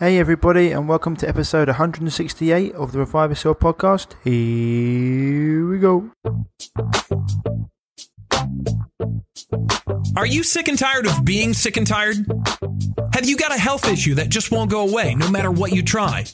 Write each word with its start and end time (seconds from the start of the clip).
Hey, 0.00 0.16
everybody, 0.18 0.72
and 0.72 0.88
welcome 0.88 1.14
to 1.16 1.28
episode 1.28 1.68
168 1.68 2.72
of 2.72 2.92
the 2.92 3.00
Revive 3.00 3.32
Yourself 3.32 3.58
podcast. 3.58 4.14
Here 4.24 5.68
we 5.68 5.78
go. 5.78 6.10
Are 10.16 10.26
you 10.26 10.42
sick 10.42 10.68
and 10.68 10.78
tired 10.78 11.06
of 11.06 11.24
being 11.24 11.54
sick 11.54 11.76
and 11.76 11.86
tired? 11.86 12.16
Have 13.14 13.28
you 13.28 13.36
got 13.36 13.54
a 13.54 13.58
health 13.58 13.88
issue 13.88 14.14
that 14.16 14.28
just 14.28 14.50
won't 14.50 14.70
go 14.70 14.88
away 14.88 15.14
no 15.14 15.30
matter 15.30 15.50
what 15.50 15.72
you 15.72 15.82
try? 15.82 16.24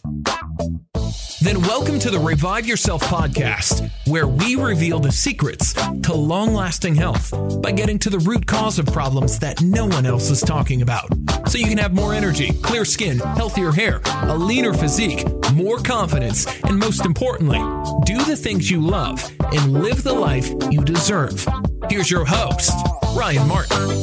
Then 1.43 1.61
welcome 1.61 1.99
to 2.00 2.11
the 2.11 2.18
Revive 2.18 2.67
Yourself 2.67 3.03
podcast, 3.03 3.91
where 4.09 4.27
we 4.27 4.57
reveal 4.57 4.99
the 4.99 5.12
secrets 5.12 5.75
to 5.75 6.14
long 6.14 6.54
lasting 6.54 6.95
health 6.95 7.32
by 7.61 7.71
getting 7.71 7.99
to 8.00 8.11
the 8.11 8.18
root 8.21 8.46
cause 8.46 8.79
of 8.79 8.86
problems 8.86 9.39
that 9.41 9.61
no 9.61 9.86
one 9.86 10.07
else 10.07 10.31
is 10.31 10.40
talking 10.40 10.81
about. 10.82 11.08
So 11.46 11.58
you 11.58 11.67
can 11.67 11.79
have 11.79 11.95
more 11.95 12.14
energy, 12.14 12.53
clear 12.63 12.85
skin, 12.85 13.18
healthier 13.18 13.71
hair, 13.71 14.00
a 14.22 14.36
leaner 14.36 14.72
physique, 14.72 15.25
more 15.53 15.79
confidence, 15.79 16.46
and 16.64 16.79
most 16.79 17.04
importantly, 17.04 17.58
do 18.07 18.25
the 18.25 18.36
things 18.36 18.71
you 18.71 18.81
love 18.81 19.31
and 19.53 19.72
live 19.75 20.03
the 20.03 20.14
life 20.14 20.50
you 20.71 20.82
deserve. 20.82 21.46
Here's 21.89 22.11
your 22.11 22.25
host, 22.25 22.72
Ryan 23.16 23.48
Martin. 23.48 24.02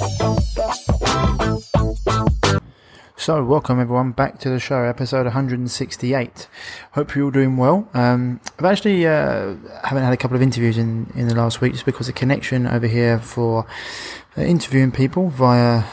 So, 3.16 3.44
welcome 3.44 3.80
everyone 3.80 4.12
back 4.12 4.40
to 4.40 4.50
the 4.50 4.60
show, 4.60 4.84
episode 4.84 5.26
168. 5.26 6.48
Hope 6.94 7.16
you're 7.16 7.26
all 7.26 7.32
doing 7.32 7.56
well. 7.56 7.88
Um, 7.94 8.42
I've 8.58 8.66
actually 8.66 9.06
uh, 9.06 9.54
haven't 9.84 10.04
had 10.04 10.14
a 10.14 10.18
couple 10.18 10.36
of 10.36 10.42
interviews 10.42 10.80
in, 10.80 11.12
in 11.14 11.28
the 11.28 11.36
last 11.36 11.62
week 11.62 11.74
just 11.74 11.86
because 11.86 12.08
the 12.08 12.14
connection 12.14 12.66
over 12.66 12.88
here 12.88 13.20
for 13.20 13.68
uh, 14.36 14.42
interviewing 14.42 14.92
people 14.92 15.30
via 15.30 15.84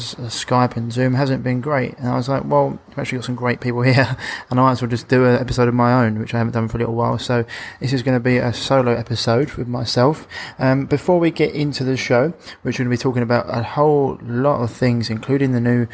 Skype 0.00 0.76
and 0.76 0.92
Zoom 0.92 1.14
hasn't 1.14 1.42
been 1.42 1.60
great. 1.60 1.96
And 1.98 2.08
I 2.08 2.16
was 2.16 2.28
like, 2.28 2.44
well, 2.44 2.78
I've 2.90 2.98
actually 2.98 3.18
got 3.18 3.24
some 3.24 3.34
great 3.34 3.60
people 3.60 3.82
here, 3.82 4.16
and 4.50 4.58
I 4.58 4.62
might 4.62 4.72
as 4.72 4.82
well 4.82 4.90
just 4.90 5.08
do 5.08 5.24
an 5.24 5.40
episode 5.40 5.68
of 5.68 5.74
my 5.74 6.04
own, 6.04 6.18
which 6.18 6.34
I 6.34 6.38
haven't 6.38 6.54
done 6.54 6.68
for 6.68 6.76
a 6.76 6.80
little 6.80 6.94
while. 6.94 7.18
So 7.18 7.44
this 7.80 7.92
is 7.92 8.02
going 8.02 8.16
to 8.16 8.22
be 8.22 8.38
a 8.38 8.52
solo 8.52 8.92
episode 8.92 9.52
with 9.52 9.68
myself. 9.68 10.26
Um, 10.58 10.86
before 10.86 11.18
we 11.18 11.30
get 11.30 11.54
into 11.54 11.84
the 11.84 11.96
show, 11.96 12.32
which 12.62 12.78
we're 12.78 12.84
going 12.84 12.96
to 12.96 12.98
be 12.98 13.02
talking 13.02 13.22
about 13.22 13.46
a 13.48 13.62
whole 13.62 14.18
lot 14.22 14.62
of 14.62 14.70
things, 14.70 15.10
including 15.10 15.52
the 15.52 15.60
new 15.60 15.86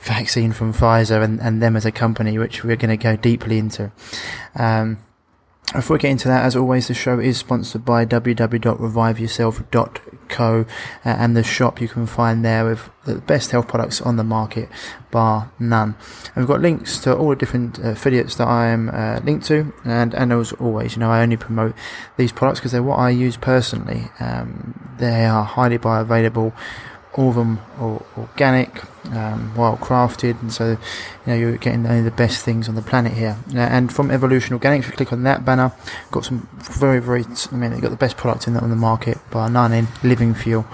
vaccine 0.00 0.52
from 0.52 0.72
Pfizer 0.72 1.22
and, 1.22 1.40
and 1.40 1.62
them 1.62 1.76
as 1.76 1.86
a 1.86 1.92
company, 1.92 2.38
which 2.38 2.64
we're 2.64 2.76
going 2.76 2.96
to 2.96 3.02
go 3.02 3.16
deeply 3.16 3.58
into. 3.58 3.90
Um, 4.54 4.98
before 5.74 5.94
we 5.94 6.00
get 6.00 6.10
into 6.10 6.28
that, 6.28 6.44
as 6.44 6.54
always, 6.54 6.88
the 6.88 6.94
show 6.94 7.18
is 7.18 7.38
sponsored 7.38 7.84
by 7.84 8.04
www.reviveyourself.co 8.04 10.11
uh, 10.40 10.64
and 11.04 11.36
the 11.36 11.42
shop 11.42 11.80
you 11.80 11.88
can 11.88 12.06
find 12.06 12.44
there 12.44 12.64
with 12.64 12.90
the 13.04 13.16
best 13.16 13.50
health 13.50 13.68
products 13.68 14.00
on 14.00 14.16
the 14.16 14.24
market, 14.24 14.68
bar 15.10 15.50
none. 15.58 15.96
And 16.26 16.36
we've 16.36 16.46
got 16.46 16.60
links 16.60 16.98
to 17.00 17.16
all 17.16 17.30
the 17.30 17.36
different 17.36 17.78
affiliates 17.78 18.36
that 18.36 18.48
I 18.48 18.68
am 18.68 18.88
uh, 18.90 19.20
linked 19.24 19.46
to, 19.46 19.72
and, 19.84 20.14
and 20.14 20.32
as 20.32 20.52
always, 20.54 20.94
you 20.94 21.00
know, 21.00 21.10
I 21.10 21.22
only 21.22 21.36
promote 21.36 21.74
these 22.16 22.32
products 22.32 22.60
because 22.60 22.72
they're 22.72 22.82
what 22.82 22.98
I 22.98 23.10
use 23.10 23.36
personally. 23.36 24.10
Um, 24.20 24.96
they 24.98 25.24
are 25.24 25.44
highly 25.44 25.78
bioavailable 25.78 26.52
all 27.14 27.28
of 27.28 27.34
them 27.34 27.60
are 27.78 28.02
organic, 28.16 28.82
um, 29.12 29.54
well 29.54 29.76
crafted, 29.76 30.40
and 30.40 30.52
so 30.52 30.70
you 30.70 30.78
know 31.26 31.34
you're 31.34 31.56
getting 31.58 31.86
only 31.86 32.02
the 32.02 32.10
best 32.10 32.44
things 32.44 32.68
on 32.68 32.74
the 32.74 32.82
planet 32.82 33.12
here. 33.12 33.36
And 33.54 33.92
from 33.92 34.10
Evolution 34.10 34.58
Organics, 34.58 34.80
if 34.80 34.86
you 34.86 34.92
click 34.92 35.12
on 35.12 35.22
that 35.24 35.44
banner, 35.44 35.72
got 36.10 36.24
some 36.24 36.48
very 36.54 37.00
very. 37.00 37.24
I 37.50 37.54
mean, 37.54 37.70
they've 37.70 37.80
got 37.80 37.90
the 37.90 37.96
best 37.96 38.16
product 38.16 38.46
in 38.46 38.54
that 38.54 38.62
on 38.62 38.70
the 38.70 38.76
market 38.76 39.18
by 39.30 39.48
none 39.48 39.72
in 39.72 39.88
Living 40.02 40.34
Fuel, 40.34 40.66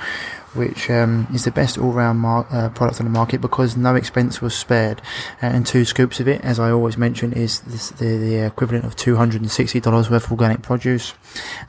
which 0.59 0.91
um, 0.91 1.27
is 1.33 1.45
the 1.45 1.51
best 1.51 1.79
all-round 1.79 2.19
mar- 2.19 2.47
uh, 2.51 2.69
product 2.71 3.01
on 3.01 3.07
the 3.07 3.11
market 3.11 3.41
because 3.41 3.77
no 3.77 3.95
expense 3.95 4.43
was 4.43 4.55
spared. 4.55 5.01
Uh, 5.43 5.47
and 5.47 5.67
two 5.67 5.85
scoops 5.85 6.21
of 6.21 6.29
it, 6.29 6.41
as 6.43 6.59
I 6.59 6.71
always 6.71 6.99
mention, 6.99 7.33
is 7.33 7.61
this, 7.61 7.91
the, 7.91 8.19
the 8.19 8.47
equivalent 8.47 8.85
of 8.85 8.97
$260 8.97 10.11
worth 10.11 10.25
of 10.25 10.33
organic 10.33 10.63
produce. 10.63 11.15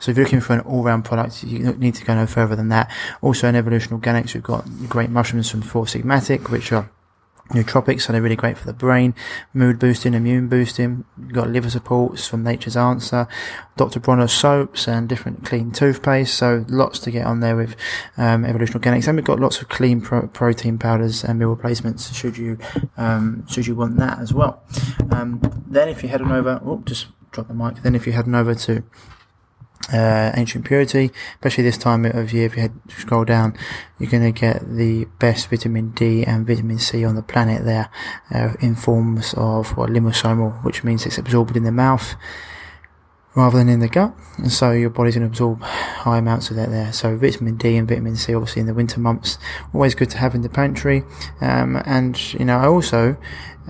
So 0.00 0.10
if 0.10 0.16
you're 0.16 0.26
looking 0.26 0.40
for 0.40 0.54
an 0.54 0.60
all-round 0.60 1.04
product, 1.04 1.44
you 1.44 1.72
need 1.74 1.94
to 1.94 2.04
go 2.04 2.14
no 2.14 2.26
further 2.26 2.56
than 2.56 2.68
that. 2.68 2.90
Also 3.22 3.48
in 3.48 3.54
Evolution 3.54 3.98
Organics, 3.98 4.34
we've 4.34 4.42
got 4.42 4.66
great 4.88 5.10
mushrooms 5.10 5.50
from 5.50 5.62
Four 5.62 5.84
Sigmatic, 5.84 6.50
which 6.50 6.72
are 6.72 6.90
nootropics, 7.50 8.02
so 8.02 8.12
they're 8.12 8.22
really 8.22 8.36
great 8.36 8.58
for 8.58 8.66
the 8.66 8.72
brain, 8.72 9.14
mood 9.52 9.78
boosting, 9.78 10.14
immune 10.14 10.48
boosting. 10.48 11.04
You've 11.18 11.32
got 11.32 11.48
liver 11.48 11.70
supports 11.70 12.26
from 12.26 12.42
Nature's 12.42 12.76
Answer, 12.76 13.28
Dr. 13.76 14.00
Bronner 14.00 14.28
soaps 14.28 14.88
and 14.88 15.08
different 15.08 15.44
clean 15.44 15.70
toothpaste. 15.70 16.34
So 16.34 16.64
lots 16.68 16.98
to 17.00 17.10
get 17.10 17.26
on 17.26 17.40
there 17.40 17.56
with 17.56 17.76
um, 18.16 18.44
Evolution 18.44 18.80
Organics, 18.80 19.06
and 19.06 19.16
we've 19.16 19.24
got 19.24 19.40
lots 19.40 19.60
of 19.60 19.68
clean 19.68 20.00
pro- 20.00 20.28
protein 20.28 20.78
powders 20.78 21.24
and 21.24 21.38
meal 21.38 21.50
replacements. 21.50 22.14
Should 22.14 22.36
you 22.36 22.58
um, 22.96 23.46
should 23.48 23.66
you 23.66 23.74
want 23.74 23.96
that 23.98 24.18
as 24.18 24.32
well? 24.32 24.62
Um, 25.10 25.40
then 25.66 25.88
if 25.88 26.02
you 26.02 26.08
head 26.08 26.22
on 26.22 26.32
over, 26.32 26.60
oh, 26.64 26.82
just 26.84 27.06
drop 27.30 27.48
the 27.48 27.54
mic. 27.54 27.82
Then 27.82 27.94
if 27.94 28.06
you 28.06 28.12
head 28.12 28.26
on 28.26 28.34
over 28.34 28.54
to 28.54 28.82
uh, 29.92 30.32
ancient 30.34 30.64
purity, 30.64 31.10
especially 31.34 31.64
this 31.64 31.78
time 31.78 32.04
of 32.04 32.32
year. 32.32 32.46
If 32.46 32.56
you 32.56 32.62
head, 32.62 32.72
scroll 32.88 33.24
down, 33.24 33.56
you're 33.98 34.10
going 34.10 34.32
to 34.32 34.38
get 34.38 34.76
the 34.76 35.06
best 35.18 35.50
vitamin 35.50 35.90
D 35.90 36.24
and 36.24 36.46
vitamin 36.46 36.78
C 36.78 37.04
on 37.04 37.16
the 37.16 37.22
planet 37.22 37.64
there, 37.64 37.90
uh, 38.32 38.54
in 38.60 38.74
forms 38.74 39.34
of 39.36 39.76
what 39.76 39.90
which 40.62 40.84
means 40.84 41.06
it's 41.06 41.18
absorbed 41.18 41.56
in 41.56 41.64
the 41.64 41.72
mouth 41.72 42.14
rather 43.36 43.58
than 43.58 43.68
in 43.68 43.78
the 43.78 43.88
gut, 43.88 44.12
and 44.38 44.50
so 44.50 44.72
your 44.72 44.90
body's 44.90 45.14
going 45.14 45.22
to 45.22 45.30
absorb 45.30 45.62
high 45.62 46.18
amounts 46.18 46.50
of 46.50 46.56
that 46.56 46.68
there. 46.68 46.92
So 46.92 47.16
vitamin 47.16 47.56
D 47.56 47.76
and 47.76 47.88
vitamin 47.88 48.16
C, 48.16 48.34
obviously 48.34 48.60
in 48.60 48.66
the 48.66 48.74
winter 48.74 48.98
months, 48.98 49.38
always 49.72 49.94
good 49.94 50.10
to 50.10 50.18
have 50.18 50.34
in 50.34 50.42
the 50.42 50.48
pantry. 50.48 51.04
Um, 51.40 51.80
and 51.86 52.34
you 52.34 52.44
know, 52.44 52.58
I 52.58 52.66
also 52.66 53.16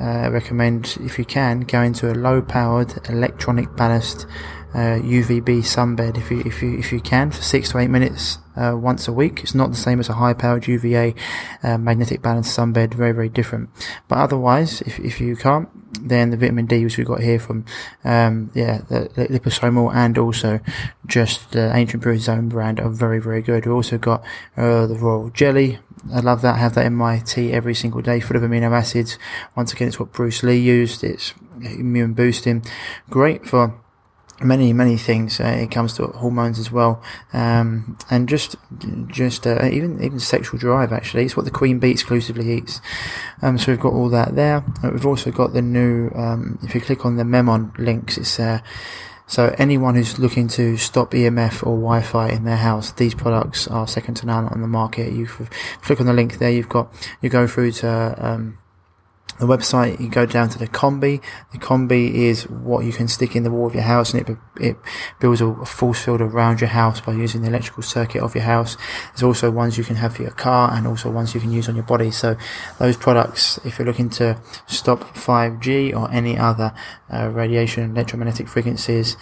uh, 0.01 0.31
recommend 0.31 0.97
if 1.01 1.19
you 1.19 1.27
can 1.27 1.61
go 1.61 1.83
into 1.83 2.11
a 2.11 2.15
low-powered 2.15 3.09
electronic 3.11 3.77
ballast 3.77 4.27
uh, 4.75 5.01
UVB 5.03 5.59
sunbed 5.61 6.17
if 6.17 6.31
you 6.31 6.41
if 6.41 6.63
you 6.63 6.79
if 6.79 6.93
you 6.93 7.01
can 7.01 7.31
for 7.31 7.43
six 7.43 7.71
to 7.71 7.79
eight 7.79 7.91
minutes 7.91 8.39
uh, 8.57 8.77
once 8.77 9.09
a 9.09 9.13
week. 9.13 9.41
It's 9.41 9.55
not 9.55 9.71
the 9.71 9.77
same 9.77 9.99
as 9.99 10.09
a 10.09 10.15
high 10.15 10.33
powered 10.33 10.67
UVA 10.67 11.15
uh, 11.63 11.79
magnetic 11.79 12.23
ballast 12.23 12.57
sunbed. 12.57 12.95
Very 12.95 13.13
very 13.13 13.29
different. 13.29 13.71
But 14.07 14.19
otherwise, 14.19 14.81
if 14.83 15.01
if 15.01 15.21
you 15.21 15.35
can't, 15.35 15.69
then 16.01 16.31
the 16.31 16.37
vitamin 16.37 16.67
D 16.67 16.85
which 16.85 16.99
we 16.99 17.05
got 17.05 17.21
here 17.21 17.39
from 17.39 17.65
um, 18.05 18.51
yeah 18.55 18.83
the, 18.89 19.11
the 19.15 19.27
liposomal 19.27 19.93
and 19.95 20.17
also 20.17 20.61
just 21.07 21.51
the 21.53 21.75
Ancient 21.75 22.03
Purity's 22.03 22.29
own 22.29 22.49
brand 22.49 22.79
are 22.79 22.91
very 22.91 23.21
very 23.21 23.43
good. 23.43 23.67
We 23.67 23.73
also 23.73 23.99
got 23.99 24.23
uh, 24.57 24.87
the 24.87 24.95
royal 24.95 25.31
jelly. 25.31 25.81
I 26.15 26.21
love 26.21 26.43
that. 26.43 26.55
I 26.55 26.59
have 26.59 26.75
that 26.77 26.87
in 26.87 26.95
my 26.95 27.19
tea 27.19 27.53
every 27.53 27.75
single 27.75 28.01
day, 28.01 28.21
full 28.21 28.37
of 28.37 28.43
amino 28.43 28.73
acids. 28.73 29.19
Once 29.55 29.73
again, 29.73 29.89
it's 29.89 29.99
what 29.99 30.13
Bruce 30.13 30.43
Lee 30.43 30.57
used. 30.57 31.05
It's 31.05 31.35
immune 31.61 32.15
boosting, 32.15 32.65
great 33.11 33.47
for 33.47 33.75
many 34.41 34.73
many 34.73 34.97
things 34.97 35.41
uh, 35.41 35.45
it 35.45 35.71
comes 35.71 35.95
to 35.95 36.07
hormones 36.07 36.59
as 36.59 36.71
well 36.73 37.03
um, 37.33 37.97
and 38.11 38.29
just 38.29 38.57
just 39.07 39.47
uh, 39.47 39.69
even 39.71 40.03
even 40.03 40.19
sexual 40.19 40.59
drive 40.59 40.93
actually 40.93 41.25
it's 41.25 41.37
what 41.37 41.45
the 41.45 41.51
queen 41.51 41.79
bee 41.79 41.91
exclusively 41.91 42.53
eats 42.53 42.81
um, 43.43 43.59
so 43.59 43.71
we've 43.71 43.81
got 43.81 43.93
all 43.93 44.09
that 44.09 44.35
there 44.35 44.65
uh, 44.83 44.91
we've 44.91 45.07
also 45.07 45.31
got 45.31 45.53
the 45.53 45.63
new 45.63 46.11
um, 46.15 46.59
if 46.63 46.75
you 46.75 46.81
click 46.81 47.05
on 47.05 47.17
the 47.17 47.25
memon 47.25 47.73
links 47.79 48.17
it's 48.17 48.41
uh, 48.41 48.61
so 49.31 49.55
anyone 49.59 49.95
who's 49.95 50.19
looking 50.19 50.49
to 50.49 50.77
stop 50.77 51.13
EMF 51.13 51.63
or 51.63 51.77
Wi-Fi 51.77 52.31
in 52.31 52.43
their 52.43 52.57
house, 52.57 52.91
these 52.91 53.15
products 53.15 53.69
are 53.69 53.87
second 53.87 54.15
to 54.17 54.27
none 54.27 54.49
on 54.49 54.61
the 54.61 54.67
market. 54.67 55.13
You 55.13 55.27
click 55.27 56.01
on 56.01 56.07
the 56.07 56.13
link 56.13 56.39
there. 56.39 56.51
You've 56.51 56.69
got 56.69 56.93
you 57.23 57.29
go 57.29 57.47
through 57.47 57.71
to 57.71 58.17
um, 58.19 58.59
the 59.41 59.47
website, 59.47 59.99
you 60.01 60.09
go 60.09 60.27
down 60.27 60.49
to 60.51 60.59
the 60.59 60.69
combi. 60.69 61.23
The 61.53 61.59
combi 61.59 62.13
is 62.13 62.49
what 62.49 62.85
you 62.85 62.93
can 62.93 63.09
stick 63.09 63.35
in 63.35 63.43
the 63.43 63.51
wall 63.51 63.67
of 63.67 63.75
your 63.75 63.83
house 63.83 64.13
and 64.13 64.29
it, 64.29 64.37
it 64.61 64.77
builds 65.19 65.41
a 65.41 65.65
force 65.65 66.05
field 66.05 66.21
around 66.21 66.61
your 66.61 66.69
house 66.69 67.01
by 67.01 67.13
using 67.13 67.43
the 67.43 67.49
electrical 67.49 67.83
circuit 67.83 68.23
of 68.23 68.35
your 68.35 68.45
house. 68.45 68.77
There's 69.13 69.23
also 69.23 69.51
ones 69.51 69.79
you 69.79 69.85
can 69.85 69.97
have 69.97 70.17
for 70.17 70.23
your 70.23 70.33
car 70.33 70.71
and 70.73 70.87
also 70.87 71.11
ones 71.11 71.35
you 71.35 71.41
can 71.41 71.53
use 71.53 71.69
on 71.69 71.75
your 71.75 71.85
body. 71.85 72.11
So 72.11 72.37
those 72.79 72.97
products, 72.97 73.59
if 73.65 73.79
you're 73.79 73.87
looking 73.87 74.11
to 74.11 74.41
stop 74.67 75.01
5G 75.15 75.97
or 75.97 76.11
any 76.13 76.37
other 76.37 76.75
uh, 77.13 77.29
radiation 77.29 77.91
electromagnetic 77.91 78.49
frequencies, 78.49 79.17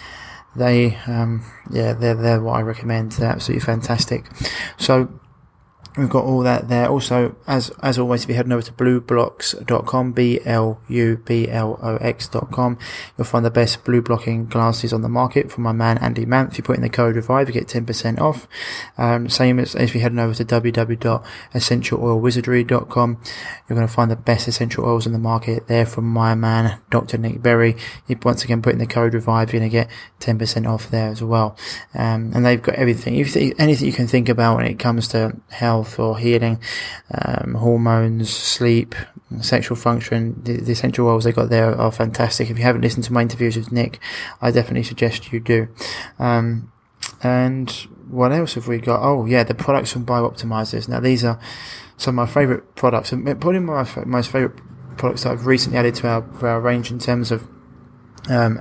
they, 0.55 0.95
um, 1.07 1.45
yeah, 1.71 1.93
they're, 1.93 2.15
they're 2.15 2.41
what 2.41 2.53
I 2.53 2.61
recommend. 2.61 3.13
They're 3.13 3.29
absolutely 3.29 3.65
fantastic. 3.65 4.25
So, 4.77 5.19
We've 5.97 6.09
got 6.09 6.23
all 6.23 6.41
that 6.41 6.69
there. 6.69 6.87
Also, 6.87 7.35
as 7.47 7.71
as 7.81 7.97
always, 7.97 8.21
if 8.23 8.29
you 8.29 8.35
head 8.35 8.51
over 8.51 8.61
to 8.61 8.71
blublox.com, 8.71 10.11
B-L-U-B-L-O-X.com, 10.11 10.77
you'll 13.17 13.25
find 13.25 13.43
the 13.43 13.49
best 13.49 13.83
blue 13.83 14.03
blocking 14.03 14.45
glasses 14.45 14.93
on 14.93 15.01
the 15.01 15.09
market 15.09 15.51
from 15.51 15.63
my 15.63 15.71
man 15.71 15.97
Andy 15.97 16.27
Mant. 16.27 16.51
If 16.51 16.59
you 16.59 16.63
put 16.63 16.75
in 16.75 16.83
the 16.83 16.89
code 16.89 17.15
REVIVE, 17.15 17.47
you 17.47 17.53
get 17.53 17.65
10% 17.67 18.19
off. 18.19 18.47
Um, 18.99 19.29
same 19.29 19.57
as 19.59 19.73
if 19.73 19.95
you 19.95 20.01
head 20.01 20.15
over 20.17 20.35
to 20.35 20.45
www.essentialoilwizardry.com, 20.45 23.21
you're 23.67 23.75
going 23.75 23.87
to 23.87 23.93
find 23.93 24.11
the 24.11 24.15
best 24.15 24.47
essential 24.47 24.85
oils 24.85 25.07
on 25.07 25.13
the 25.13 25.19
market 25.19 25.67
there 25.67 25.87
from 25.87 26.05
my 26.05 26.35
man, 26.35 26.79
Dr. 26.91 27.17
Nick 27.17 27.41
Berry. 27.41 27.75
You 28.07 28.15
once 28.23 28.43
again 28.43 28.61
put 28.61 28.73
in 28.73 28.79
the 28.79 28.85
code 28.85 29.15
REVIVE, 29.15 29.53
you're 29.53 29.61
going 29.61 29.71
to 29.71 29.75
get 29.75 29.89
10% 30.19 30.69
off 30.69 30.91
there 30.91 31.09
as 31.09 31.23
well. 31.23 31.57
Um, 31.95 32.31
and 32.35 32.45
they've 32.45 32.61
got 32.61 32.75
everything, 32.75 33.15
if 33.15 33.35
anything 33.35 33.87
you 33.87 33.93
can 33.93 34.07
think 34.07 34.29
about 34.29 34.57
when 34.57 34.67
it 34.67 34.77
comes 34.77 35.07
to 35.09 35.35
health 35.49 35.78
health 35.79 35.99
or 35.99 36.17
healing, 36.17 36.59
um, 37.11 37.55
hormones, 37.55 38.29
sleep, 38.29 38.95
sexual 39.41 39.77
function. 39.77 40.41
The, 40.43 40.57
the, 40.57 40.71
essential 40.71 41.07
oils 41.07 41.23
they 41.23 41.31
got 41.31 41.49
there 41.49 41.75
are 41.75 41.91
fantastic. 41.91 42.49
If 42.49 42.57
you 42.57 42.63
haven't 42.63 42.81
listened 42.81 43.05
to 43.05 43.13
my 43.13 43.21
interviews 43.21 43.55
with 43.55 43.71
Nick, 43.71 43.99
I 44.41 44.51
definitely 44.51 44.83
suggest 44.83 45.31
you 45.31 45.39
do. 45.39 45.67
Um, 46.17 46.71
and 47.23 47.69
what 48.09 48.31
else 48.31 48.55
have 48.55 48.67
we 48.67 48.79
got? 48.79 49.01
Oh 49.01 49.25
yeah, 49.25 49.43
the 49.43 49.53
products 49.53 49.91
from 49.91 50.05
BiOptimizers. 50.05 50.87
Now 50.89 50.99
these 50.99 51.23
are 51.23 51.39
some 51.97 52.17
of 52.19 52.27
my 52.27 52.33
favourite 52.33 52.75
products, 52.75 53.11
and 53.11 53.25
probably 53.39 53.59
my 53.59 53.87
most 54.05 54.31
favourite 54.31 54.59
products 54.97 55.23
that 55.23 55.31
I've 55.31 55.45
recently 55.45 55.79
added 55.79 55.95
to 55.95 56.07
our, 56.07 56.45
our 56.45 56.59
range 56.59 56.91
in 56.91 56.99
terms 56.99 57.31
of 57.31 57.47
um, 58.29 58.59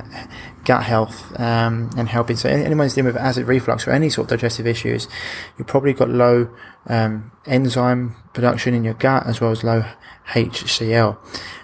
gut 0.64 0.82
health 0.82 1.38
um, 1.40 1.90
and 1.96 2.08
helping. 2.08 2.36
So 2.36 2.48
anyone's 2.48 2.94
dealing 2.94 3.12
with 3.12 3.16
acid 3.16 3.46
reflux 3.46 3.86
or 3.86 3.92
any 3.92 4.10
sort 4.10 4.26
of 4.26 4.38
digestive 4.38 4.66
issues, 4.66 5.08
you've 5.56 5.66
probably 5.66 5.92
got 5.92 6.10
low 6.10 6.50
um, 6.88 7.30
enzyme 7.46 8.16
production 8.32 8.74
in 8.74 8.84
your 8.84 8.94
gut 8.94 9.26
as 9.26 9.40
well 9.40 9.50
as 9.50 9.64
low 9.64 9.84
HCl, 10.28 11.16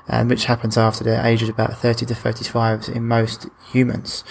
um, 0.08 0.28
which 0.28 0.46
happens 0.46 0.76
after 0.78 1.04
the 1.04 1.24
age 1.26 1.42
of 1.42 1.48
about 1.48 1.76
30 1.78 2.06
to 2.06 2.14
35 2.14 2.88
in 2.88 3.06
most 3.06 3.48
humans. 3.70 4.24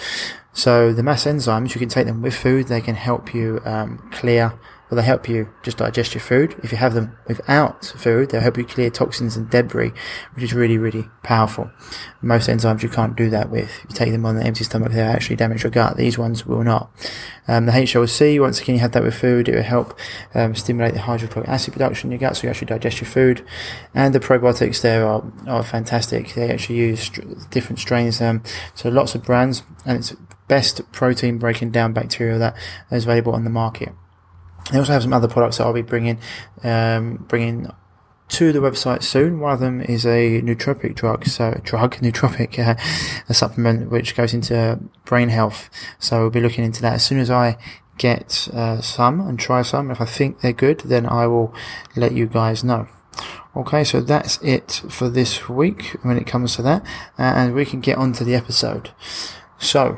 So 0.52 0.92
the 0.92 1.02
MassZymes, 1.02 1.74
you 1.74 1.80
can 1.80 1.88
take 1.88 2.06
them 2.06 2.22
with 2.22 2.34
food. 2.34 2.68
They 2.68 2.80
can 2.80 2.94
help 2.94 3.34
you 3.34 3.60
um, 3.64 3.98
clear 4.12 4.54
well, 4.90 4.96
they 4.96 5.06
help 5.06 5.28
you 5.28 5.48
just 5.62 5.78
digest 5.78 6.14
your 6.14 6.20
food. 6.20 6.54
If 6.62 6.70
you 6.70 6.78
have 6.78 6.94
them 6.94 7.16
without 7.26 7.84
food, 7.84 8.30
they'll 8.30 8.40
help 8.40 8.58
you 8.58 8.64
clear 8.64 8.90
toxins 8.90 9.36
and 9.36 9.48
debris, 9.48 9.92
which 10.34 10.44
is 10.44 10.52
really, 10.52 10.76
really 10.76 11.08
powerful. 11.22 11.70
Most 12.20 12.48
enzymes 12.48 12.82
you 12.82 12.88
can't 12.88 13.16
do 13.16 13.30
that 13.30 13.50
with. 13.50 13.70
You 13.88 13.94
take 13.94 14.12
them 14.12 14.26
on 14.26 14.36
an 14.36 14.46
empty 14.46 14.64
stomach, 14.64 14.92
they'll 14.92 15.08
actually 15.08 15.36
damage 15.36 15.62
your 15.62 15.70
gut. 15.70 15.96
These 15.96 16.18
ones 16.18 16.46
will 16.46 16.62
not. 16.62 16.90
Um, 17.48 17.66
the 17.66 17.72
HLC, 17.72 18.40
once 18.40 18.60
again, 18.60 18.76
you 18.76 18.80
have 18.80 18.92
that 18.92 19.02
with 19.02 19.14
food. 19.14 19.48
It 19.48 19.54
will 19.54 19.62
help 19.62 19.98
um, 20.34 20.54
stimulate 20.54 20.94
the 20.94 21.00
hydrochloric 21.00 21.48
acid 21.48 21.72
production 21.72 22.08
in 22.08 22.20
your 22.20 22.28
gut, 22.28 22.36
so 22.36 22.44
you 22.44 22.50
actually 22.50 22.66
digest 22.66 23.00
your 23.00 23.08
food. 23.08 23.44
And 23.94 24.14
the 24.14 24.20
probiotics 24.20 24.82
there 24.82 25.06
are, 25.06 25.24
are 25.46 25.62
fantastic. 25.62 26.34
They 26.34 26.50
actually 26.50 26.76
use 26.76 27.10
different 27.50 27.78
strains, 27.78 28.20
um, 28.20 28.42
so 28.74 28.88
lots 28.90 29.14
of 29.14 29.24
brands, 29.24 29.62
and 29.86 29.98
it's 29.98 30.14
best 30.46 30.80
protein 30.92 31.38
breaking 31.38 31.70
down 31.70 31.92
bacteria 31.92 32.38
that 32.38 32.56
is 32.90 33.04
available 33.04 33.32
on 33.32 33.44
the 33.44 33.50
market. 33.50 33.90
They 34.72 34.78
also 34.78 34.92
have 34.92 35.02
some 35.02 35.12
other 35.12 35.28
products 35.28 35.58
that 35.58 35.64
I'll 35.64 35.72
be 35.72 35.82
bringing, 35.82 36.18
um, 36.62 37.24
bringing 37.28 37.70
to 38.28 38.52
the 38.52 38.58
website 38.58 39.02
soon. 39.02 39.40
One 39.40 39.52
of 39.52 39.60
them 39.60 39.80
is 39.80 40.06
a 40.06 40.40
nootropic 40.42 40.94
drug, 40.94 41.26
so 41.26 41.60
drug 41.62 41.96
nootropic, 41.96 42.58
uh, 42.58 42.74
a 43.28 43.34
supplement 43.34 43.90
which 43.90 44.16
goes 44.16 44.32
into 44.34 44.80
brain 45.04 45.28
health. 45.28 45.68
So 45.98 46.20
we'll 46.20 46.30
be 46.30 46.40
looking 46.40 46.64
into 46.64 46.82
that 46.82 46.94
as 46.94 47.04
soon 47.04 47.18
as 47.18 47.30
I 47.30 47.58
get 47.98 48.48
uh, 48.52 48.80
some 48.80 49.20
and 49.20 49.38
try 49.38 49.62
some. 49.62 49.90
If 49.90 50.00
I 50.00 50.06
think 50.06 50.40
they're 50.40 50.52
good, 50.52 50.80
then 50.80 51.06
I 51.06 51.26
will 51.26 51.54
let 51.96 52.12
you 52.12 52.26
guys 52.26 52.64
know. 52.64 52.88
Okay, 53.56 53.84
so 53.84 54.00
that's 54.00 54.42
it 54.42 54.82
for 54.88 55.08
this 55.08 55.48
week 55.48 55.96
when 56.02 56.16
it 56.16 56.26
comes 56.26 56.56
to 56.56 56.62
that, 56.62 56.82
uh, 57.18 57.22
and 57.22 57.54
we 57.54 57.64
can 57.64 57.80
get 57.80 57.96
on 57.96 58.12
to 58.14 58.24
the 58.24 58.34
episode. 58.34 58.90
So 59.58 59.96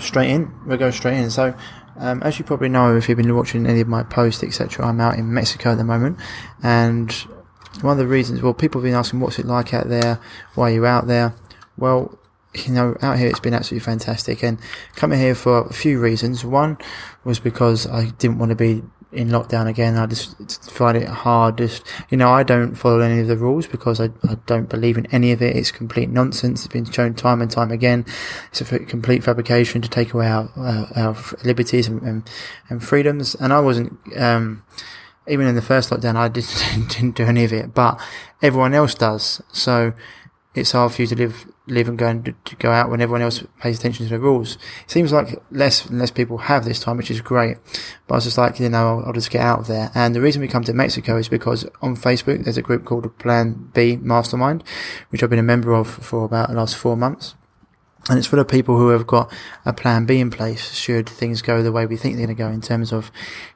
straight 0.00 0.30
in, 0.30 0.52
we'll 0.66 0.78
go 0.78 0.90
straight 0.90 1.18
in. 1.18 1.30
So 1.30 1.54
um, 1.98 2.22
as 2.22 2.38
you 2.38 2.44
probably 2.44 2.68
know, 2.68 2.96
if 2.96 3.08
you've 3.08 3.18
been 3.18 3.34
watching 3.34 3.66
any 3.66 3.80
of 3.80 3.88
my 3.88 4.02
posts, 4.02 4.42
etc., 4.42 4.86
I'm 4.86 5.00
out 5.00 5.18
in 5.18 5.32
Mexico 5.32 5.72
at 5.72 5.78
the 5.78 5.84
moment, 5.84 6.18
and 6.62 7.12
one 7.80 7.92
of 7.92 7.98
the 7.98 8.06
reasons, 8.06 8.42
well, 8.42 8.54
people 8.54 8.80
have 8.80 8.86
been 8.86 8.94
asking, 8.94 9.20
what's 9.20 9.38
it 9.38 9.46
like 9.46 9.74
out 9.74 9.88
there? 9.88 10.20
Why 10.54 10.70
are 10.70 10.74
you 10.74 10.86
out 10.86 11.06
there? 11.06 11.34
Well, 11.76 12.18
you 12.54 12.72
know, 12.72 12.96
out 13.02 13.18
here 13.18 13.28
it's 13.28 13.40
been 13.40 13.54
absolutely 13.54 13.84
fantastic, 13.84 14.42
and 14.42 14.58
coming 14.96 15.18
here 15.18 15.34
for 15.34 15.66
a 15.66 15.72
few 15.72 16.00
reasons. 16.00 16.44
One 16.44 16.78
was 17.24 17.38
because 17.38 17.86
I 17.86 18.10
didn't 18.18 18.38
want 18.38 18.50
to 18.50 18.56
be 18.56 18.82
in 19.12 19.28
lockdown 19.28 19.66
again. 19.66 19.96
I 19.96 20.06
just 20.06 20.70
find 20.70 20.96
it 20.96 21.08
hard. 21.08 21.58
Just 21.58 21.82
you 22.10 22.16
know, 22.16 22.30
I 22.30 22.42
don't 22.42 22.74
follow 22.74 23.00
any 23.00 23.20
of 23.20 23.26
the 23.26 23.36
rules 23.36 23.66
because 23.66 24.00
I, 24.00 24.10
I 24.28 24.36
don't 24.46 24.68
believe 24.68 24.98
in 24.98 25.06
any 25.06 25.32
of 25.32 25.42
it. 25.42 25.56
It's 25.56 25.70
complete 25.70 26.10
nonsense. 26.10 26.64
It's 26.64 26.72
been 26.72 26.84
shown 26.84 27.14
time 27.14 27.40
and 27.40 27.50
time 27.50 27.70
again. 27.70 28.04
It's 28.50 28.60
a 28.60 28.78
complete 28.78 29.24
fabrication 29.24 29.80
to 29.82 29.88
take 29.88 30.12
away 30.14 30.28
our, 30.28 30.50
uh, 30.56 30.86
our 30.96 31.16
liberties 31.44 31.88
and, 31.88 32.02
and, 32.02 32.30
and 32.68 32.82
freedoms. 32.82 33.34
And 33.34 33.52
I 33.52 33.60
wasn't. 33.60 33.98
Um, 34.16 34.64
even 35.30 35.46
in 35.46 35.54
the 35.54 35.62
first 35.62 35.90
lockdown, 35.90 36.16
I 36.16 36.28
didn't, 36.28 36.88
didn't 36.88 37.16
do 37.16 37.24
any 37.24 37.44
of 37.44 37.52
it, 37.52 37.74
but 37.74 38.00
everyone 38.40 38.72
else 38.72 38.94
does. 38.94 39.42
So 39.52 39.92
it's 40.54 40.72
hard 40.72 40.92
for 40.92 41.02
you 41.02 41.08
to 41.08 41.16
live 41.16 41.46
live 41.68 41.88
and 41.88 41.98
go 41.98 42.06
and 42.06 42.34
to 42.44 42.56
go 42.56 42.70
out 42.70 42.90
when 42.90 43.00
everyone 43.00 43.22
else 43.22 43.44
pays 43.60 43.78
attention 43.78 44.06
to 44.06 44.10
the 44.10 44.18
rules. 44.18 44.56
It 44.84 44.90
seems 44.90 45.12
like 45.12 45.40
less 45.50 45.86
and 45.86 45.98
less 45.98 46.10
people 46.10 46.38
have 46.38 46.64
this 46.64 46.80
time, 46.80 46.96
which 46.96 47.10
is 47.10 47.20
great. 47.20 47.58
But 48.06 48.14
I 48.14 48.16
was 48.16 48.24
just 48.24 48.38
like, 48.38 48.58
you 48.58 48.68
know, 48.68 48.98
I'll, 48.98 49.06
I'll, 49.06 49.12
just 49.12 49.30
get 49.30 49.42
out 49.42 49.60
of 49.60 49.66
there. 49.66 49.90
And 49.94 50.14
the 50.14 50.20
reason 50.20 50.42
we 50.42 50.48
come 50.48 50.64
to 50.64 50.72
Mexico 50.72 51.16
is 51.16 51.28
because 51.28 51.66
on 51.82 51.96
Facebook 51.96 52.44
there's 52.44 52.56
a 52.56 52.62
group 52.62 52.84
called 52.84 53.16
Plan 53.18 53.70
B 53.74 53.96
Mastermind, 53.96 54.64
which 55.10 55.22
I've 55.22 55.30
been 55.30 55.38
a 55.38 55.42
member 55.42 55.74
of 55.74 55.88
for 55.88 56.24
about 56.24 56.48
the 56.48 56.54
last 56.54 56.76
four 56.76 56.96
months. 56.96 57.34
And 58.08 58.16
it's 58.16 58.26
full 58.26 58.38
of 58.38 58.48
people 58.48 58.78
who 58.78 58.88
have 58.88 59.06
got 59.06 59.30
a 59.66 59.72
plan 59.72 60.06
B 60.06 60.18
in 60.18 60.30
place 60.30 60.72
should 60.72 61.08
things 61.08 61.42
go 61.42 61.62
the 61.62 61.72
way 61.72 61.84
we 61.84 61.96
think 61.96 62.16
they're 62.16 62.26
going 62.26 62.36
to 62.36 62.42
go 62.42 62.48
in 62.48 62.62
terms 62.62 62.90
of 62.90 63.10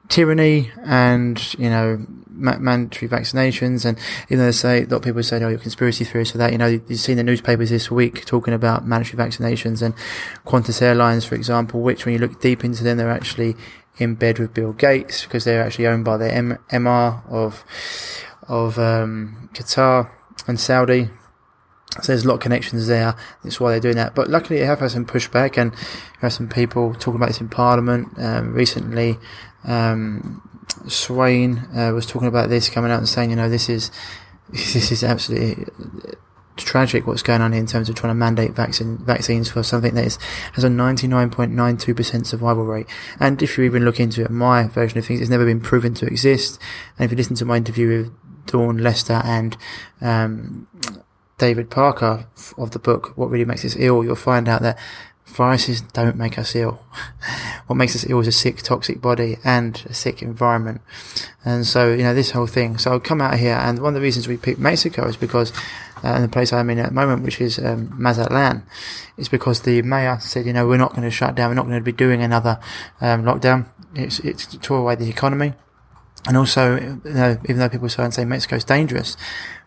tyranny 0.08 0.70
and, 0.84 1.54
you 1.54 1.70
know, 1.70 2.04
mandatory 2.28 3.08
vaccinations. 3.08 3.86
And 3.86 3.98
even 4.26 4.38
though 4.38 4.46
they 4.46 4.52
say, 4.52 4.82
a 4.82 4.86
lot 4.86 4.96
of 4.96 5.02
people 5.02 5.22
say, 5.22 5.42
oh, 5.42 5.48
you're 5.48 5.58
conspiracy 5.58 6.04
theorists 6.04 6.32
for 6.32 6.38
that, 6.38 6.52
you 6.52 6.58
know, 6.58 6.66
you've 6.66 6.98
seen 6.98 7.16
the 7.16 7.22
newspapers 7.22 7.70
this 7.70 7.90
week 7.90 8.26
talking 8.26 8.52
about 8.52 8.86
mandatory 8.86 9.16
vaccinations 9.26 9.80
and 9.80 9.94
Qantas 10.44 10.82
Airlines, 10.82 11.24
for 11.24 11.34
example, 11.34 11.80
which 11.80 12.04
when 12.04 12.12
you 12.12 12.18
look 12.18 12.40
deep 12.40 12.62
into 12.62 12.84
them, 12.84 12.98
they're 12.98 13.10
actually 13.10 13.56
in 13.96 14.16
bed 14.16 14.38
with 14.38 14.52
Bill 14.52 14.74
Gates 14.74 15.22
because 15.22 15.44
they're 15.44 15.62
actually 15.62 15.86
owned 15.86 16.04
by 16.04 16.18
the 16.18 16.32
M- 16.32 16.58
MR 16.70 17.26
of, 17.30 17.64
of, 18.48 18.78
um, 18.78 19.48
Qatar 19.54 20.10
and 20.46 20.60
Saudi 20.60 21.08
so 22.00 22.12
there's 22.12 22.24
a 22.24 22.28
lot 22.28 22.34
of 22.34 22.40
connections 22.40 22.86
there. 22.86 23.14
That's 23.44 23.60
why 23.60 23.72
they're 23.72 23.80
doing 23.80 23.96
that. 23.96 24.14
But 24.14 24.28
luckily, 24.28 24.62
I 24.62 24.66
have 24.66 24.80
had 24.80 24.90
some 24.90 25.04
pushback, 25.04 25.58
and 25.58 25.74
have 26.20 26.32
some 26.32 26.48
people 26.48 26.94
talking 26.94 27.16
about 27.16 27.28
this 27.28 27.40
in 27.40 27.48
Parliament 27.48 28.08
um, 28.18 28.52
recently. 28.52 29.18
Um, 29.64 30.48
Swayne 30.88 31.58
uh, 31.76 31.92
was 31.92 32.06
talking 32.06 32.28
about 32.28 32.48
this, 32.48 32.68
coming 32.68 32.90
out 32.90 32.98
and 32.98 33.08
saying, 33.08 33.30
you 33.30 33.36
know, 33.36 33.48
this 33.48 33.68
is 33.68 33.90
this 34.50 34.90
is 34.90 35.04
absolutely 35.04 35.64
tragic 36.56 37.06
what's 37.06 37.22
going 37.22 37.40
on 37.40 37.52
here 37.52 37.60
in 37.60 37.66
terms 37.66 37.88
of 37.88 37.94
trying 37.94 38.10
to 38.10 38.14
mandate 38.14 38.52
vaccine 38.52 38.98
vaccines 38.98 39.50
for 39.50 39.62
something 39.62 39.94
that 39.94 40.04
is, 40.04 40.18
has 40.52 40.64
a 40.64 40.68
99.92% 40.68 42.26
survival 42.26 42.64
rate. 42.64 42.86
And 43.18 43.42
if 43.42 43.56
you 43.56 43.64
even 43.64 43.84
look 43.84 43.98
into 43.98 44.22
it, 44.22 44.30
my 44.30 44.68
version 44.68 44.98
of 44.98 45.06
things, 45.06 45.20
it's 45.20 45.30
never 45.30 45.46
been 45.46 45.60
proven 45.60 45.94
to 45.94 46.06
exist. 46.06 46.60
And 46.98 47.06
if 47.06 47.10
you 47.10 47.16
listen 47.16 47.36
to 47.36 47.44
my 47.44 47.56
interview 47.56 47.88
with 47.88 48.46
Dawn 48.46 48.78
Lester 48.78 49.22
and 49.24 49.56
um, 50.00 50.66
David 51.42 51.70
Parker 51.70 52.28
of 52.56 52.70
the 52.70 52.78
book, 52.78 53.18
What 53.18 53.28
Really 53.28 53.44
Makes 53.44 53.64
Us 53.64 53.74
Ill, 53.76 54.04
you'll 54.04 54.14
find 54.14 54.48
out 54.48 54.62
that 54.62 54.78
viruses 55.26 55.80
don't 55.80 56.14
make 56.14 56.38
us 56.38 56.54
ill. 56.54 56.80
what 57.66 57.74
makes 57.74 57.96
us 57.96 58.08
ill 58.08 58.20
is 58.20 58.28
a 58.28 58.32
sick, 58.32 58.58
toxic 58.58 59.00
body 59.00 59.38
and 59.42 59.84
a 59.86 59.92
sick 59.92 60.22
environment. 60.22 60.80
And 61.44 61.66
so, 61.66 61.92
you 61.92 62.04
know, 62.04 62.14
this 62.14 62.30
whole 62.30 62.46
thing. 62.46 62.78
So 62.78 62.92
I'll 62.92 63.00
come 63.00 63.20
out 63.20 63.40
here, 63.40 63.56
and 63.56 63.80
one 63.80 63.88
of 63.88 63.94
the 63.94 64.00
reasons 64.00 64.28
we 64.28 64.36
picked 64.36 64.60
Mexico 64.60 65.08
is 65.08 65.16
because, 65.16 65.52
uh, 66.04 66.14
in 66.14 66.22
the 66.22 66.28
place 66.28 66.52
I'm 66.52 66.70
in 66.70 66.78
at 66.78 66.90
the 66.90 66.94
moment, 66.94 67.24
which 67.24 67.40
is 67.40 67.58
um, 67.58 67.92
Mazatlan, 68.00 68.62
is 69.16 69.28
because 69.28 69.62
the 69.62 69.82
mayor 69.82 70.18
said, 70.20 70.46
you 70.46 70.52
know, 70.52 70.68
we're 70.68 70.76
not 70.76 70.90
going 70.90 71.02
to 71.02 71.10
shut 71.10 71.34
down, 71.34 71.50
we're 71.50 71.56
not 71.56 71.66
going 71.66 71.80
to 71.80 71.84
be 71.84 71.90
doing 71.90 72.22
another 72.22 72.60
um, 73.00 73.24
lockdown. 73.24 73.66
It's, 73.96 74.20
it's 74.20 74.46
to 74.46 74.60
tore 74.60 74.78
away 74.78 74.94
the 74.94 75.08
economy. 75.08 75.54
And 76.24 76.36
also, 76.36 76.76
you 76.76 77.00
know, 77.04 77.36
even 77.44 77.58
though 77.58 77.68
people 77.68 77.88
say 77.88 78.04
and 78.04 78.14
say 78.14 78.24
Mexico's 78.24 78.62
dangerous, 78.62 79.16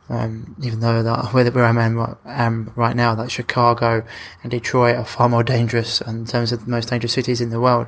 um, 0.09 0.55
even 0.61 0.79
though 0.81 1.01
that 1.01 1.33
where, 1.33 1.49
where 1.51 1.65
I'm, 1.65 2.17
am 2.25 2.71
right 2.75 2.95
now, 2.95 3.15
that 3.15 3.31
Chicago 3.31 4.05
and 4.43 4.51
Detroit 4.51 4.95
are 4.95 5.05
far 5.05 5.29
more 5.29 5.43
dangerous 5.43 6.01
in 6.01 6.25
terms 6.25 6.51
of 6.51 6.65
the 6.65 6.71
most 6.71 6.89
dangerous 6.89 7.13
cities 7.13 7.41
in 7.41 7.49
the 7.49 7.59
world. 7.59 7.87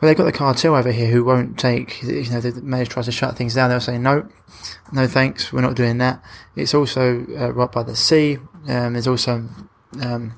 But 0.00 0.08
they've 0.08 0.16
got 0.16 0.24
the 0.24 0.32
cartel 0.32 0.74
over 0.74 0.92
here 0.92 1.10
who 1.10 1.24
won't 1.24 1.58
take, 1.58 2.02
you 2.02 2.28
know, 2.30 2.40
the 2.40 2.60
mayor 2.62 2.84
tries 2.84 3.06
to 3.06 3.12
shut 3.12 3.36
things 3.36 3.54
down. 3.54 3.70
They'll 3.70 3.80
say, 3.80 3.98
no, 3.98 4.28
no 4.92 5.06
thanks, 5.06 5.52
we're 5.52 5.60
not 5.60 5.76
doing 5.76 5.98
that. 5.98 6.22
It's 6.56 6.74
also 6.74 7.24
uh, 7.38 7.52
right 7.52 7.70
by 7.70 7.82
the 7.82 7.96
sea. 7.96 8.38
Um, 8.68 8.94
there's 8.94 9.06
also 9.06 9.48
um, 10.02 10.34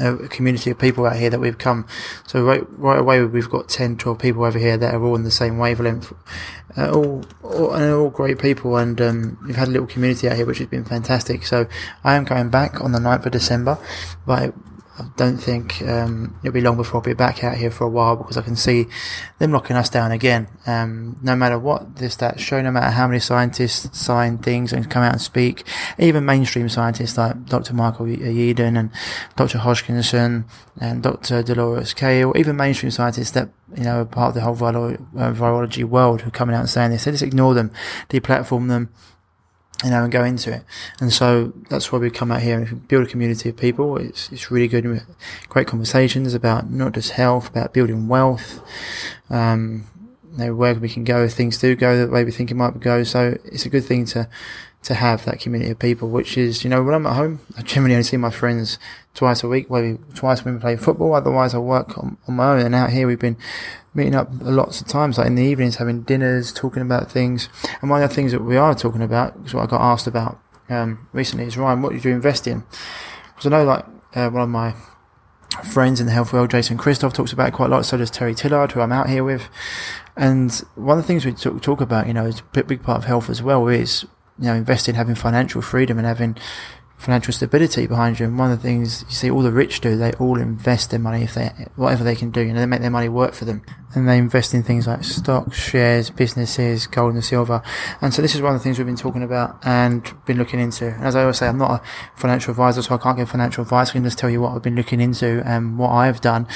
a 0.00 0.28
community 0.28 0.70
of 0.70 0.78
people 0.78 1.06
out 1.06 1.16
here 1.16 1.30
that 1.30 1.40
we've 1.40 1.58
come. 1.58 1.86
So 2.26 2.44
right, 2.44 2.62
right 2.78 2.98
away, 2.98 3.24
we've 3.24 3.50
got 3.50 3.68
10, 3.68 3.96
12 3.96 4.18
people 4.18 4.44
over 4.44 4.58
here 4.58 4.76
that 4.76 4.94
are 4.94 5.02
all 5.02 5.14
in 5.14 5.24
the 5.24 5.30
same 5.30 5.58
wavelength. 5.58 6.12
Uh, 6.76 6.90
all, 6.92 7.24
all, 7.42 7.72
and 7.72 7.92
all 7.92 8.10
great 8.10 8.38
people. 8.38 8.76
And, 8.76 9.00
um, 9.00 9.38
we've 9.46 9.56
had 9.56 9.68
a 9.68 9.70
little 9.70 9.86
community 9.86 10.28
out 10.28 10.36
here, 10.36 10.46
which 10.46 10.58
has 10.58 10.68
been 10.68 10.84
fantastic. 10.84 11.46
So 11.46 11.66
I 12.04 12.14
am 12.14 12.24
going 12.24 12.50
back 12.50 12.80
on 12.80 12.92
the 12.92 12.98
9th 12.98 13.26
of 13.26 13.32
December, 13.32 13.78
but 14.26 14.54
I 14.98 15.04
don't 15.16 15.36
think 15.36 15.80
um, 15.82 16.36
it'll 16.42 16.52
be 16.52 16.60
long 16.60 16.76
before 16.76 17.00
I'll 17.00 17.04
be 17.04 17.14
back 17.14 17.44
out 17.44 17.56
here 17.56 17.70
for 17.70 17.84
a 17.84 17.88
while 17.88 18.16
because 18.16 18.36
I 18.36 18.42
can 18.42 18.56
see 18.56 18.86
them 19.38 19.52
locking 19.52 19.76
us 19.76 19.88
down 19.88 20.10
again. 20.10 20.48
Um, 20.66 21.18
no 21.22 21.36
matter 21.36 21.56
what 21.56 21.96
this 21.96 22.16
that 22.16 22.40
show, 22.40 22.60
no 22.60 22.72
matter 22.72 22.90
how 22.90 23.06
many 23.06 23.20
scientists 23.20 23.96
sign 23.96 24.38
things 24.38 24.72
and 24.72 24.90
come 24.90 25.04
out 25.04 25.12
and 25.12 25.22
speak, 25.22 25.64
even 25.98 26.24
mainstream 26.24 26.68
scientists 26.68 27.16
like 27.16 27.46
Dr. 27.46 27.74
Michael 27.74 28.06
Yeadon 28.06 28.76
and 28.76 28.90
Dr. 29.36 29.58
Hodkinson 29.58 30.48
and 30.80 31.02
Dr. 31.02 31.44
Dolores 31.44 31.94
Kay, 31.94 32.24
or 32.24 32.36
even 32.36 32.56
mainstream 32.56 32.90
scientists 32.90 33.30
that 33.32 33.50
you 33.76 33.84
know 33.84 34.00
are 34.00 34.04
part 34.04 34.30
of 34.30 34.34
the 34.34 34.40
whole 34.40 34.54
uh, 34.54 35.32
virology 35.32 35.84
world 35.84 36.22
who 36.22 36.28
are 36.28 36.32
coming 36.32 36.56
out 36.56 36.60
and 36.60 36.70
saying 36.70 36.90
this, 36.90 37.04
they 37.04 37.12
just 37.12 37.22
ignore 37.22 37.54
them, 37.54 37.70
deplatform 38.08 38.68
them 38.68 38.92
you 39.84 39.90
know, 39.90 40.02
and 40.02 40.12
go 40.12 40.24
into 40.24 40.52
it. 40.52 40.64
And 41.00 41.12
so 41.12 41.52
that's 41.70 41.92
why 41.92 41.98
we 41.98 42.10
come 42.10 42.32
out 42.32 42.42
here 42.42 42.58
and 42.58 42.88
build 42.88 43.06
a 43.06 43.10
community 43.10 43.48
of 43.48 43.56
people. 43.56 43.96
It's, 43.96 44.30
it's 44.32 44.50
really 44.50 44.68
good. 44.68 45.06
Great 45.48 45.68
conversations 45.68 46.34
about 46.34 46.70
not 46.70 46.92
just 46.94 47.12
health, 47.12 47.48
about 47.48 47.72
building 47.72 48.08
wealth. 48.08 48.60
Um, 49.30 49.86
you 50.32 50.38
know, 50.46 50.54
where 50.54 50.74
we 50.74 50.88
can 50.88 51.04
go, 51.04 51.24
if 51.24 51.32
things 51.32 51.58
do 51.58 51.74
go 51.74 52.06
the 52.06 52.10
way 52.10 52.24
we 52.24 52.30
think 52.30 52.50
it 52.50 52.54
might 52.54 52.78
go. 52.80 53.02
So 53.02 53.38
it's 53.44 53.66
a 53.66 53.68
good 53.68 53.84
thing 53.84 54.04
to, 54.06 54.28
to 54.82 54.94
have 54.94 55.24
that 55.24 55.40
community 55.40 55.70
of 55.70 55.78
people, 55.78 56.08
which 56.08 56.36
is, 56.36 56.64
you 56.64 56.70
know, 56.70 56.82
when 56.82 56.94
I'm 56.94 57.06
at 57.06 57.14
home, 57.14 57.40
I 57.56 57.62
generally 57.62 57.94
only 57.94 58.04
see 58.04 58.16
my 58.16 58.30
friends 58.30 58.78
twice 59.14 59.42
a 59.42 59.48
week, 59.48 59.70
maybe 59.70 59.98
twice 60.14 60.44
when 60.44 60.54
we 60.54 60.60
play 60.60 60.76
football. 60.76 61.14
Otherwise 61.14 61.54
I 61.54 61.58
work 61.58 61.96
on, 61.98 62.18
on 62.26 62.34
my 62.34 62.52
own. 62.52 62.60
And 62.60 62.74
out 62.74 62.90
here 62.90 63.06
we've 63.06 63.18
been 63.18 63.36
meeting 63.98 64.14
up 64.14 64.28
lots 64.40 64.80
of 64.80 64.86
times, 64.86 65.18
like 65.18 65.26
in 65.26 65.34
the 65.34 65.42
evenings, 65.42 65.76
having 65.76 66.02
dinners, 66.02 66.52
talking 66.52 66.80
about 66.80 67.12
things. 67.12 67.50
And 67.82 67.90
one 67.90 68.02
of 68.02 68.08
the 68.08 68.14
things 68.14 68.32
that 68.32 68.42
we 68.42 68.56
are 68.56 68.74
talking 68.74 69.02
about, 69.02 69.36
because 69.36 69.52
what 69.52 69.64
I 69.64 69.66
got 69.66 69.82
asked 69.82 70.06
about 70.06 70.40
um, 70.70 71.06
recently, 71.12 71.44
is 71.44 71.58
Ryan, 71.58 71.82
what 71.82 71.92
did 71.92 72.04
you 72.04 72.12
invest 72.12 72.46
in? 72.46 72.64
Because 73.34 73.46
I 73.46 73.50
know, 73.50 73.64
like, 73.64 73.84
uh, 74.14 74.30
one 74.30 74.42
of 74.42 74.48
my 74.48 74.74
friends 75.64 76.00
in 76.00 76.06
the 76.06 76.12
health 76.12 76.32
world, 76.32 76.50
Jason 76.50 76.78
Christoff, 76.78 77.12
talks 77.12 77.32
about 77.32 77.48
it 77.48 77.54
quite 77.54 77.66
a 77.66 77.70
lot. 77.70 77.84
So 77.84 77.96
does 77.96 78.10
Terry 78.10 78.34
Tillard, 78.34 78.72
who 78.72 78.80
I'm 78.80 78.92
out 78.92 79.10
here 79.10 79.24
with. 79.24 79.48
And 80.16 80.52
one 80.74 80.98
of 80.98 81.04
the 81.04 81.08
things 81.08 81.26
we 81.26 81.32
talk, 81.32 81.60
talk 81.60 81.80
about, 81.80 82.06
you 82.06 82.14
know, 82.14 82.26
is 82.26 82.42
a 82.54 82.64
big 82.64 82.82
part 82.82 82.98
of 82.98 83.04
health 83.04 83.28
as 83.28 83.42
well, 83.42 83.66
is, 83.68 84.04
you 84.38 84.46
know, 84.46 84.54
investing, 84.54 84.94
having 84.94 85.14
financial 85.14 85.60
freedom 85.60 85.98
and 85.98 86.06
having 86.06 86.36
financial 86.98 87.32
stability 87.32 87.86
behind 87.86 88.18
you. 88.18 88.26
And 88.26 88.38
one 88.38 88.50
of 88.50 88.60
the 88.60 88.62
things 88.62 89.04
you 89.08 89.14
see 89.14 89.30
all 89.30 89.42
the 89.42 89.52
rich 89.52 89.80
do, 89.80 89.96
they 89.96 90.12
all 90.14 90.38
invest 90.38 90.90
their 90.90 90.98
money 90.98 91.22
if 91.22 91.34
they, 91.34 91.48
whatever 91.76 92.02
they 92.02 92.16
can 92.16 92.30
do, 92.30 92.40
you 92.40 92.52
know, 92.52 92.60
they 92.60 92.66
make 92.66 92.80
their 92.80 92.90
money 92.90 93.08
work 93.08 93.34
for 93.34 93.44
them. 93.44 93.62
And 93.94 94.06
they 94.06 94.18
invest 94.18 94.52
in 94.52 94.62
things 94.62 94.86
like 94.86 95.02
stocks, 95.02 95.56
shares, 95.56 96.10
businesses, 96.10 96.86
gold 96.86 97.14
and 97.14 97.24
silver. 97.24 97.62
And 98.02 98.12
so 98.12 98.20
this 98.20 98.34
is 98.34 98.42
one 98.42 98.54
of 98.54 98.60
the 98.60 98.62
things 98.62 98.78
we've 98.78 98.86
been 98.86 98.96
talking 98.96 99.22
about 99.22 99.58
and 99.64 100.12
been 100.26 100.36
looking 100.36 100.60
into. 100.60 100.88
And 100.88 101.04
as 101.04 101.16
I 101.16 101.22
always 101.22 101.38
say, 101.38 101.46
I'm 101.48 101.56
not 101.56 101.80
a 101.80 101.82
financial 102.16 102.50
advisor, 102.50 102.82
so 102.82 102.94
I 102.96 102.98
can't 102.98 103.16
give 103.16 103.30
financial 103.30 103.62
advice. 103.62 103.90
I 103.90 103.92
can 103.94 104.04
just 104.04 104.18
tell 104.18 104.28
you 104.28 104.42
what 104.42 104.54
I've 104.54 104.62
been 104.62 104.76
looking 104.76 105.00
into 105.00 105.42
and 105.46 105.78
what 105.78 105.90
I've 105.90 106.20
done, 106.20 106.46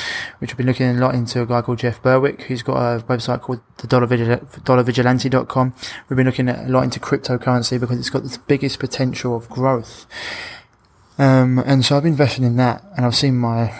which 0.40 0.50
I've 0.50 0.58
been 0.58 0.66
looking 0.66 0.88
a 0.88 0.94
lot 0.94 1.14
into 1.14 1.40
a 1.40 1.46
guy 1.46 1.62
called 1.62 1.78
Jeff 1.78 2.02
Berwick, 2.02 2.42
who's 2.42 2.62
got 2.62 2.76
a 2.76 3.02
website 3.04 3.40
called 3.40 3.60
the 3.78 3.86
dollar 3.86 4.06
dollarvigilante.com. 4.06 5.74
We've 6.08 6.16
been 6.16 6.26
looking 6.26 6.48
a 6.48 6.68
lot 6.68 6.84
into 6.84 7.00
cryptocurrency 7.00 7.80
because 7.80 7.98
it's 7.98 8.10
got 8.10 8.24
the 8.24 8.38
biggest 8.46 8.78
potential 8.78 9.34
of 9.34 9.48
growth. 9.48 10.06
Um, 11.22 11.60
and 11.60 11.84
so 11.84 11.96
I've 11.96 12.02
been 12.02 12.14
investing 12.14 12.42
in 12.42 12.56
that 12.56 12.82
and 12.96 13.06
I've 13.06 13.14
seen 13.14 13.36
my 13.36 13.72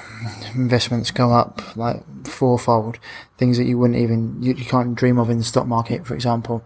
investments 0.55 1.11
go 1.11 1.33
up 1.33 1.77
like 1.77 2.05
fourfold, 2.25 3.01
things 3.37 3.59
that 3.59 3.65
you 3.65 3.77
wouldn't 3.77 3.99
even, 3.99 4.41
you, 4.41 4.55
you, 4.55 4.65
can't 4.65 4.95
dream 4.95 5.19
of 5.19 5.29
in 5.29 5.39
the 5.39 5.45
stock 5.45 5.67
market, 5.67 6.07
for 6.07 6.15
example. 6.15 6.65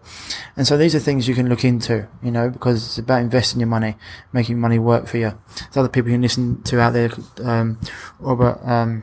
And 0.55 0.67
so 0.67 0.77
these 0.77 0.93
are 0.93 0.99
things 0.99 1.27
you 1.27 1.33
can 1.33 1.49
look 1.49 1.65
into, 1.65 2.07
you 2.21 2.29
know, 2.29 2.51
because 2.51 2.85
it's 2.85 2.97
about 2.99 3.21
investing 3.21 3.59
your 3.59 3.67
money, 3.67 3.95
making 4.31 4.59
money 4.59 4.77
work 4.77 5.07
for 5.07 5.17
you. 5.17 5.35
There's 5.55 5.77
other 5.77 5.89
people 5.89 6.11
you 6.11 6.15
can 6.17 6.21
listen 6.21 6.61
to 6.61 6.79
out 6.79 6.93
there, 6.93 7.09
um, 7.43 7.79
Robert, 8.19 8.59
um, 8.63 9.01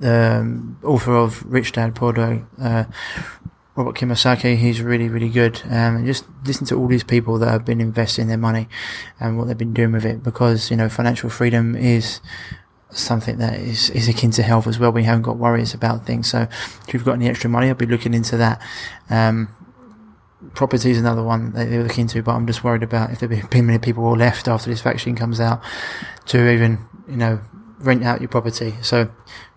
the 0.00 0.40
um, 0.42 0.78
author 0.84 1.16
of 1.16 1.50
Rich 1.50 1.72
Dad 1.72 1.94
Poor 1.94 2.12
Dad, 2.12 2.44
uh, 2.60 2.84
Robert 3.78 3.94
Kiyosaki, 3.94 4.56
he's 4.56 4.82
really, 4.82 5.08
really 5.08 5.28
good. 5.28 5.62
Um, 5.70 6.04
just 6.04 6.24
listen 6.44 6.66
to 6.66 6.74
all 6.74 6.88
these 6.88 7.04
people 7.04 7.38
that 7.38 7.48
have 7.48 7.64
been 7.64 7.80
investing 7.80 8.26
their 8.26 8.36
money 8.36 8.66
and 9.20 9.38
what 9.38 9.46
they've 9.46 9.56
been 9.56 9.72
doing 9.72 9.92
with 9.92 10.04
it 10.04 10.20
because, 10.24 10.68
you 10.68 10.76
know, 10.76 10.88
financial 10.88 11.30
freedom 11.30 11.76
is 11.76 12.20
something 12.90 13.38
that 13.38 13.54
is, 13.54 13.88
is 13.90 14.08
akin 14.08 14.32
to 14.32 14.42
health 14.42 14.66
as 14.66 14.80
well. 14.80 14.90
We 14.90 15.04
haven't 15.04 15.22
got 15.22 15.36
worries 15.36 15.74
about 15.74 16.04
things. 16.04 16.28
So 16.28 16.48
if 16.88 16.92
you've 16.92 17.04
got 17.04 17.12
any 17.12 17.28
extra 17.28 17.48
money, 17.48 17.68
I'll 17.68 17.76
be 17.76 17.86
looking 17.86 18.14
into 18.14 18.36
that. 18.38 18.60
Um, 19.10 19.54
property 20.54 20.90
is 20.90 20.98
another 20.98 21.22
one 21.22 21.52
that 21.52 21.70
they're 21.70 21.84
looking 21.84 22.02
into, 22.02 22.20
but 22.20 22.32
I'm 22.32 22.48
just 22.48 22.64
worried 22.64 22.82
about 22.82 23.12
if 23.12 23.20
there'll 23.20 23.48
be 23.48 23.60
many 23.62 23.78
people 23.78 24.10
left 24.16 24.48
after 24.48 24.68
this 24.70 24.80
vaccine 24.80 25.14
comes 25.14 25.38
out 25.38 25.62
to 26.26 26.50
even, 26.50 26.84
you 27.08 27.16
know, 27.16 27.40
rent 27.80 28.04
out 28.04 28.20
your 28.20 28.28
property. 28.28 28.74
So 28.82 29.10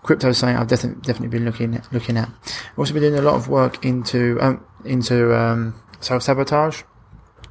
crypto 0.04 0.30
is 0.30 0.38
something 0.38 0.58
I've 0.58 0.68
definitely 0.68 1.02
definitely 1.02 1.38
been 1.38 1.46
looking 1.46 1.82
looking 1.92 2.18
at. 2.18 2.30
I've 2.30 2.80
also 2.80 2.94
been 2.94 3.04
doing 3.04 3.18
a 3.18 3.22
lot 3.22 3.36
of 3.36 3.48
work 3.48 3.84
into 3.86 4.38
um, 4.42 4.66
into 4.86 5.36
um, 5.36 5.76
self 6.00 6.24
sabotage, 6.24 6.84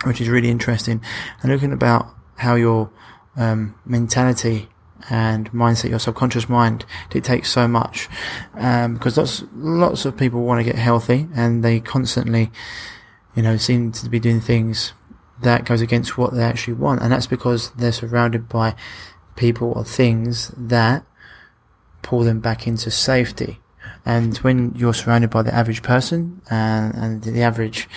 which 0.04 0.20
is 0.20 0.28
really 0.28 0.50
interesting, 0.50 1.02
and 1.42 1.52
looking 1.52 1.72
about 1.72 2.08
how 2.36 2.54
your 2.54 2.90
um, 3.36 3.74
mentality 3.84 4.68
and 5.08 5.50
mindset, 5.52 5.90
your 5.90 5.98
subconscious 5.98 6.48
mind 6.48 6.84
dictates 7.08 7.48
so 7.48 7.66
much. 7.66 8.08
Um, 8.54 8.94
because 8.94 9.16
lots 9.16 9.44
lots 9.54 10.04
of 10.04 10.16
people 10.16 10.42
want 10.42 10.60
to 10.60 10.64
get 10.64 10.76
healthy, 10.76 11.28
and 11.34 11.64
they 11.64 11.80
constantly, 11.80 12.50
you 13.34 13.42
know, 13.42 13.56
seem 13.56 13.92
to 13.92 14.08
be 14.08 14.20
doing 14.20 14.40
things 14.40 14.92
that 15.42 15.64
goes 15.64 15.80
against 15.80 16.18
what 16.18 16.34
they 16.34 16.42
actually 16.42 16.74
want, 16.74 17.02
and 17.02 17.12
that's 17.12 17.26
because 17.26 17.70
they're 17.70 17.92
surrounded 17.92 18.48
by 18.48 18.74
people 19.40 19.72
or 19.72 19.84
things 19.84 20.52
that 20.56 21.04
pull 22.02 22.20
them 22.20 22.40
back 22.40 22.66
into 22.66 22.90
safety. 22.90 23.58
And 24.04 24.36
when 24.38 24.74
you're 24.76 24.94
surrounded 24.94 25.30
by 25.30 25.42
the 25.42 25.54
average 25.54 25.82
person 25.82 26.42
and, 26.50 26.94
and 26.94 27.22
the 27.22 27.42
average, 27.42 27.88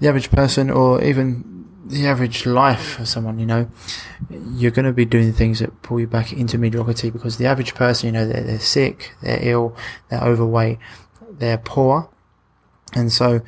the 0.00 0.08
average 0.08 0.30
person 0.30 0.70
or 0.70 1.02
even 1.02 1.64
the 1.86 2.06
average 2.06 2.46
life 2.46 2.98
of 2.98 3.06
someone, 3.08 3.38
you 3.38 3.46
know, 3.46 3.70
you're 4.54 4.72
going 4.72 4.84
to 4.84 4.92
be 4.92 5.04
doing 5.04 5.32
things 5.32 5.60
that 5.60 5.82
pull 5.82 6.00
you 6.00 6.06
back 6.06 6.32
into 6.32 6.58
mediocrity 6.58 7.10
because 7.10 7.38
the 7.38 7.46
average 7.46 7.74
person, 7.74 8.06
you 8.08 8.12
know, 8.12 8.26
they're, 8.26 8.42
they're 8.42 8.58
sick, 8.58 9.12
they're 9.22 9.42
ill, 9.42 9.76
they're 10.10 10.22
overweight, 10.22 10.78
they're 11.30 11.58
poor. 11.58 12.10
And 12.92 13.12
so 13.12 13.40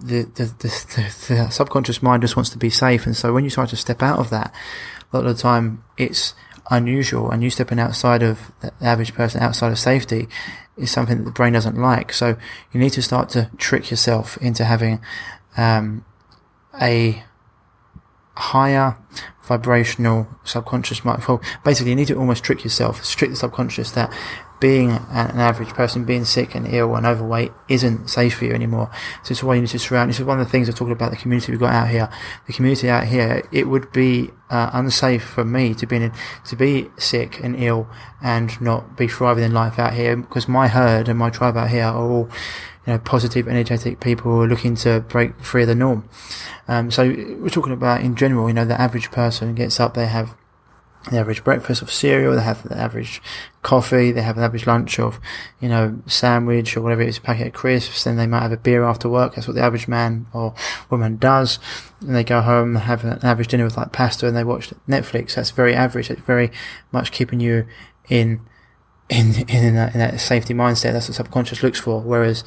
the, 0.00 0.22
the, 0.22 0.44
the, 0.58 1.24
the, 1.28 1.50
subconscious 1.50 2.02
mind 2.02 2.22
just 2.22 2.36
wants 2.36 2.50
to 2.50 2.58
be 2.58 2.70
safe. 2.70 3.04
And 3.06 3.16
so 3.16 3.32
when 3.32 3.44
you 3.44 3.50
try 3.50 3.66
to 3.66 3.76
step 3.76 4.02
out 4.02 4.18
of 4.18 4.30
that, 4.30 4.54
a 5.12 5.16
lot 5.16 5.26
of 5.26 5.36
the 5.36 5.42
time 5.42 5.84
it's 5.98 6.34
unusual 6.70 7.30
and 7.30 7.42
you 7.42 7.50
stepping 7.50 7.78
outside 7.78 8.22
of 8.22 8.52
the 8.60 8.72
average 8.80 9.14
person, 9.14 9.42
outside 9.42 9.72
of 9.72 9.78
safety, 9.78 10.28
is 10.76 10.90
something 10.90 11.18
that 11.18 11.24
the 11.24 11.30
brain 11.30 11.52
doesn't 11.52 11.76
like. 11.76 12.12
So 12.12 12.36
you 12.72 12.80
need 12.80 12.90
to 12.90 13.02
start 13.02 13.28
to 13.30 13.50
trick 13.58 13.90
yourself 13.90 14.36
into 14.38 14.64
having 14.64 15.00
um, 15.56 16.04
a 16.80 17.24
higher 18.34 18.96
vibrational 19.42 20.28
subconscious 20.44 21.04
mind. 21.04 21.22
Well, 21.26 21.40
basically, 21.64 21.90
you 21.90 21.96
need 21.96 22.08
to 22.08 22.18
almost 22.18 22.44
trick 22.44 22.64
yourself, 22.64 23.02
trick 23.04 23.30
the 23.30 23.36
subconscious 23.36 23.90
that 23.92 24.12
being 24.62 24.92
an 24.92 25.40
average 25.40 25.70
person, 25.70 26.04
being 26.04 26.24
sick 26.24 26.54
and 26.54 26.72
ill 26.72 26.94
and 26.94 27.04
overweight 27.04 27.50
isn't 27.68 28.08
safe 28.08 28.36
for 28.36 28.44
you 28.44 28.52
anymore. 28.52 28.88
So 29.24 29.32
it's 29.32 29.42
why 29.42 29.56
you 29.56 29.60
need 29.62 29.70
to 29.70 29.78
surround. 29.80 30.08
This 30.08 30.20
is 30.20 30.24
one 30.24 30.38
of 30.38 30.46
the 30.46 30.50
things 30.52 30.68
I 30.68 30.72
talked 30.72 30.92
about 30.92 31.10
the 31.10 31.16
community 31.16 31.50
we've 31.50 31.60
got 31.60 31.72
out 31.72 31.88
here. 31.88 32.08
The 32.46 32.52
community 32.52 32.88
out 32.88 33.08
here, 33.08 33.42
it 33.50 33.64
would 33.64 33.90
be 33.90 34.30
uh, 34.50 34.70
unsafe 34.72 35.24
for 35.24 35.44
me 35.44 35.74
to 35.74 35.84
be 35.84 35.96
in, 35.96 36.12
to 36.44 36.54
be 36.54 36.90
sick 36.96 37.40
and 37.42 37.56
ill 37.56 37.88
and 38.22 38.58
not 38.60 38.96
be 38.96 39.08
thriving 39.08 39.42
in 39.42 39.52
life 39.52 39.80
out 39.80 39.94
here 39.94 40.16
because 40.16 40.46
my 40.46 40.68
herd 40.68 41.08
and 41.08 41.18
my 41.18 41.30
tribe 41.30 41.56
out 41.56 41.70
here 41.70 41.86
are 41.86 41.96
all 41.96 42.30
you 42.86 42.92
know, 42.92 42.98
positive, 42.98 43.48
energetic 43.48 44.00
people 44.00 44.32
who 44.32 44.40
are 44.42 44.48
looking 44.48 44.74
to 44.76 45.00
break 45.00 45.38
free 45.40 45.62
of 45.62 45.68
the 45.68 45.74
norm. 45.74 46.08
Um, 46.68 46.90
so 46.90 47.08
we're 47.08 47.48
talking 47.48 47.72
about 47.72 48.00
in 48.00 48.16
general, 48.16 48.48
you 48.48 48.54
know, 48.54 48.64
the 48.64 48.80
average 48.80 49.10
person 49.10 49.54
gets 49.54 49.78
up, 49.78 49.94
they 49.94 50.06
have 50.06 50.36
the 51.10 51.18
average 51.18 51.42
breakfast 51.42 51.82
of 51.82 51.90
cereal, 51.90 52.34
they 52.34 52.42
have 52.42 52.62
the 52.68 52.78
average 52.78 53.20
coffee, 53.62 54.12
they 54.12 54.22
have 54.22 54.36
an 54.36 54.44
average 54.44 54.66
lunch 54.66 55.00
of, 55.00 55.18
you 55.60 55.68
know, 55.68 56.00
sandwich 56.06 56.76
or 56.76 56.80
whatever 56.80 57.02
it 57.02 57.08
is, 57.08 57.18
packet 57.18 57.48
of 57.48 57.52
crisps, 57.52 58.04
then 58.04 58.16
they 58.16 58.26
might 58.26 58.42
have 58.42 58.52
a 58.52 58.56
beer 58.56 58.84
after 58.84 59.08
work. 59.08 59.34
That's 59.34 59.48
what 59.48 59.54
the 59.54 59.62
average 59.62 59.88
man 59.88 60.26
or 60.32 60.54
woman 60.90 61.16
does. 61.16 61.58
And 62.00 62.14
they 62.14 62.22
go 62.22 62.40
home, 62.40 62.76
have 62.76 63.04
an 63.04 63.18
average 63.24 63.48
dinner 63.48 63.64
with 63.64 63.76
like 63.76 63.92
pasta 63.92 64.28
and 64.28 64.36
they 64.36 64.44
watch 64.44 64.72
Netflix. 64.88 65.34
That's 65.34 65.50
very 65.50 65.74
average. 65.74 66.08
It's 66.08 66.22
very 66.22 66.52
much 66.92 67.10
keeping 67.10 67.40
you 67.40 67.66
in, 68.08 68.40
in, 69.08 69.48
in, 69.48 69.74
that, 69.74 69.94
in 69.94 70.00
that 70.00 70.20
safety 70.20 70.54
mindset. 70.54 70.92
That's 70.92 71.08
what 71.08 71.16
subconscious 71.16 71.62
looks 71.62 71.80
for. 71.80 72.00
Whereas, 72.00 72.44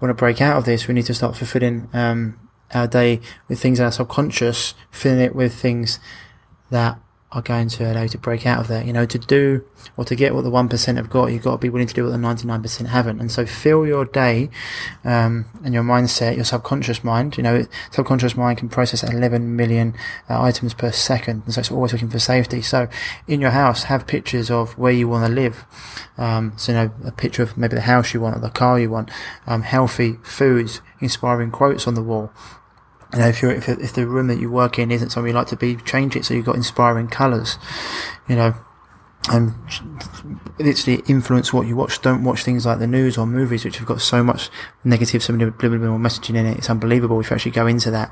want 0.00 0.10
to 0.10 0.14
break 0.14 0.40
out 0.40 0.58
of 0.58 0.64
this, 0.64 0.88
we 0.88 0.94
need 0.94 1.06
to 1.06 1.14
start 1.14 1.36
fulfilling, 1.36 1.88
um, 1.92 2.38
our 2.74 2.86
day 2.86 3.20
with 3.48 3.60
things 3.60 3.78
that 3.78 3.84
are 3.84 3.92
subconscious, 3.92 4.74
filling 4.90 5.20
it 5.20 5.34
with 5.34 5.54
things 5.54 6.00
that 6.70 6.98
are 7.32 7.42
going 7.42 7.68
to 7.68 7.90
allow 7.90 8.02
you 8.02 8.08
to 8.08 8.18
break 8.18 8.46
out 8.46 8.60
of 8.60 8.68
that. 8.68 8.86
You 8.86 8.92
know, 8.92 9.04
to 9.06 9.18
do 9.18 9.64
or 9.96 10.04
to 10.04 10.14
get 10.14 10.34
what 10.34 10.42
the 10.42 10.50
1% 10.50 10.96
have 10.96 11.10
got, 11.10 11.26
you've 11.26 11.42
got 11.42 11.52
to 11.52 11.58
be 11.58 11.68
willing 11.68 11.86
to 11.86 11.94
do 11.94 12.04
what 12.04 12.10
the 12.10 12.18
99% 12.18 12.86
haven't. 12.86 13.20
And 13.20 13.30
so 13.30 13.46
fill 13.46 13.86
your 13.86 14.04
day, 14.04 14.50
um, 15.04 15.46
and 15.64 15.74
your 15.74 15.82
mindset, 15.82 16.36
your 16.36 16.44
subconscious 16.44 17.02
mind, 17.02 17.36
you 17.36 17.42
know, 17.42 17.66
subconscious 17.90 18.36
mind 18.36 18.58
can 18.58 18.68
process 18.68 19.02
11 19.02 19.56
million 19.56 19.94
uh, 20.28 20.40
items 20.40 20.74
per 20.74 20.92
second. 20.92 21.42
And 21.44 21.54
so 21.54 21.60
it's 21.60 21.70
always 21.70 21.92
looking 21.92 22.10
for 22.10 22.18
safety. 22.18 22.62
So 22.62 22.88
in 23.26 23.40
your 23.40 23.50
house, 23.50 23.84
have 23.84 24.06
pictures 24.06 24.50
of 24.50 24.76
where 24.78 24.92
you 24.92 25.08
want 25.08 25.26
to 25.26 25.32
live. 25.32 25.64
Um, 26.18 26.52
so, 26.56 26.72
you 26.72 26.78
know, 26.78 26.92
a 27.04 27.12
picture 27.12 27.42
of 27.42 27.56
maybe 27.56 27.74
the 27.74 27.82
house 27.82 28.14
you 28.14 28.20
want 28.20 28.36
or 28.36 28.40
the 28.40 28.50
car 28.50 28.78
you 28.78 28.90
want, 28.90 29.10
um, 29.46 29.62
healthy 29.62 30.18
foods, 30.22 30.80
inspiring 31.00 31.50
quotes 31.50 31.86
on 31.86 31.94
the 31.94 32.02
wall. 32.02 32.32
You 33.12 33.20
know, 33.20 33.28
if 33.28 33.42
you're 33.42 33.52
if, 33.52 33.68
if 33.68 33.92
the 33.94 34.06
room 34.06 34.26
that 34.28 34.38
you 34.38 34.50
work 34.50 34.78
in 34.78 34.90
isn't 34.90 35.10
somewhere 35.10 35.30
you 35.30 35.34
like 35.34 35.46
to 35.48 35.56
be, 35.56 35.76
change 35.76 36.16
it 36.16 36.24
so 36.24 36.34
you've 36.34 36.46
got 36.46 36.56
inspiring 36.56 37.08
colours. 37.08 37.58
You 38.28 38.36
know, 38.36 38.54
and 39.28 39.54
literally 40.58 41.02
influence 41.06 41.52
what 41.52 41.66
you 41.66 41.76
watch. 41.76 42.00
Don't 42.00 42.24
watch 42.24 42.44
things 42.44 42.66
like 42.66 42.78
the 42.78 42.86
news 42.86 43.18
or 43.18 43.26
movies, 43.26 43.64
which 43.64 43.78
have 43.78 43.86
got 43.86 44.00
so 44.00 44.22
much 44.22 44.50
negative, 44.84 45.22
so 45.22 45.32
many 45.32 45.50
messaging 45.50 46.36
in 46.36 46.46
it. 46.46 46.58
It's 46.58 46.70
unbelievable 46.70 47.20
if 47.20 47.30
you 47.30 47.34
actually 47.34 47.52
go 47.52 47.66
into 47.66 47.90
that. 47.90 48.10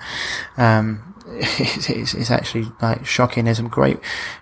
Um, 0.56 1.14
it's, 1.26 1.88
it's, 1.88 2.14
it's, 2.14 2.30
actually 2.30 2.66
like 2.82 3.06
shocking. 3.06 3.44
There's 3.44 3.56
some 3.56 3.68
great, 3.68 3.98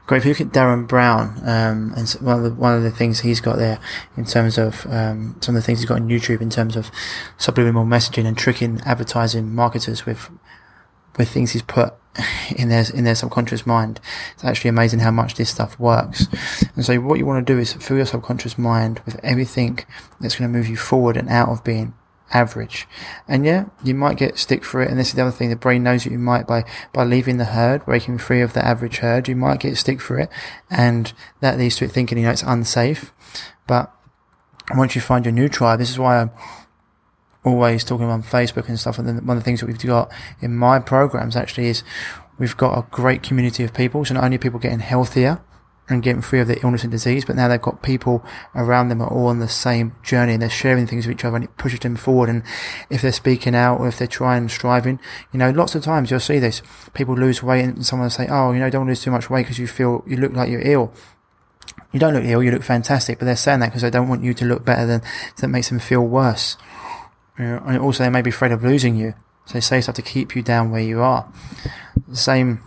great. 0.06 0.18
If 0.18 0.24
you 0.24 0.30
look 0.30 0.40
at 0.40 0.48
Derren 0.48 0.88
Brown, 0.88 1.38
um, 1.46 1.92
and 1.96 2.10
one 2.20 2.38
of 2.38 2.42
the 2.42 2.54
one 2.54 2.74
of 2.74 2.82
the 2.82 2.90
things 2.90 3.20
he's 3.20 3.40
got 3.40 3.56
there 3.56 3.78
in 4.16 4.24
terms 4.24 4.58
of 4.58 4.84
um, 4.90 5.36
some 5.40 5.54
of 5.54 5.62
the 5.62 5.66
things 5.66 5.78
he's 5.78 5.88
got 5.88 6.00
on 6.00 6.08
YouTube 6.08 6.40
in 6.40 6.50
terms 6.50 6.74
of 6.74 6.90
subliminal 7.38 7.84
messaging 7.84 8.26
and 8.26 8.36
tricking 8.36 8.80
advertising 8.84 9.54
marketers 9.54 10.04
with 10.04 10.30
with 11.16 11.28
things 11.28 11.52
he's 11.52 11.62
put 11.62 11.94
in 12.56 12.68
their 12.68 12.84
in 12.92 13.04
their 13.04 13.14
subconscious 13.14 13.66
mind. 13.66 14.00
It's 14.34 14.44
actually 14.44 14.70
amazing 14.70 15.00
how 15.00 15.10
much 15.10 15.34
this 15.34 15.50
stuff 15.50 15.78
works. 15.78 16.26
And 16.74 16.84
so, 16.84 16.96
what 17.00 17.18
you 17.18 17.26
want 17.26 17.46
to 17.46 17.52
do 17.52 17.58
is 17.58 17.72
fill 17.72 17.96
your 17.96 18.06
subconscious 18.06 18.58
mind 18.58 19.00
with 19.06 19.18
everything 19.22 19.80
that's 20.20 20.36
going 20.36 20.50
to 20.50 20.56
move 20.56 20.68
you 20.68 20.76
forward 20.76 21.16
and 21.16 21.28
out 21.28 21.48
of 21.48 21.64
being 21.64 21.94
average. 22.32 22.86
And 23.28 23.44
yeah, 23.44 23.66
you 23.82 23.94
might 23.94 24.16
get 24.16 24.38
stick 24.38 24.64
for 24.64 24.82
it. 24.82 24.90
And 24.90 24.98
this 24.98 25.08
is 25.08 25.14
the 25.14 25.22
other 25.22 25.30
thing: 25.30 25.50
the 25.50 25.56
brain 25.56 25.82
knows 25.82 26.04
that 26.04 26.12
you 26.12 26.18
might 26.18 26.46
by 26.46 26.64
by 26.92 27.04
leaving 27.04 27.38
the 27.38 27.46
herd, 27.46 27.84
breaking 27.84 28.18
free 28.18 28.40
of 28.40 28.52
the 28.52 28.64
average 28.64 28.98
herd, 28.98 29.28
you 29.28 29.36
might 29.36 29.60
get 29.60 29.76
stick 29.76 30.00
for 30.00 30.18
it, 30.18 30.28
and 30.70 31.12
that 31.40 31.58
leads 31.58 31.76
to 31.76 31.84
it 31.84 31.92
thinking 31.92 32.18
you 32.18 32.24
know 32.24 32.30
it's 32.30 32.42
unsafe. 32.42 33.12
But 33.66 33.92
once 34.74 34.94
you 34.94 35.00
find 35.00 35.24
your 35.24 35.32
new 35.32 35.48
tribe, 35.48 35.78
this 35.78 35.90
is 35.90 35.98
why 35.98 36.20
I'm 36.20 36.30
always 37.44 37.84
talking 37.84 38.06
on 38.06 38.22
Facebook 38.22 38.68
and 38.68 38.78
stuff. 38.78 38.98
And 38.98 39.08
then 39.08 39.26
one 39.26 39.36
of 39.36 39.42
the 39.42 39.44
things 39.44 39.60
that 39.60 39.66
we've 39.66 39.78
got 39.78 40.10
in 40.40 40.56
my 40.56 40.78
programs 40.78 41.36
actually 41.36 41.68
is 41.68 41.82
we've 42.38 42.56
got 42.56 42.78
a 42.78 42.86
great 42.90 43.22
community 43.22 43.64
of 43.64 43.74
people. 43.74 44.04
So 44.04 44.14
not 44.14 44.24
only 44.24 44.38
people 44.38 44.60
getting 44.60 44.80
healthier 44.80 45.42
and 45.88 46.02
getting 46.02 46.22
free 46.22 46.38
of 46.38 46.46
their 46.46 46.58
illness 46.62 46.84
and 46.84 46.92
disease, 46.92 47.24
but 47.24 47.34
now 47.34 47.48
they've 47.48 47.60
got 47.60 47.82
people 47.82 48.24
around 48.54 48.88
them 48.88 49.02
are 49.02 49.08
all 49.08 49.26
on 49.26 49.40
the 49.40 49.48
same 49.48 49.94
journey 50.02 50.34
and 50.34 50.42
they're 50.42 50.48
sharing 50.48 50.86
things 50.86 51.06
with 51.06 51.16
each 51.16 51.24
other 51.24 51.36
and 51.36 51.44
it 51.44 51.56
pushes 51.56 51.80
them 51.80 51.96
forward. 51.96 52.28
And 52.28 52.44
if 52.88 53.02
they're 53.02 53.12
speaking 53.12 53.56
out 53.56 53.80
or 53.80 53.88
if 53.88 53.98
they're 53.98 54.06
trying 54.06 54.42
and 54.42 54.50
striving, 54.50 55.00
you 55.32 55.38
know, 55.38 55.50
lots 55.50 55.74
of 55.74 55.82
times 55.82 56.10
you'll 56.10 56.20
see 56.20 56.38
this. 56.38 56.62
People 56.94 57.16
lose 57.16 57.42
weight 57.42 57.64
and 57.64 57.84
someone 57.84 58.06
will 58.06 58.10
say, 58.10 58.28
Oh, 58.30 58.52
you 58.52 58.60
know, 58.60 58.70
don't 58.70 58.86
lose 58.86 59.02
too 59.02 59.10
much 59.10 59.28
weight 59.28 59.42
because 59.42 59.58
you 59.58 59.66
feel, 59.66 60.04
you 60.06 60.16
look 60.16 60.32
like 60.32 60.48
you're 60.48 60.62
ill 60.62 60.92
you 61.92 62.00
don't 62.00 62.14
look 62.14 62.24
ill, 62.24 62.42
you 62.42 62.50
look 62.50 62.62
fantastic, 62.62 63.18
but 63.18 63.26
they're 63.26 63.36
saying 63.36 63.60
that 63.60 63.66
because 63.66 63.82
they 63.82 63.90
don't 63.90 64.08
want 64.08 64.24
you 64.24 64.32
to 64.34 64.44
look 64.44 64.64
better 64.64 64.86
than, 64.86 65.02
that 65.38 65.48
makes 65.48 65.68
them 65.68 65.78
feel 65.78 66.00
worse. 66.00 66.56
Yeah, 67.38 67.62
and 67.66 67.78
also 67.78 68.04
they 68.04 68.10
may 68.10 68.22
be 68.22 68.30
afraid 68.30 68.52
of 68.52 68.62
losing 68.62 68.96
you. 68.96 69.14
So 69.46 69.54
they 69.54 69.60
say 69.60 69.80
stuff 69.80 69.96
to 69.96 70.02
keep 70.02 70.36
you 70.36 70.42
down 70.42 70.70
where 70.70 70.82
you 70.82 71.00
are. 71.00 71.30
The 72.08 72.16
same 72.16 72.62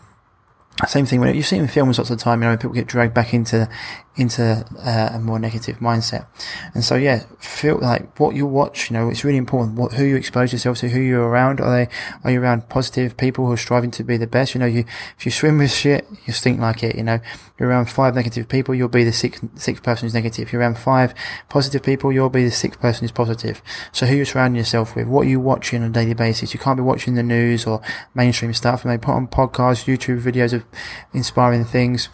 same 0.87 1.05
thing 1.05 1.21
when 1.21 1.33
you 1.33 1.43
see 1.43 1.57
in 1.57 1.67
films 1.67 1.97
lots 1.97 2.09
of 2.09 2.19
time, 2.19 2.41
you 2.43 2.49
know, 2.49 2.57
people 2.57 2.73
get 2.73 2.87
dragged 2.87 3.13
back 3.13 3.33
into 3.33 3.69
into 4.17 4.65
uh, 4.79 5.09
a 5.13 5.19
more 5.19 5.39
negative 5.39 5.79
mindset. 5.79 6.25
And 6.73 6.83
so, 6.83 6.95
yeah, 6.95 7.25
feel 7.39 7.77
like 7.77 8.17
what 8.19 8.35
you 8.35 8.45
watch, 8.45 8.89
you 8.89 8.97
know, 8.97 9.09
it's 9.09 9.25
really 9.25 9.37
important. 9.37 9.77
What, 9.77 9.93
who 9.93 10.05
you 10.05 10.15
expose 10.15 10.53
yourself 10.53 10.77
to, 10.79 10.89
who 10.89 11.01
you're 11.01 11.27
around. 11.27 11.59
Are 11.59 11.69
they, 11.69 11.91
are 12.23 12.31
you 12.31 12.41
around 12.41 12.69
positive 12.69 13.17
people 13.17 13.45
who 13.45 13.51
are 13.51 13.57
striving 13.57 13.91
to 13.91 14.03
be 14.03 14.15
the 14.15 14.27
best? 14.27 14.55
You 14.55 14.59
know, 14.59 14.65
you, 14.65 14.85
if 15.17 15.25
you 15.25 15.31
swim 15.31 15.57
with 15.57 15.71
shit, 15.71 16.07
you 16.25 16.31
stink 16.31 16.59
like 16.59 16.81
it, 16.81 16.95
you 16.95 17.03
know, 17.03 17.19
you're 17.59 17.69
around 17.69 17.89
five 17.89 18.15
negative 18.15 18.47
people, 18.47 18.73
you'll 18.73 18.87
be 18.87 19.03
the 19.03 19.11
sixth, 19.11 19.43
sixth 19.55 19.83
person 19.83 20.05
who's 20.05 20.13
negative. 20.13 20.51
You're 20.51 20.61
around 20.61 20.77
five 20.77 21.13
positive 21.49 21.83
people, 21.83 22.11
you'll 22.11 22.29
be 22.29 22.45
the 22.45 22.51
sixth 22.51 22.79
person 22.79 23.03
who's 23.03 23.11
positive. 23.11 23.61
So 23.91 24.05
who 24.05 24.15
you're 24.15 24.25
surrounding 24.25 24.57
yourself 24.57 24.95
with, 24.95 25.07
what 25.07 25.27
you 25.27 25.41
watching 25.41 25.83
on 25.83 25.89
a 25.89 25.93
daily 25.93 26.13
basis? 26.13 26.53
You 26.53 26.59
can't 26.59 26.77
be 26.77 26.83
watching 26.83 27.15
the 27.15 27.23
news 27.23 27.65
or 27.65 27.81
mainstream 28.13 28.53
stuff. 28.53 28.83
And 28.83 28.93
they 28.93 28.97
put 28.97 29.11
on 29.11 29.27
podcasts, 29.27 29.85
YouTube 29.85 30.21
videos 30.21 30.53
of 30.53 30.64
inspiring 31.13 31.65
things. 31.65 32.09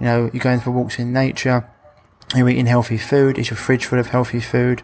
You 0.00 0.06
know, 0.06 0.30
you're 0.32 0.42
going 0.42 0.60
for 0.60 0.70
walks 0.70 0.98
in 0.98 1.12
nature 1.12 1.68
You're 2.34 2.48
eating 2.48 2.66
healthy 2.66 2.98
food? 2.98 3.38
Is 3.38 3.50
your 3.50 3.56
fridge 3.56 3.84
full 3.84 3.98
of 3.98 4.08
healthy 4.08 4.40
food? 4.40 4.82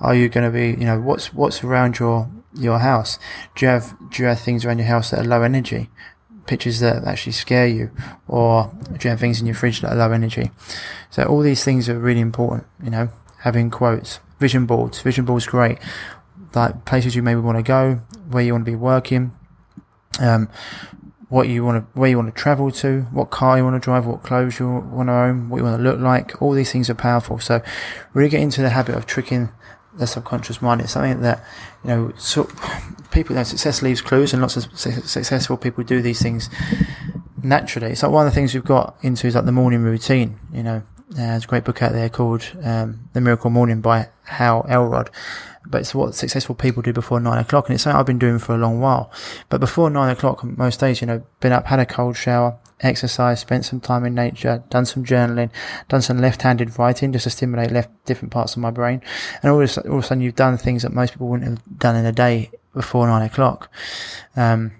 Are 0.00 0.14
you 0.14 0.28
going 0.28 0.50
to 0.50 0.52
be, 0.52 0.70
you 0.70 0.86
know, 0.86 1.00
what's 1.00 1.32
what's 1.32 1.62
around 1.62 1.98
your 1.98 2.28
your 2.54 2.78
house? 2.78 3.18
Do 3.54 3.66
you 3.66 3.70
have 3.70 3.96
do 4.10 4.22
you 4.22 4.28
have 4.28 4.40
things 4.40 4.64
around 4.64 4.78
your 4.78 4.88
house 4.88 5.10
that 5.10 5.20
are 5.20 5.24
low 5.24 5.42
energy? 5.42 5.88
Pictures 6.46 6.80
that 6.80 7.04
actually 7.04 7.32
scare 7.32 7.68
you, 7.68 7.90
or 8.26 8.72
do 8.88 8.98
you 9.04 9.10
have 9.10 9.20
things 9.20 9.40
in 9.40 9.46
your 9.46 9.54
fridge 9.54 9.82
that 9.82 9.92
are 9.92 9.96
low 9.96 10.10
energy? 10.10 10.50
So 11.10 11.22
all 11.24 11.42
these 11.42 11.62
things 11.62 11.88
are 11.88 11.98
really 11.98 12.20
important. 12.20 12.66
You 12.82 12.90
know, 12.90 13.10
having 13.40 13.70
quotes, 13.70 14.18
vision 14.40 14.66
boards. 14.66 15.00
Vision 15.00 15.24
boards 15.24 15.46
great. 15.46 15.78
Like 16.54 16.84
places 16.86 17.14
you 17.14 17.22
maybe 17.22 17.40
want 17.40 17.58
to 17.58 17.62
go, 17.62 18.00
where 18.30 18.42
you 18.42 18.52
want 18.52 18.64
to 18.64 18.70
be 18.70 18.76
working. 18.76 19.32
Um, 20.18 20.48
what 21.30 21.48
you 21.48 21.64
want 21.64 21.78
to, 21.94 21.98
where 21.98 22.10
you 22.10 22.16
want 22.16 22.34
to 22.34 22.38
travel 22.38 22.72
to, 22.72 23.02
what 23.12 23.30
car 23.30 23.56
you 23.56 23.64
want 23.64 23.80
to 23.80 23.84
drive, 23.84 24.04
what 24.04 24.22
clothes 24.22 24.58
you 24.58 24.68
want 24.68 25.08
to 25.08 25.12
own, 25.12 25.48
what 25.48 25.58
you 25.58 25.64
want 25.64 25.78
to 25.78 25.82
look 25.82 26.00
like. 26.00 26.42
All 26.42 26.52
these 26.52 26.72
things 26.72 26.90
are 26.90 26.94
powerful. 26.94 27.38
So 27.38 27.62
really 28.12 28.28
get 28.28 28.40
into 28.40 28.60
the 28.62 28.70
habit 28.70 28.96
of 28.96 29.06
tricking 29.06 29.50
the 29.94 30.08
subconscious 30.08 30.60
mind. 30.60 30.80
It's 30.80 30.92
something 30.92 31.22
that, 31.22 31.44
you 31.84 31.90
know, 31.90 32.12
so 32.18 32.44
people, 33.12 33.34
you 33.34 33.38
know, 33.38 33.44
success 33.44 33.80
leaves 33.80 34.00
clues 34.00 34.32
and 34.32 34.42
lots 34.42 34.56
of 34.56 34.76
successful 34.76 35.56
people 35.56 35.84
do 35.84 36.02
these 36.02 36.20
things 36.20 36.50
naturally. 37.40 37.92
It's 37.92 38.02
like 38.02 38.10
one 38.10 38.26
of 38.26 38.32
the 38.32 38.34
things 38.34 38.52
we've 38.52 38.64
got 38.64 38.96
into 39.02 39.28
is 39.28 39.36
like 39.36 39.44
the 39.44 39.52
morning 39.52 39.82
routine, 39.82 40.36
you 40.52 40.64
know, 40.64 40.82
uh, 41.12 41.16
there's 41.16 41.44
a 41.44 41.48
great 41.48 41.64
book 41.64 41.80
out 41.82 41.92
there 41.92 42.08
called, 42.08 42.44
um, 42.62 43.08
The 43.14 43.20
Miracle 43.20 43.50
Morning 43.50 43.80
by 43.80 44.08
Hal 44.24 44.64
Elrod 44.68 45.10
but 45.66 45.82
it's 45.82 45.94
what 45.94 46.14
successful 46.14 46.54
people 46.54 46.82
do 46.82 46.92
before 46.92 47.20
nine 47.20 47.38
o'clock. 47.38 47.68
And 47.68 47.74
it's 47.74 47.84
something 47.84 47.98
I've 47.98 48.06
been 48.06 48.18
doing 48.18 48.38
for 48.38 48.54
a 48.54 48.58
long 48.58 48.80
while. 48.80 49.10
But 49.48 49.60
before 49.60 49.90
nine 49.90 50.10
o'clock, 50.10 50.42
most 50.42 50.80
days, 50.80 51.00
you 51.00 51.06
know, 51.06 51.22
been 51.40 51.52
up, 51.52 51.66
had 51.66 51.78
a 51.78 51.86
cold 51.86 52.16
shower, 52.16 52.58
exercise, 52.80 53.40
spent 53.40 53.64
some 53.64 53.80
time 53.80 54.04
in 54.04 54.14
nature, 54.14 54.62
done 54.70 54.86
some 54.86 55.04
journaling, 55.04 55.50
done 55.88 56.02
some 56.02 56.18
left-handed 56.18 56.78
writing 56.78 57.12
just 57.12 57.24
to 57.24 57.30
stimulate 57.30 57.70
left 57.70 57.90
different 58.06 58.32
parts 58.32 58.54
of 58.56 58.62
my 58.62 58.70
brain. 58.70 59.02
And 59.42 59.52
all 59.52 59.62
of, 59.62 59.78
all 59.84 59.98
of 59.98 60.04
a 60.04 60.06
sudden 60.06 60.22
you've 60.22 60.34
done 60.34 60.56
things 60.56 60.82
that 60.82 60.92
most 60.92 61.12
people 61.12 61.28
wouldn't 61.28 61.48
have 61.48 61.78
done 61.78 61.96
in 61.96 62.06
a 62.06 62.12
day 62.12 62.50
before 62.74 63.06
nine 63.06 63.22
o'clock. 63.22 63.70
Um, 64.36 64.72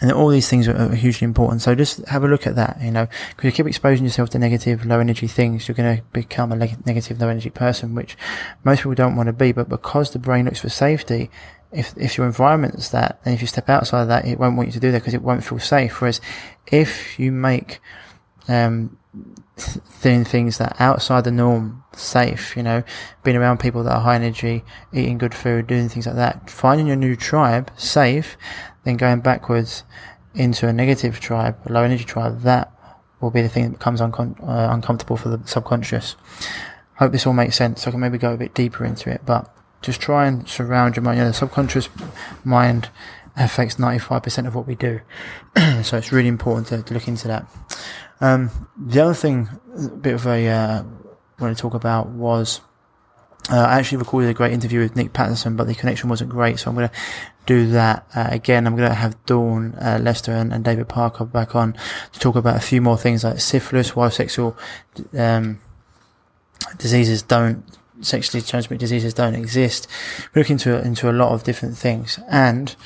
and 0.00 0.12
all 0.12 0.28
these 0.28 0.48
things 0.48 0.68
are, 0.68 0.94
hugely 0.94 1.24
important. 1.24 1.62
So 1.62 1.74
just 1.74 2.06
have 2.08 2.24
a 2.24 2.28
look 2.28 2.46
at 2.46 2.54
that, 2.56 2.78
you 2.80 2.90
know, 2.90 3.08
because 3.30 3.44
you 3.44 3.52
keep 3.52 3.66
exposing 3.66 4.04
yourself 4.04 4.30
to 4.30 4.38
negative, 4.38 4.86
low 4.86 5.00
energy 5.00 5.26
things, 5.26 5.66
you're 5.66 5.74
going 5.74 5.96
to 5.96 6.02
become 6.12 6.52
a 6.52 6.56
negative, 6.56 7.20
low 7.20 7.28
energy 7.28 7.50
person, 7.50 7.94
which 7.94 8.16
most 8.64 8.78
people 8.78 8.94
don't 8.94 9.16
want 9.16 9.26
to 9.26 9.32
be. 9.32 9.52
But 9.52 9.68
because 9.68 10.12
the 10.12 10.18
brain 10.18 10.44
looks 10.44 10.60
for 10.60 10.68
safety, 10.68 11.30
if, 11.72 11.96
if 11.96 12.16
your 12.16 12.26
environment 12.26 12.76
is 12.76 12.90
that, 12.90 13.20
and 13.24 13.34
if 13.34 13.40
you 13.40 13.46
step 13.46 13.68
outside 13.68 14.02
of 14.02 14.08
that, 14.08 14.24
it 14.24 14.38
won't 14.38 14.56
want 14.56 14.68
you 14.68 14.72
to 14.72 14.80
do 14.80 14.92
that 14.92 15.00
because 15.00 15.14
it 15.14 15.22
won't 15.22 15.44
feel 15.44 15.58
safe. 15.58 16.00
Whereas 16.00 16.20
if 16.66 17.18
you 17.18 17.32
make, 17.32 17.80
um, 18.48 18.96
things 19.58 20.58
that 20.58 20.76
outside 20.80 21.24
the 21.24 21.30
norm 21.30 21.82
safe, 21.92 22.56
you 22.56 22.62
know, 22.62 22.82
being 23.22 23.36
around 23.36 23.58
people 23.58 23.82
that 23.82 23.92
are 23.92 24.00
high 24.00 24.14
energy, 24.14 24.64
eating 24.92 25.18
good 25.18 25.34
food, 25.34 25.66
doing 25.66 25.88
things 25.88 26.06
like 26.06 26.16
that, 26.16 26.48
finding 26.48 26.86
your 26.86 26.96
new 26.96 27.16
tribe 27.16 27.70
safe, 27.76 28.36
then 28.88 28.96
going 28.96 29.20
backwards 29.20 29.84
into 30.34 30.66
a 30.66 30.72
negative 30.72 31.20
tribe, 31.20 31.56
a 31.66 31.72
low 31.72 31.82
energy 31.82 32.04
tribe, 32.04 32.40
that 32.40 32.72
will 33.20 33.30
be 33.30 33.42
the 33.42 33.48
thing 33.48 33.64
that 33.64 33.78
becomes 33.78 34.00
uh, 34.00 34.06
uncomfortable 34.40 35.16
for 35.16 35.28
the 35.28 35.46
subconscious. 35.46 36.16
Hope 36.96 37.12
this 37.12 37.26
all 37.26 37.32
makes 37.32 37.56
sense. 37.56 37.86
I 37.86 37.90
can 37.90 38.00
maybe 38.00 38.18
go 38.18 38.32
a 38.32 38.36
bit 38.36 38.54
deeper 38.54 38.84
into 38.84 39.10
it, 39.10 39.22
but 39.26 39.54
just 39.82 40.00
try 40.00 40.26
and 40.26 40.48
surround 40.48 40.96
your 40.96 41.02
mind. 41.02 41.18
You 41.18 41.24
know, 41.24 41.30
the 41.30 41.34
subconscious 41.34 41.88
mind 42.44 42.88
affects 43.36 43.76
95% 43.76 44.46
of 44.46 44.54
what 44.54 44.66
we 44.66 44.74
do. 44.74 45.00
so 45.82 45.96
it's 45.96 46.10
really 46.10 46.28
important 46.28 46.68
to, 46.68 46.82
to 46.82 46.94
look 46.94 47.06
into 47.06 47.28
that. 47.28 47.46
Um, 48.20 48.50
the 48.76 49.00
other 49.00 49.14
thing, 49.14 49.48
a 49.76 49.88
bit 49.88 50.14
of 50.14 50.26
a, 50.26 50.48
uh, 50.48 50.82
want 51.38 51.56
to 51.56 51.60
talk 51.60 51.74
about 51.74 52.08
was, 52.08 52.60
uh, 53.50 53.56
I 53.56 53.78
actually 53.78 53.98
recorded 53.98 54.28
a 54.28 54.34
great 54.34 54.52
interview 54.52 54.80
with 54.80 54.96
Nick 54.96 55.12
Patterson, 55.12 55.56
but 55.56 55.66
the 55.66 55.74
connection 55.74 56.08
wasn't 56.08 56.30
great, 56.30 56.58
so 56.58 56.70
I'm 56.70 56.76
going 56.76 56.88
to 56.88 56.94
do 57.48 57.66
that 57.68 58.06
uh, 58.14 58.28
again. 58.30 58.66
I'm 58.66 58.76
going 58.76 58.90
to 58.90 58.94
have 58.94 59.16
Dawn 59.24 59.74
uh, 59.80 59.98
Lester 60.00 60.32
and, 60.32 60.52
and, 60.52 60.62
David 60.62 60.86
Parker 60.86 61.24
back 61.24 61.56
on 61.56 61.74
to 62.12 62.20
talk 62.20 62.36
about 62.36 62.56
a 62.56 62.60
few 62.60 62.82
more 62.82 62.98
things 62.98 63.24
like 63.24 63.40
syphilis, 63.40 63.96
why 63.96 64.10
sexual 64.10 64.54
um, 65.16 65.58
diseases 66.76 67.22
don't, 67.22 67.64
sexually 68.02 68.42
transmitted 68.42 68.80
diseases 68.80 69.14
don't 69.14 69.34
exist. 69.34 69.88
We 70.34 70.42
look 70.42 70.50
into 70.50 70.78
into 70.78 71.10
a 71.10 71.12
lot 71.12 71.32
of 71.32 71.42
different 71.42 71.78
things, 71.78 72.20
and 72.28 72.76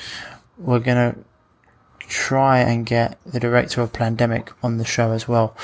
we're 0.57 0.79
going 0.79 1.11
to 1.11 1.19
try 1.99 2.59
and 2.59 2.85
get 2.85 3.19
the 3.25 3.41
director 3.41 3.81
of 3.81 3.91
Plandemic 3.91 4.53
on 4.63 4.77
the 4.77 4.85
show 4.85 5.11
as 5.11 5.27
well 5.27 5.57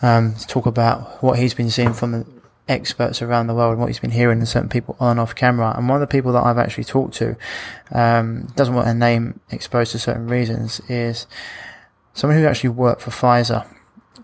um, 0.00 0.34
to 0.36 0.46
talk 0.46 0.64
about 0.64 1.22
what 1.22 1.38
he's 1.38 1.52
been 1.52 1.70
seeing 1.70 1.92
from 1.92 2.12
the 2.12 2.39
experts 2.70 3.20
around 3.20 3.48
the 3.48 3.54
world 3.54 3.72
and 3.72 3.80
what 3.80 3.88
he's 3.88 3.98
been 3.98 4.12
hearing 4.12 4.38
and 4.38 4.48
certain 4.48 4.68
people 4.68 4.96
on 5.00 5.12
and 5.12 5.20
off 5.20 5.34
camera. 5.34 5.74
And 5.76 5.88
one 5.88 6.00
of 6.00 6.08
the 6.08 6.12
people 6.12 6.32
that 6.32 6.44
I've 6.44 6.56
actually 6.56 6.84
talked 6.84 7.14
to, 7.16 7.36
um, 7.90 8.46
doesn't 8.54 8.74
want 8.74 8.86
her 8.86 8.94
name 8.94 9.40
exposed 9.50 9.92
to 9.92 9.98
certain 9.98 10.28
reasons, 10.28 10.80
is 10.88 11.26
someone 12.14 12.38
who 12.38 12.46
actually 12.46 12.70
worked 12.70 13.02
for 13.02 13.10
Pfizer 13.10 13.66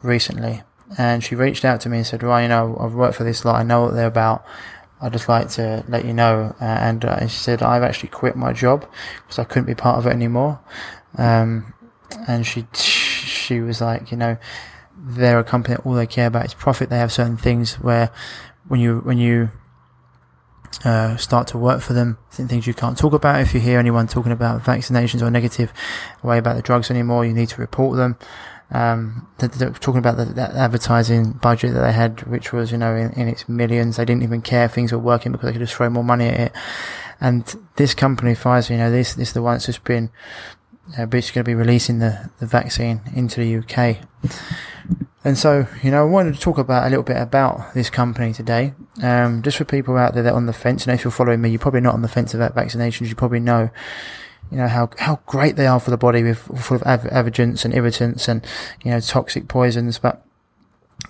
recently. 0.02 0.62
And 0.96 1.24
she 1.24 1.34
reached 1.34 1.64
out 1.64 1.80
to 1.80 1.88
me 1.88 1.98
and 1.98 2.06
said, 2.06 2.22
Ryan, 2.22 2.44
you 2.44 2.48
know, 2.48 2.76
I've 2.80 2.94
worked 2.94 3.16
for 3.16 3.24
this 3.24 3.44
lot. 3.44 3.56
I 3.56 3.64
know 3.64 3.82
what 3.82 3.94
they're 3.94 4.06
about. 4.06 4.46
I'd 5.00 5.12
just 5.12 5.28
like 5.28 5.50
to 5.50 5.84
let 5.88 6.04
you 6.04 6.14
know. 6.14 6.54
Uh, 6.60 6.64
and, 6.64 7.04
uh, 7.04 7.26
she 7.26 7.36
said, 7.36 7.62
I've 7.62 7.82
actually 7.82 8.10
quit 8.10 8.36
my 8.36 8.52
job 8.52 8.88
because 9.22 9.40
I 9.40 9.44
couldn't 9.44 9.66
be 9.66 9.74
part 9.74 9.98
of 9.98 10.06
it 10.06 10.10
anymore. 10.10 10.60
Um, 11.18 11.74
and 12.28 12.46
she, 12.46 12.64
she 12.72 13.60
was 13.60 13.80
like, 13.80 14.12
you 14.12 14.16
know, 14.16 14.38
they're 15.06 15.38
a 15.38 15.44
company 15.44 15.76
all 15.84 15.94
they 15.94 16.06
care 16.06 16.26
about 16.26 16.44
is 16.46 16.54
profit. 16.54 16.90
They 16.90 16.98
have 16.98 17.12
certain 17.12 17.36
things 17.36 17.74
where 17.74 18.10
when 18.66 18.80
you, 18.80 18.98
when 18.98 19.18
you, 19.18 19.50
uh, 20.84 21.16
start 21.16 21.46
to 21.48 21.58
work 21.58 21.80
for 21.80 21.92
them, 21.92 22.18
certain 22.30 22.48
things 22.48 22.66
you 22.66 22.74
can't 22.74 22.98
talk 22.98 23.12
about. 23.12 23.40
If 23.40 23.54
you 23.54 23.60
hear 23.60 23.78
anyone 23.78 24.08
talking 24.08 24.32
about 24.32 24.62
vaccinations 24.62 25.22
or 25.22 25.30
negative 25.30 25.72
way 26.22 26.38
about 26.38 26.56
the 26.56 26.62
drugs 26.62 26.90
anymore, 26.90 27.24
you 27.24 27.32
need 27.32 27.48
to 27.50 27.60
report 27.60 27.96
them. 27.96 28.16
Um, 28.70 29.28
they're, 29.38 29.70
talking 29.70 29.98
about 29.98 30.16
the, 30.16 30.24
that 30.24 30.54
advertising 30.56 31.32
budget 31.32 31.72
that 31.74 31.82
they 31.82 31.92
had, 31.92 32.26
which 32.26 32.52
was, 32.52 32.72
you 32.72 32.78
know, 32.78 32.96
in, 32.96 33.12
in, 33.12 33.28
its 33.28 33.48
millions. 33.48 33.96
They 33.96 34.04
didn't 34.04 34.24
even 34.24 34.42
care 34.42 34.66
things 34.66 34.90
were 34.90 34.98
working 34.98 35.30
because 35.30 35.46
they 35.46 35.52
could 35.52 35.60
just 35.60 35.74
throw 35.74 35.88
more 35.88 36.02
money 36.02 36.26
at 36.26 36.40
it. 36.40 36.52
And 37.20 37.44
this 37.76 37.94
company, 37.94 38.32
Pfizer, 38.32 38.70
you 38.70 38.76
know, 38.76 38.90
this, 38.90 39.14
this 39.14 39.28
is 39.28 39.34
the 39.34 39.42
one 39.42 39.54
that's 39.54 39.66
just 39.66 39.84
been, 39.84 40.10
uh, 40.96 41.06
basically 41.06 41.42
going 41.42 41.44
to 41.44 41.50
be 41.50 41.54
releasing 41.54 41.98
the, 41.98 42.30
the 42.38 42.46
vaccine 42.46 43.00
into 43.14 43.40
the 43.40 43.56
UK. 43.56 43.98
And 45.24 45.36
so, 45.36 45.66
you 45.82 45.90
know, 45.90 46.02
I 46.02 46.08
wanted 46.08 46.34
to 46.34 46.40
talk 46.40 46.56
about 46.56 46.86
a 46.86 46.88
little 46.88 47.02
bit 47.02 47.16
about 47.16 47.74
this 47.74 47.90
company 47.90 48.32
today. 48.32 48.74
Um, 49.02 49.42
just 49.42 49.56
for 49.56 49.64
people 49.64 49.96
out 49.96 50.14
there 50.14 50.22
that 50.22 50.32
are 50.32 50.36
on 50.36 50.46
the 50.46 50.52
fence, 50.52 50.86
and 50.86 50.94
if 50.94 51.02
you're 51.02 51.10
following 51.10 51.40
me, 51.40 51.50
you're 51.50 51.58
probably 51.58 51.80
not 51.80 51.94
on 51.94 52.02
the 52.02 52.08
fence 52.08 52.32
about 52.32 52.54
vaccinations. 52.54 53.08
You 53.08 53.16
probably 53.16 53.40
know, 53.40 53.70
you 54.52 54.56
know, 54.58 54.68
how, 54.68 54.90
how 55.00 55.20
great 55.26 55.56
they 55.56 55.66
are 55.66 55.80
for 55.80 55.90
the 55.90 55.96
body 55.96 56.22
with 56.22 56.38
full 56.38 56.76
of 56.76 56.82
adjuvants 56.82 57.64
and 57.64 57.74
irritants 57.74 58.28
and, 58.28 58.46
you 58.84 58.92
know, 58.92 59.00
toxic 59.00 59.48
poisons. 59.48 59.98
But 59.98 60.24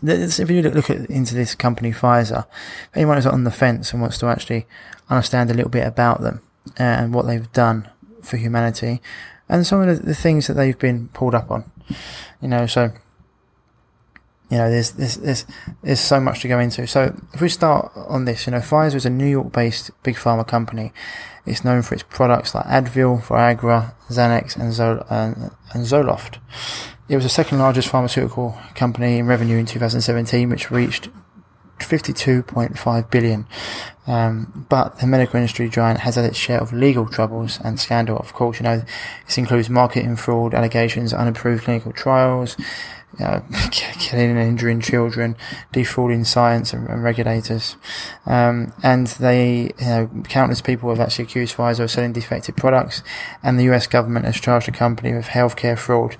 if 0.02 0.50
you 0.50 0.62
look 0.62 0.88
at, 0.88 1.10
into 1.10 1.34
this 1.34 1.54
company, 1.54 1.92
Pfizer, 1.92 2.46
anyone 2.94 3.18
who's 3.18 3.26
on 3.26 3.44
the 3.44 3.50
fence 3.50 3.92
and 3.92 4.00
wants 4.00 4.16
to 4.20 4.28
actually 4.28 4.66
understand 5.10 5.50
a 5.50 5.54
little 5.54 5.70
bit 5.70 5.86
about 5.86 6.22
them 6.22 6.40
and 6.78 7.12
what 7.12 7.26
they've 7.26 7.52
done 7.52 7.90
for 8.22 8.38
humanity 8.38 9.02
and 9.48 9.66
some 9.66 9.80
of 9.80 9.98
the, 9.98 10.06
the 10.06 10.14
things 10.14 10.46
that 10.46 10.54
they've 10.54 10.78
been 10.78 11.08
pulled 11.08 11.34
up 11.34 11.50
on, 11.50 11.70
you 12.40 12.48
know, 12.48 12.66
so, 12.66 12.92
you 14.50 14.58
know, 14.58 14.70
there's, 14.70 14.92
there's, 14.92 15.16
there's, 15.16 15.46
there's 15.82 16.00
so 16.00 16.20
much 16.20 16.40
to 16.42 16.48
go 16.48 16.58
into. 16.58 16.86
So 16.86 17.14
if 17.32 17.40
we 17.40 17.48
start 17.48 17.92
on 17.96 18.24
this, 18.24 18.46
you 18.46 18.52
know, 18.52 18.58
Pfizer 18.58 18.94
is 18.94 19.06
a 19.06 19.10
New 19.10 19.26
York 19.26 19.52
based 19.52 19.90
big 20.02 20.16
pharma 20.16 20.46
company. 20.46 20.92
It's 21.44 21.64
known 21.64 21.82
for 21.82 21.94
its 21.94 22.02
products 22.02 22.54
like 22.54 22.64
Advil, 22.66 23.22
Viagra, 23.22 23.94
Xanax, 24.08 24.56
and, 24.56 24.72
Zol- 24.72 25.06
and, 25.10 25.50
and 25.72 25.86
Zoloft. 25.86 26.38
It 27.08 27.14
was 27.14 27.24
the 27.24 27.30
second 27.30 27.58
largest 27.58 27.88
pharmaceutical 27.88 28.58
company 28.74 29.18
in 29.18 29.26
revenue 29.26 29.58
in 29.58 29.66
2017, 29.66 30.48
which 30.48 30.72
reached 30.72 31.08
52.5 31.78 33.10
billion. 33.10 33.46
Um, 34.06 34.66
but 34.68 35.00
the 35.00 35.06
medical 35.06 35.36
industry 35.36 35.68
giant 35.68 36.00
has 36.00 36.14
had 36.14 36.24
its 36.24 36.36
share 36.36 36.60
of 36.60 36.72
legal 36.72 37.06
troubles 37.06 37.58
and 37.64 37.80
scandal. 37.80 38.16
Of 38.18 38.32
course, 38.32 38.60
you 38.60 38.64
know, 38.64 38.84
this 39.24 39.36
includes 39.36 39.68
marketing 39.68 40.16
fraud 40.16 40.54
allegations, 40.54 41.12
unapproved 41.12 41.64
clinical 41.64 41.92
trials, 41.92 42.56
killing 43.70 44.30
and 44.30 44.38
injuring 44.38 44.80
children, 44.80 45.36
defrauding 45.72 46.24
science 46.24 46.72
and, 46.72 46.88
and 46.88 47.02
regulators. 47.02 47.76
Um, 48.26 48.72
and 48.82 49.06
they, 49.06 49.72
you 49.78 49.86
know, 49.86 50.10
countless 50.28 50.60
people 50.60 50.90
have 50.90 51.00
actually 51.00 51.24
accused 51.24 51.56
Pfizer 51.56 51.80
of 51.80 51.90
selling 51.90 52.12
defective 52.12 52.56
products, 52.56 53.02
and 53.42 53.58
the 53.58 53.64
US 53.72 53.86
government 53.86 54.26
has 54.26 54.36
charged 54.36 54.68
the 54.68 54.72
company 54.72 55.14
with 55.14 55.26
healthcare 55.26 55.78
fraud. 55.78 56.16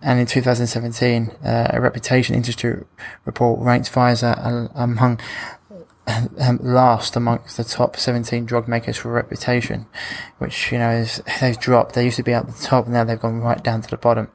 And 0.00 0.20
in 0.20 0.26
2017, 0.26 1.30
uh, 1.44 1.68
a 1.70 1.80
Reputation 1.80 2.34
Institute 2.34 2.86
report 3.24 3.60
ranked 3.60 3.92
Pfizer 3.92 4.70
among 4.74 5.18
um, 6.38 6.58
last 6.62 7.16
amongst 7.16 7.56
the 7.56 7.64
top 7.64 7.96
17 7.96 8.46
drug 8.46 8.68
makers 8.68 8.96
for 8.96 9.12
reputation, 9.12 9.86
which, 10.38 10.72
you 10.72 10.78
know, 10.78 10.90
is, 10.90 11.22
they've 11.40 11.58
dropped. 11.58 11.94
They 11.94 12.04
used 12.04 12.16
to 12.16 12.22
be 12.22 12.32
at 12.32 12.46
the 12.46 12.52
top, 12.52 12.86
now 12.86 13.04
they've 13.04 13.20
gone 13.20 13.40
right 13.40 13.62
down 13.62 13.82
to 13.82 13.90
the 13.90 13.96
bottom. 13.96 14.28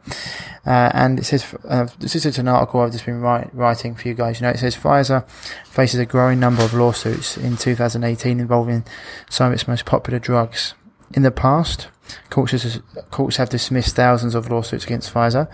Uh, 0.66 0.92
and 0.94 1.20
it 1.20 1.26
says, 1.26 1.54
uh, 1.68 1.88
this 2.00 2.16
is 2.16 2.38
an 2.38 2.48
article 2.48 2.82
I've 2.82 2.92
just 2.92 3.06
been 3.06 3.22
write, 3.22 3.54
writing 3.54 3.96
for 3.96 4.08
you 4.08 4.14
guys. 4.14 4.40
You 4.40 4.48
know, 4.48 4.52
it 4.52 4.60
says 4.60 4.76
Pfizer 4.76 5.28
faces 5.66 6.00
a 6.00 6.06
growing 6.06 6.40
number 6.40 6.64
of 6.64 6.74
lawsuits 6.74 7.38
in 7.38 7.58
2018 7.58 8.40
involving 8.40 8.86
some 9.30 9.48
of 9.48 9.54
its 9.54 9.68
most 9.68 9.86
popular 9.86 10.20
drugs. 10.20 10.74
In 11.14 11.24
the 11.24 11.32
past, 11.32 11.88
courts, 12.30 12.80
courts 13.12 13.38
have 13.38 13.50
dismissed 13.50 13.96
thousands 13.96 14.36
of 14.36 14.50
lawsuits 14.50 14.86
against 14.86 15.14
Pfizer. 15.14 15.48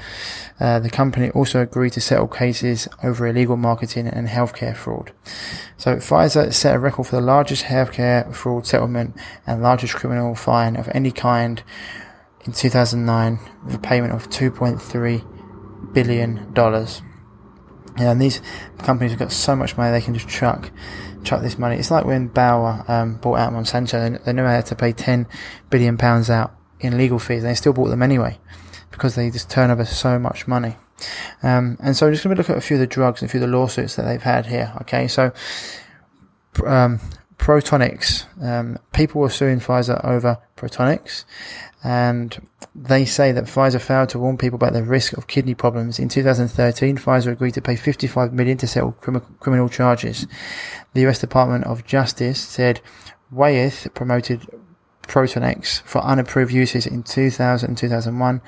Uh, 0.60 0.80
the 0.80 0.90
company 0.90 1.30
also 1.32 1.62
agreed 1.62 1.94
to 1.94 2.02
settle 2.02 2.28
cases 2.28 2.88
over 3.04 3.28
illegal 3.28 3.58
marketing 3.58 4.08
and 4.08 4.28
healthcare 4.28 4.76
fraud. 4.76 5.12
So 5.78 5.98
Pfizer 5.98 6.54
set 6.54 6.76
a 6.76 6.80
record 6.80 7.08
for 7.08 7.16
the 7.16 7.22
largest 7.22 7.66
healthcare 7.66 8.34
fraud 8.34 8.66
settlement 8.66 9.16
and 9.46 9.62
largest 9.62 9.96
criminal 9.96 10.36
fine 10.36 10.76
of 10.76 10.90
any 10.94 11.12
kind 11.12 11.64
in 12.46 12.54
2009 12.54 13.40
with 13.66 13.76
a 13.76 13.80
payment 13.80 14.14
of 14.14 14.30
2.3 14.30 15.94
billion 15.94 16.52
dollars. 16.54 17.02
And 17.98 18.22
these 18.22 18.42
companies 18.78 19.12
have 19.12 19.20
got 19.20 19.32
so 19.32 19.56
much 19.56 19.76
money 19.76 19.92
they 19.92 20.02
can 20.02 20.14
just 20.14 20.30
chuck 20.30 20.72
chuck 21.24 21.42
this 21.42 21.58
money. 21.58 21.78
It's 21.78 21.92
like 21.92 22.06
when 22.06 22.28
Bayer 22.28 22.84
um, 22.88 23.16
bought 23.16 23.40
out 23.40 23.54
Monsanto, 23.54 23.92
they, 23.92 24.18
they 24.24 24.34
knew 24.34 24.44
they 24.44 24.50
had 24.50 24.66
to 24.68 24.76
pay 24.76 24.92
10 24.92 25.28
billion 25.70 25.98
pounds 25.98 26.30
out 26.30 26.56
in 26.80 26.98
legal 26.98 27.20
fees, 27.20 27.44
and 27.44 27.52
they 27.52 27.56
still 27.56 27.74
bought 27.74 27.90
them 27.90 28.02
anyway 28.02 28.38
because 28.92 29.16
they 29.16 29.30
just 29.30 29.50
turn 29.50 29.70
over 29.70 29.86
so 29.86 30.18
much 30.18 30.48
money. 30.48 30.76
Um, 31.44 31.78
and 31.82 31.96
so 31.96 32.08
I'm 32.08 32.14
just 32.14 32.24
going 32.24 32.36
to 32.36 32.40
look 32.40 32.50
at 32.50 32.58
a 32.58 32.62
few 32.62 32.76
of 32.76 32.82
the 32.82 32.88
drugs 32.88 33.22
and 33.22 33.30
a 33.30 33.32
few 33.32 33.42
of 33.42 33.50
the 33.50 33.58
lawsuits 33.58 33.96
that 33.96 34.04
they've 34.04 34.22
had 34.22 34.48
here. 34.48 34.74
Okay, 34.82 35.08
so 35.08 35.32
um, 36.66 37.00
Protonix, 37.38 38.26
um, 38.44 38.78
people 38.94 39.22
were 39.22 39.30
suing 39.30 39.60
Pfizer 39.60 40.04
over 40.04 40.38
Protonix, 40.58 41.24
and 41.84 42.48
they 42.76 43.06
say 43.06 43.32
that 43.32 43.46
Pfizer 43.46 43.80
failed 43.80 44.10
to 44.10 44.20
warn 44.20 44.38
people 44.38 44.58
about 44.58 44.74
the 44.74 44.84
risk 44.84 45.14
of 45.14 45.28
kidney 45.28 45.56
problems. 45.56 45.98
In 46.00 46.10
2013, 46.10 46.98
Pfizer 46.98 47.32
agreed 47.32 47.54
to 47.54 47.62
pay 47.62 47.76
55 47.76 48.34
million 48.34 48.58
to 48.58 48.68
settle 48.68 48.94
crim- 48.94 49.22
criminal 49.40 49.70
charges. 49.70 50.28
The 50.94 51.08
US 51.08 51.20
Department 51.20 51.66
of 51.66 51.86
Justice 51.86 52.40
said 52.40 52.82
Wyeth 53.32 53.88
promoted 53.94 54.48
Protonix 55.04 55.82
for 55.82 56.00
unapproved 56.00 56.54
uses 56.54 56.86
in 56.86 57.04
2000 57.04 57.70
and 57.70 57.78
2001, 57.78 58.42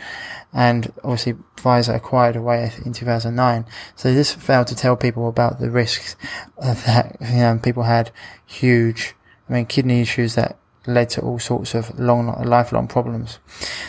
and 0.53 0.93
obviously 1.03 1.33
Pfizer 1.57 1.95
acquired 1.95 2.35
Wyeth 2.35 2.85
in 2.85 2.93
2009. 2.93 3.65
So 3.95 4.13
this 4.13 4.33
failed 4.33 4.67
to 4.67 4.75
tell 4.75 4.95
people 4.95 5.27
about 5.27 5.59
the 5.59 5.71
risks 5.71 6.15
that 6.61 7.17
you 7.21 7.37
know, 7.37 7.59
people 7.61 7.83
had 7.83 8.11
huge, 8.45 9.15
I 9.49 9.53
mean, 9.53 9.65
kidney 9.65 10.01
issues 10.01 10.35
that 10.35 10.57
led 10.87 11.09
to 11.11 11.21
all 11.21 11.39
sorts 11.39 11.75
of 11.75 11.99
long, 11.99 12.27
lifelong 12.43 12.87
problems. 12.87 13.39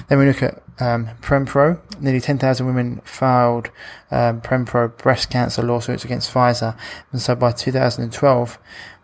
Then 0.09 0.18
we 0.18 0.26
look 0.26 0.42
at 0.42 0.62
um, 0.78 1.09
Prempro. 1.20 1.81
Nearly 2.00 2.20
10,000 2.20 2.66
women 2.66 3.00
filed 3.05 3.70
um, 4.11 4.40
Prempro 4.40 4.96
breast 4.98 5.31
cancer 5.31 5.62
lawsuits 5.62 6.05
against 6.05 6.33
Pfizer, 6.33 6.76
and 7.12 7.20
so 7.20 7.35
by 7.35 7.52
2012, 7.52 8.59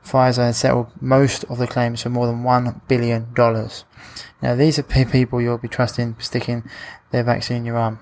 Pfizer 0.05 0.46
had 0.46 0.55
settled 0.55 0.90
most 1.01 1.44
of 1.44 1.59
the 1.59 1.66
claims 1.66 2.03
for 2.03 2.09
more 2.09 2.27
than 2.27 2.42
$1 2.42 2.81
billion. 2.88 3.27
Now, 4.40 4.55
these 4.55 4.79
are 4.79 4.83
people 4.83 5.40
you'll 5.40 5.59
be 5.59 5.68
trusting 5.68 6.16
sticking 6.18 6.64
their 7.11 7.24
vaccine 7.24 7.59
in 7.59 7.66
your 7.66 7.77
arm. 7.77 8.01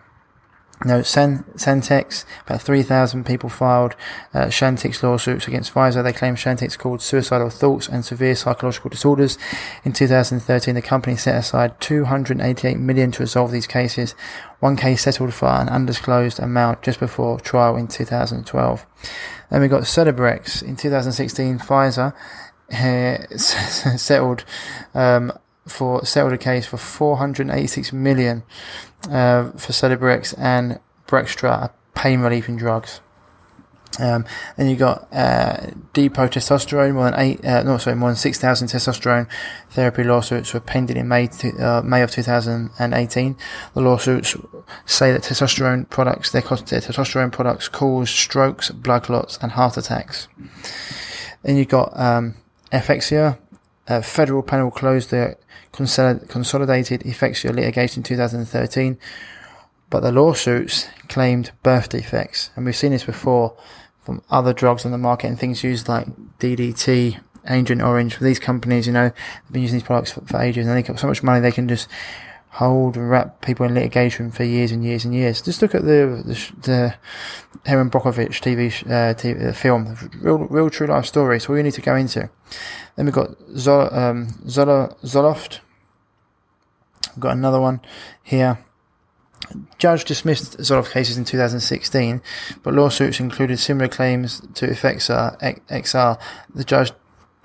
No, 0.85 1.01
San, 1.01 1.45
Chantix, 1.55 2.27
about 2.45 2.61
3,000 2.61 3.25
people 3.25 3.49
filed 3.49 3.97
uh, 4.35 4.47
Chantix 4.47 5.03
lawsuits 5.03 5.49
against 5.49 5.73
Pfizer. 5.73 6.05
They 6.05 6.13
claim 6.13 6.37
Chantix 6.37 6.77
caused 6.77 7.03
suicidal 7.03 7.49
thoughts 7.49 7.89
and 7.89 8.05
severe 8.05 8.35
psychological 8.35 8.91
disorders. 8.91 9.39
In 9.85 9.95
2013, 9.95 10.75
the 10.75 10.83
company 10.83 11.17
set 11.17 11.37
aside 11.37 11.81
288 11.81 12.79
million 12.79 13.11
to 13.13 13.23
resolve 13.23 13.53
these 13.53 13.67
cases. 13.67 14.15
One 14.61 14.77
case 14.77 15.03
settled 15.03 15.33
for 15.33 15.49
an 15.49 15.71
undisclosed 15.71 16.39
amount 16.41 16.83
just 16.83 17.01
before 17.01 17.41
trial 17.41 17.77
in 17.77 17.89
2012. 17.89 18.87
Then 19.51 19.61
we 19.63 19.69
got 19.69 19.85
Celebrex. 19.85 20.63
In 20.63 20.77
2016, 20.77 21.59
Pfizer 21.59 22.13
uh, 22.71 23.37
settled 23.39 24.45
um, 24.95 25.33
for 25.67 26.05
settled 26.05 26.33
a 26.33 26.39
case 26.39 26.67
for 26.67 26.77
486 26.77 27.93
million 27.93 28.43
uh, 29.11 29.51
for 29.51 29.73
Celebrex 29.73 30.35
and 30.39 30.81
Bextra, 31.07 31.71
pain 31.95 32.21
relieving 32.21 32.57
drugs. 32.57 33.01
Um, 33.99 34.27
then 34.57 34.69
you 34.69 34.77
got 34.77 35.09
uh, 35.13 35.57
Depo-Testosterone, 35.95 36.93
more 36.95 37.11
than 37.11 37.19
eight, 37.19 37.45
uh, 37.45 37.63
no, 37.63 37.79
sorry, 37.79 37.97
more 37.97 38.11
than 38.11 38.17
six 38.17 38.39
thousand 38.39 38.69
testosterone 38.69 39.27
therapy 39.71 40.05
lawsuits 40.05 40.53
were 40.53 40.61
pending 40.61 40.99
in 40.99 41.09
May, 41.09 41.29
to, 41.29 41.57
uh, 41.57 41.83
May 41.83 42.03
of 42.03 42.11
2018. 42.11 43.37
The 43.75 43.81
lawsuits 43.81 44.37
say 44.85 45.13
that 45.13 45.23
testosterone 45.23 45.89
products, 45.89 46.31
their, 46.31 46.43
their 46.43 46.81
testosterone 46.81 47.33
products, 47.33 47.69
cause 47.69 48.11
strokes, 48.11 48.71
blood 48.71 49.05
clots, 49.05 49.39
and 49.41 49.53
heart 49.53 49.77
attacks. 49.77 50.29
Then 51.43 51.57
you 51.57 51.65
got 51.65 51.99
um. 51.99 52.35
A 53.89 54.03
federal 54.03 54.43
panel 54.43 54.71
closed 54.71 55.11
the 55.11 55.37
consolidated 55.73 57.01
Effexor 57.03 57.55
litigation 57.55 58.01
in 58.01 58.05
2013, 58.05 58.99
but 59.91 60.01
the 60.01 60.11
lawsuits 60.11 60.89
claimed 61.09 61.53
birth 61.63 61.91
defects, 61.91 62.51
and 62.57 62.65
we've 62.65 62.75
seen 62.75 62.93
this 62.93 63.05
before 63.05 63.57
from 64.07 64.23
other 64.31 64.53
drugs 64.53 64.87
on 64.87 64.93
the 64.93 64.99
market 64.99 65.27
and 65.27 65.39
things 65.39 65.65
used 65.65 65.89
like 65.89 66.07
DDT, 66.39 67.21
Agent 67.49 67.83
Orange. 67.83 68.15
For 68.15 68.25
these 68.25 68.39
companies, 68.39 68.87
you 68.87 68.93
know, 68.93 69.09
they've 69.09 69.53
been 69.53 69.63
using 69.63 69.79
these 69.79 69.87
products 69.87 70.13
for, 70.13 70.21
for 70.23 70.41
ages 70.41 70.67
and 70.67 70.77
they 70.77 70.83
got 70.83 71.01
so 71.01 71.09
much 71.09 71.25
money 71.25 71.41
they 71.41 71.53
can 71.53 71.69
just 71.69 71.89
hold 72.57 72.97
and 72.97 73.11
wrap 73.11 73.43
people 73.43 73.67
in 73.67 73.75
litigation 73.75 74.31
for 74.31 74.43
years 74.43 74.73
and 74.73 74.83
years 74.83 75.05
and 75.05 75.15
years. 75.15 75.43
Just 75.43 75.61
look 75.61 75.75
at 75.75 75.83
the 75.83 76.23
the, 76.25 76.53
the 76.63 76.95
Erin 77.67 77.91
Brockovich 77.91 78.41
TV, 78.41 78.83
uh, 78.87 79.15
TV 79.15 79.55
film, 79.55 79.97
real, 80.21 80.39
real 80.39 80.71
true 80.71 80.87
life 80.87 81.05
story. 81.05 81.39
So 81.39 81.51
all 81.51 81.59
you 81.59 81.63
need 81.63 81.75
to 81.75 81.83
go 81.83 81.95
into. 81.95 82.31
Then 82.97 83.05
we've 83.05 83.15
got 83.15 83.39
Zol, 83.55 83.93
um, 83.93 84.29
Zola, 84.49 84.97
Zoloft. 85.05 85.59
We've 87.15 87.21
got 87.21 87.37
another 87.37 87.61
one 87.61 87.81
here. 88.23 88.59
Judge 89.79 90.07
dismissed 90.07 90.57
Zoloft 90.59 90.93
cases 90.93 91.19
in 91.19 91.27
2016, 91.27 92.23
but 92.63 92.73
lawsuits 92.73 93.21
included 93.21 93.59
similar 93.59 93.89
claims 93.89 94.41
to 94.55 94.67
Effexor 94.67 95.39
XR. 95.69 96.19
The 96.55 96.65
judge 96.65 96.93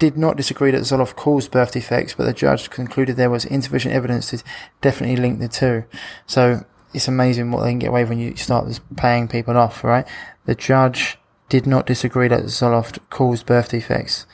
did 0.02 0.18
not 0.18 0.36
disagree 0.36 0.72
that 0.72 0.82
Zoloft 0.82 1.16
caused 1.16 1.52
birth 1.52 1.74
defects, 1.74 2.16
but 2.16 2.24
the 2.26 2.34
judge 2.34 2.72
concluded 2.72 3.18
there 3.18 3.30
was 3.30 3.46
insufficient 3.46 3.94
evidence 3.94 4.32
to 4.32 4.44
definitely 4.82 5.16
link 5.16 5.40
the 5.40 5.48
two. 5.48 5.84
So 6.26 6.66
it's 6.92 7.08
amazing 7.08 7.52
what 7.52 7.62
they 7.62 7.70
can 7.70 7.78
get 7.78 7.90
away 7.90 8.04
when 8.06 8.18
you 8.18 8.36
start 8.36 8.80
paying 8.98 9.28
people 9.28 9.56
off, 9.56 9.84
right? 9.84 10.08
The 10.46 10.56
judge 10.56 11.20
did 11.50 11.68
not 11.68 11.86
disagree 11.86 12.28
that 12.30 12.46
Zoloft 12.46 12.98
caused 13.12 13.46
birth 13.46 13.70
defects, 13.70 14.26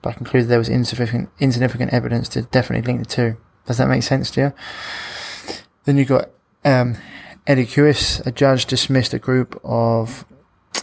but 0.00 0.14
concluded 0.14 0.48
there 0.48 0.58
was 0.58 0.68
insufficient, 0.68 1.28
insignificant 1.40 1.92
evidence 1.92 2.28
to 2.28 2.42
definitely 2.42 2.86
link 2.86 3.00
the 3.00 3.12
two. 3.12 3.36
Does 3.66 3.78
that 3.78 3.88
make 3.88 4.04
sense 4.04 4.30
to 4.32 4.40
you? 4.40 4.52
Then 5.86 5.96
you 5.98 6.04
got 6.04 6.30
um, 6.64 6.98
Eliquis, 7.48 8.24
a 8.24 8.30
judge 8.30 8.66
dismissed 8.66 9.12
a 9.12 9.18
group 9.18 9.60
of 9.64 10.24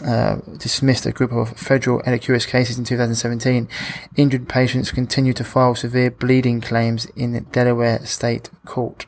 uh, 0.04 0.36
dismissed 0.56 1.06
a 1.06 1.12
group 1.12 1.32
of 1.32 1.50
federal 1.50 2.00
Eliquis 2.02 2.46
cases 2.46 2.78
in 2.78 2.84
2017. 2.84 3.68
Injured 4.16 4.48
patients 4.48 4.90
continue 4.90 5.32
to 5.32 5.44
file 5.44 5.74
severe 5.74 6.10
bleeding 6.10 6.60
claims 6.60 7.06
in 7.16 7.32
the 7.32 7.40
Delaware 7.40 8.04
State 8.06 8.50
Court. 8.64 9.06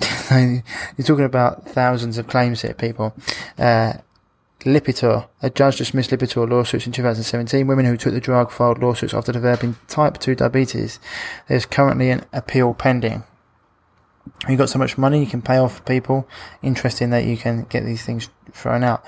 You're 0.30 0.62
talking 1.04 1.24
about 1.24 1.68
thousands 1.68 2.18
of 2.18 2.26
claims 2.26 2.62
here, 2.62 2.74
people. 2.74 3.14
Uh, 3.58 3.94
Lipitor. 4.60 5.28
A 5.40 5.50
judge 5.50 5.76
dismissed 5.76 6.10
Lipitor 6.10 6.48
lawsuits 6.48 6.86
in 6.86 6.92
2017. 6.92 7.66
Women 7.66 7.86
who 7.86 7.96
took 7.96 8.12
the 8.12 8.20
drug 8.20 8.50
filed 8.50 8.78
lawsuits 8.78 9.14
after 9.14 9.32
developing 9.32 9.76
type 9.86 10.18
2 10.18 10.34
diabetes. 10.34 10.98
There's 11.46 11.64
currently 11.64 12.10
an 12.10 12.24
appeal 12.32 12.74
pending 12.74 13.22
you've 14.48 14.58
got 14.58 14.68
so 14.68 14.78
much 14.78 14.98
money 14.98 15.20
you 15.20 15.26
can 15.26 15.42
pay 15.42 15.56
off 15.56 15.84
people. 15.84 16.28
Interesting 16.62 17.10
that 17.10 17.24
you 17.24 17.36
can 17.36 17.64
get 17.64 17.84
these 17.84 18.02
things 18.02 18.28
thrown 18.52 18.84
out. 18.84 19.04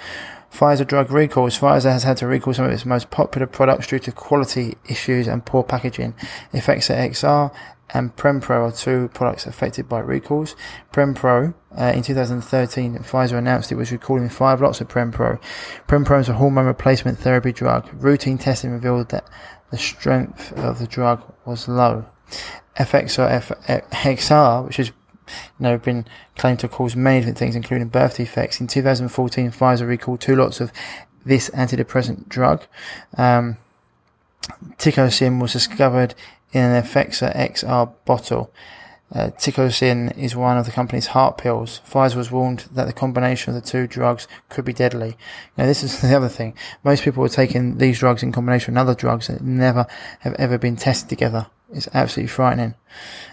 Pfizer 0.52 0.86
drug 0.86 1.10
recalls. 1.10 1.58
Pfizer 1.58 1.92
has 1.92 2.04
had 2.04 2.16
to 2.18 2.26
recall 2.26 2.52
some 2.52 2.64
of 2.64 2.72
its 2.72 2.84
most 2.84 3.10
popular 3.10 3.46
products 3.46 3.86
due 3.86 3.98
to 4.00 4.12
quality 4.12 4.76
issues 4.88 5.26
and 5.26 5.44
poor 5.44 5.62
packaging. 5.62 6.14
Effexor 6.52 6.96
XR 7.10 7.54
and 7.92 8.14
Prempro 8.16 8.68
are 8.68 8.72
two 8.72 9.08
products 9.14 9.46
affected 9.46 9.88
by 9.88 10.00
recalls. 10.00 10.54
Prempro, 10.92 11.54
uh, 11.76 11.92
in 11.94 12.02
2013, 12.02 12.98
Pfizer 12.98 13.38
announced 13.38 13.72
it 13.72 13.76
was 13.76 13.92
recalling 13.92 14.28
five 14.28 14.60
lots 14.60 14.80
of 14.80 14.88
Prempro. 14.88 15.40
Prempro 15.88 16.20
is 16.20 16.28
a 16.28 16.34
hormone 16.34 16.66
replacement 16.66 17.18
therapy 17.18 17.52
drug. 17.52 17.88
Routine 17.94 18.38
testing 18.38 18.70
revealed 18.70 19.08
that 19.10 19.28
the 19.70 19.78
strength 19.78 20.52
of 20.52 20.78
the 20.78 20.86
drug 20.86 21.22
was 21.44 21.68
low. 21.68 22.06
Effexor 22.78 23.42
XR, 23.90 24.66
which 24.66 24.78
is 24.78 24.92
you 25.58 25.64
know, 25.64 25.78
been 25.78 26.06
claimed 26.36 26.60
to 26.60 26.68
cause 26.68 26.96
many 26.96 27.20
different 27.20 27.38
things, 27.38 27.56
including 27.56 27.88
birth 27.88 28.16
defects. 28.16 28.60
In 28.60 28.66
2014, 28.66 29.50
Pfizer 29.50 29.86
recalled 29.86 30.20
two 30.20 30.36
lots 30.36 30.60
of 30.60 30.72
this 31.24 31.50
antidepressant 31.50 32.28
drug. 32.28 32.62
Um, 33.16 33.58
Tikosyn 34.78 35.40
was 35.40 35.52
discovered 35.52 36.14
in 36.52 36.62
an 36.62 36.82
Effexor 36.82 37.34
XR 37.36 37.92
bottle. 38.04 38.52
Uh, 39.12 39.30
Tikosyn 39.30 40.16
is 40.16 40.36
one 40.36 40.56
of 40.56 40.66
the 40.66 40.72
company's 40.72 41.08
heart 41.08 41.36
pills. 41.36 41.80
Pfizer 41.88 42.14
was 42.14 42.30
warned 42.30 42.60
that 42.72 42.86
the 42.86 42.92
combination 42.92 43.54
of 43.54 43.60
the 43.60 43.68
two 43.68 43.86
drugs 43.88 44.28
could 44.48 44.64
be 44.64 44.72
deadly. 44.72 45.16
Now, 45.56 45.66
this 45.66 45.82
is 45.82 46.00
the 46.02 46.16
other 46.16 46.28
thing. 46.28 46.54
Most 46.84 47.02
people 47.02 47.24
are 47.24 47.28
taking 47.28 47.78
these 47.78 47.98
drugs 47.98 48.22
in 48.22 48.32
combination 48.32 48.74
with 48.74 48.80
other 48.80 48.94
drugs 48.94 49.26
that 49.26 49.42
never 49.42 49.86
have 50.20 50.34
ever 50.34 50.58
been 50.58 50.76
tested 50.76 51.08
together. 51.08 51.46
It's 51.72 51.88
absolutely 51.94 52.28
frightening. 52.28 52.74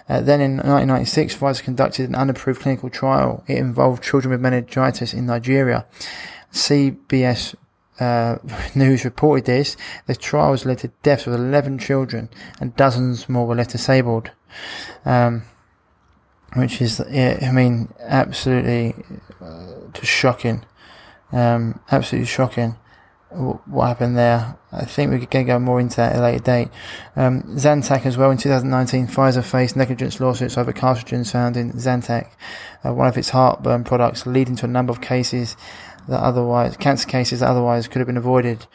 Uh, 0.08 0.21
then 0.21 0.41
in 0.41 0.58
1996, 0.58 1.36
Pfizer 1.36 1.63
conducted 1.63 2.10
an 2.10 2.15
unapproved 2.15 2.62
clinical 2.62 2.89
trial. 2.89 3.43
It 3.47 3.58
involved 3.58 4.04
children 4.04 4.32
with 4.32 4.41
meningitis 4.41 5.13
in 5.13 5.26
Nigeria. 5.26 5.86
CBS 6.52 7.56
uh, 8.00 8.38
News 8.76 9.04
reported 9.06 9.45
this. 9.45 9.76
The 10.06 10.15
trials 10.15 10.65
led 10.65 10.80
to 10.80 10.89
deaths 11.04 11.28
of 11.28 11.34
11 11.34 11.80
children 11.80 12.30
and 12.60 12.76
dozens 12.76 13.28
more 13.28 13.47
were 13.47 13.56
left 13.56 13.71
disabled. 13.71 14.32
Um, 15.06 15.43
which 16.56 16.82
is, 16.82 17.02
I 17.02 17.52
mean, 17.52 17.93
absolutely 18.00 18.95
uh, 19.41 19.73
just 19.93 20.12
shocking. 20.12 20.63
Um, 21.32 21.82
absolutely 21.91 22.28
shocking 22.28 22.78
what 23.38 23.88
happened 23.88 24.17
there. 24.17 24.58
I 24.71 24.86
think 24.86 25.12
going 25.12 25.28
to 25.28 25.43
go 25.43 25.60
more 25.60 25.80
into 25.80 25.97
that 25.97 26.13
at 26.13 26.19
a 26.19 26.21
later 26.21 26.43
date. 26.43 26.69
Um, 27.15 27.43
Zantac 27.56 28.06
as 28.06 28.17
well. 28.17 28.32
In 28.32 28.38
2019, 28.38 29.08
Pfizer 29.08 29.43
faced 29.43 29.76
negligence 29.76 30.19
lawsuits 30.19 30.58
over 30.58 30.73
carcinogens 30.73 31.32
found 31.32 31.56
in 31.56 31.71
Zantac, 31.73 32.30
uh, 32.84 32.93
one 32.93 33.08
of 33.08 33.17
its 33.17 33.30
heartburn 33.30 33.84
products, 33.84 34.26
leading 34.26 34.56
to 34.58 34.65
a 34.65 34.69
number 34.69 34.91
of 34.91 35.02
cases 35.02 35.56
that 36.08 36.19
otherwise, 36.19 36.78
cancer 36.78 37.08
cases 37.08 37.41
that 37.41 37.50
otherwise 37.50 37.88
could 37.88 38.00
have 38.00 38.08
been 38.08 38.17
avoided. 38.17 38.65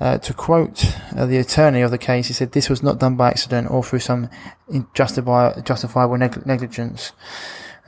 Uh, 0.00 0.16
to 0.18 0.32
quote 0.32 0.94
uh, 1.16 1.26
the 1.26 1.38
attorney 1.38 1.80
of 1.80 1.90
the 1.90 1.98
case, 1.98 2.28
he 2.28 2.32
said 2.32 2.52
this 2.52 2.70
was 2.70 2.84
not 2.84 3.00
done 3.00 3.16
by 3.16 3.28
accident 3.30 3.68
or 3.68 3.82
through 3.82 3.98
some 3.98 4.30
justifiable 4.94 6.16
negligence. 6.16 7.12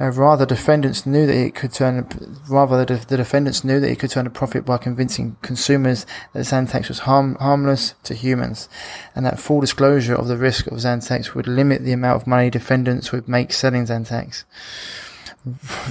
Uh, 0.00 0.10
rather, 0.12 0.46
defendants 0.46 1.04
knew 1.04 1.26
that 1.26 1.36
it 1.36 1.54
could 1.54 1.72
turn. 1.72 2.08
Rather, 2.48 2.84
the, 2.86 2.94
the, 3.06 3.18
defendants 3.18 3.62
knew 3.62 3.78
that 3.78 3.90
it 3.90 3.98
could 3.98 4.10
turn 4.10 4.26
a 4.26 4.30
profit 4.30 4.64
by 4.64 4.78
convincing 4.78 5.36
consumers 5.42 6.06
that 6.32 6.40
Zantac 6.40 6.88
was 6.88 7.00
harm, 7.00 7.34
harmless 7.34 7.94
to 8.04 8.14
humans, 8.14 8.68
and 9.14 9.26
that 9.26 9.38
full 9.38 9.60
disclosure 9.60 10.14
of 10.14 10.26
the 10.26 10.38
risk 10.38 10.66
of 10.68 10.78
Zantac 10.78 11.34
would 11.34 11.46
limit 11.46 11.84
the 11.84 11.92
amount 11.92 12.22
of 12.22 12.26
money 12.26 12.48
defendants 12.48 13.12
would 13.12 13.28
make 13.28 13.52
selling 13.52 13.84
Zantac. 13.84 14.44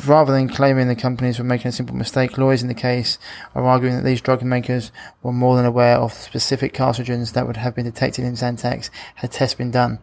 Rather 0.05 0.31
than 0.31 0.47
claiming 0.47 0.87
the 0.87 0.95
companies 0.95 1.39
were 1.39 1.45
making 1.45 1.69
a 1.69 1.71
simple 1.71 1.95
mistake, 1.95 2.37
lawyers 2.37 2.61
in 2.61 2.67
the 2.67 2.75
case 2.75 3.17
are 3.55 3.63
arguing 3.63 3.95
that 3.95 4.03
these 4.03 4.21
drug 4.21 4.43
makers 4.43 4.91
were 5.23 5.33
more 5.33 5.55
than 5.55 5.65
aware 5.65 5.97
of 5.97 6.13
the 6.13 6.21
specific 6.21 6.71
carcinogens 6.71 7.33
that 7.33 7.47
would 7.47 7.57
have 7.57 7.73
been 7.73 7.85
detected 7.85 8.25
in 8.25 8.33
Zantac 8.33 8.91
had 9.15 9.31
tests 9.31 9.55
been 9.55 9.71
done. 9.71 9.97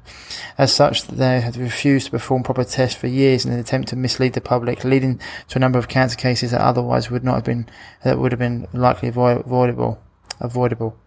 As 0.59 0.72
such, 0.72 1.06
they 1.06 1.40
had 1.40 1.56
refused 1.56 2.06
to 2.06 2.11
perform 2.11 2.42
proper 2.42 2.64
tests 2.64 2.98
for 2.98 3.06
years 3.06 3.46
in 3.46 3.52
an 3.52 3.61
attempt 3.61 3.88
to 3.90 3.96
mislead 3.96 4.32
the 4.32 4.40
public, 4.40 4.82
leading 4.82 5.20
to 5.48 5.59
a 5.59 5.61
number 5.61 5.78
of 5.78 5.87
cancer 5.87 6.16
cases 6.16 6.50
that 6.50 6.61
otherwise 6.61 7.09
would 7.09 7.22
not 7.22 7.37
have 7.37 7.44
been, 7.44 7.68
that 8.02 8.18
would 8.18 8.32
have 8.32 8.40
been 8.40 8.66
likely 8.72 9.09
avoidable. 9.09 10.02
Avoidable. 10.40 10.98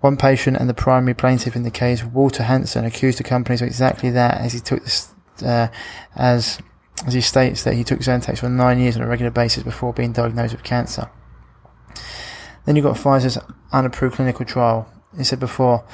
One 0.00 0.16
patient 0.16 0.56
and 0.56 0.70
the 0.70 0.74
primary 0.74 1.14
plaintiff 1.14 1.54
in 1.54 1.64
the 1.64 1.70
case, 1.70 2.02
Walter 2.02 2.44
Hansen, 2.44 2.86
accused 2.86 3.18
the 3.18 3.24
companies 3.24 3.60
of 3.60 3.66
exactly 3.66 4.10
that 4.10 4.38
as 4.40 4.54
he 4.54 4.60
took 4.60 4.82
this, 4.82 5.12
uh, 5.44 5.68
as 6.16 6.58
as 7.06 7.14
he 7.14 7.20
states 7.20 7.64
that 7.64 7.74
he 7.74 7.84
took 7.84 8.00
Zantac 8.00 8.38
for 8.38 8.48
nine 8.48 8.78
years 8.78 8.96
on 8.96 9.02
a 9.02 9.08
regular 9.08 9.30
basis 9.30 9.62
before 9.62 9.92
being 9.92 10.12
diagnosed 10.12 10.54
with 10.54 10.62
cancer. 10.62 11.10
Then 12.64 12.76
you've 12.76 12.84
got 12.84 12.96
Pfizer's 12.96 13.38
unapproved 13.72 14.16
clinical 14.16 14.44
trial. 14.44 14.88
He 15.16 15.24
said 15.24 15.40
before, 15.40 15.84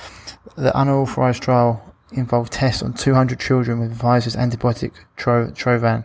the 0.57 0.79
unauthorized 0.79 1.43
trial 1.43 1.95
involved 2.13 2.53
tests 2.53 2.83
on 2.83 2.93
200 2.93 3.39
children 3.39 3.81
with 3.81 3.99
Pfizer's 3.99 4.37
antibiotic 4.37 4.93
Tro- 5.17 5.51
Trovan. 5.51 6.05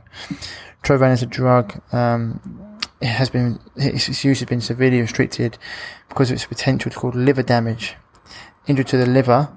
Trovan 0.83 1.13
is 1.13 1.23
a 1.23 1.27
drug. 1.27 1.81
Um, 1.93 2.79
it 3.01 3.07
has 3.07 3.29
been 3.29 3.59
its 3.75 4.23
use 4.23 4.39
has 4.39 4.47
been 4.47 4.61
severely 4.61 5.01
restricted 5.01 5.57
because 6.09 6.29
of 6.31 6.35
its 6.35 6.45
potential 6.45 6.91
to 6.91 6.97
cause 6.97 7.15
liver 7.15 7.43
damage. 7.43 7.95
Injury 8.67 8.85
to 8.85 8.97
the 8.97 9.05
liver 9.05 9.49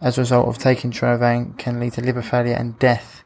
as 0.00 0.18
a 0.18 0.22
result 0.22 0.48
of 0.48 0.58
taking 0.58 0.90
Trovan 0.90 1.56
can 1.58 1.78
lead 1.80 1.92
to 1.94 2.00
liver 2.00 2.22
failure 2.22 2.54
and 2.54 2.78
death. 2.78 3.17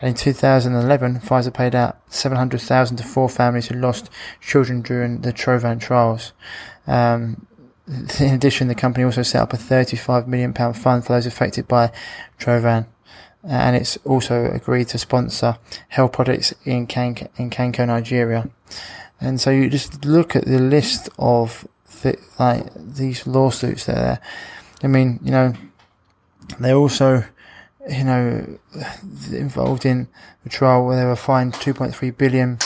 And 0.00 0.10
in 0.10 0.14
2011, 0.14 1.20
Pfizer 1.20 1.52
paid 1.52 1.74
out 1.74 1.98
700,000 2.08 2.96
to 2.98 3.02
four 3.02 3.28
families 3.28 3.68
who 3.68 3.76
lost 3.76 4.10
children 4.40 4.82
during 4.82 5.22
the 5.22 5.32
Trovan 5.32 5.80
trials. 5.80 6.32
Um, 6.86 7.46
in 8.20 8.34
addition, 8.34 8.68
the 8.68 8.74
company 8.74 9.04
also 9.04 9.22
set 9.22 9.42
up 9.42 9.52
a 9.52 9.56
35 9.56 10.28
million 10.28 10.52
pound 10.52 10.76
fund 10.76 11.04
for 11.04 11.12
those 11.12 11.26
affected 11.26 11.68
by 11.68 11.92
Trovan. 12.38 12.86
And 13.42 13.76
it's 13.76 13.96
also 13.98 14.50
agreed 14.50 14.88
to 14.88 14.98
sponsor 14.98 15.58
health 15.88 16.12
projects 16.12 16.52
in 16.64 16.88
Kank- 16.88 17.28
in 17.36 17.50
Kano, 17.50 17.84
Nigeria. 17.84 18.50
And 19.20 19.40
so 19.40 19.50
you 19.50 19.70
just 19.70 20.04
look 20.04 20.34
at 20.34 20.46
the 20.46 20.58
list 20.58 21.08
of 21.18 21.66
like 22.38 22.66
these 22.74 23.26
lawsuits 23.26 23.86
that 23.86 23.96
are 23.96 24.00
there. 24.00 24.20
I 24.82 24.86
mean, 24.88 25.20
you 25.22 25.30
know, 25.30 25.54
they're 26.60 26.74
also, 26.74 27.24
you 27.88 28.04
know, 28.04 28.58
involved 29.30 29.86
in 29.86 30.08
the 30.44 30.50
trial 30.50 30.86
where 30.86 30.96
they 30.96 31.04
were 31.04 31.16
fined 31.16 31.54
2.3 31.54 32.16
billion 32.16 32.58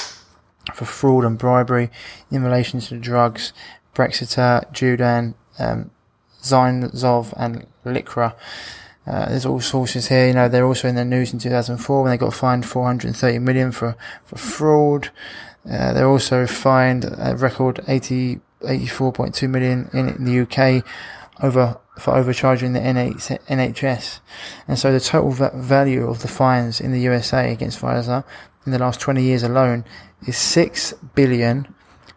for 0.74 0.85
fraud 0.85 1.24
and 1.24 1.38
bribery 1.38 1.90
in 2.30 2.42
relation 2.42 2.80
to 2.80 2.98
drugs 2.98 3.52
Bextra, 3.94 4.70
Geodon, 4.72 5.35
um, 5.59 5.90
Zov, 6.42 7.35
and 7.37 7.66
Lyrica. 7.85 8.35
Uh, 9.06 9.28
there's 9.28 9.46
all 9.46 9.61
sources 9.61 10.09
here. 10.09 10.28
You 10.28 10.35
know, 10.35 10.48
they're 10.48 10.64
also 10.64 10.88
in 10.88 10.94
the 10.94 11.04
news 11.04 11.33
in 11.33 11.38
2004 11.38 12.02
when 12.02 12.11
they 12.11 12.16
got 12.16 12.33
fined 12.33 12.64
430 12.64 13.38
million 13.40 13.72
for 13.72 13.96
for 14.24 14.37
fraud. 14.37 15.11
Uh, 15.68 15.92
they're 15.92 16.09
also 16.09 16.46
fined 16.46 17.04
a 17.04 17.37
record 17.37 17.80
80 17.88 18.40
84.2 18.62 19.48
million 19.48 19.88
in 19.92 20.24
the 20.24 20.40
UK 20.40 20.85
over 21.42 21.78
for 22.00 22.14
overcharging 22.14 22.72
the 22.72 22.80
NHS. 22.80 24.20
And 24.66 24.78
so 24.78 24.90
the 24.92 25.00
total 25.00 25.30
va- 25.30 25.52
value 25.54 26.08
of 26.08 26.22
the 26.22 26.28
fines 26.28 26.80
in 26.80 26.92
the 26.92 27.00
USA 27.00 27.52
against 27.52 27.78
Pfizer 27.80 28.24
in 28.66 28.72
the 28.72 28.78
last 28.78 29.00
20 29.00 29.22
years 29.22 29.42
alone 29.42 29.84
is 30.26 30.36
6 30.36 30.92
billion 31.14 31.74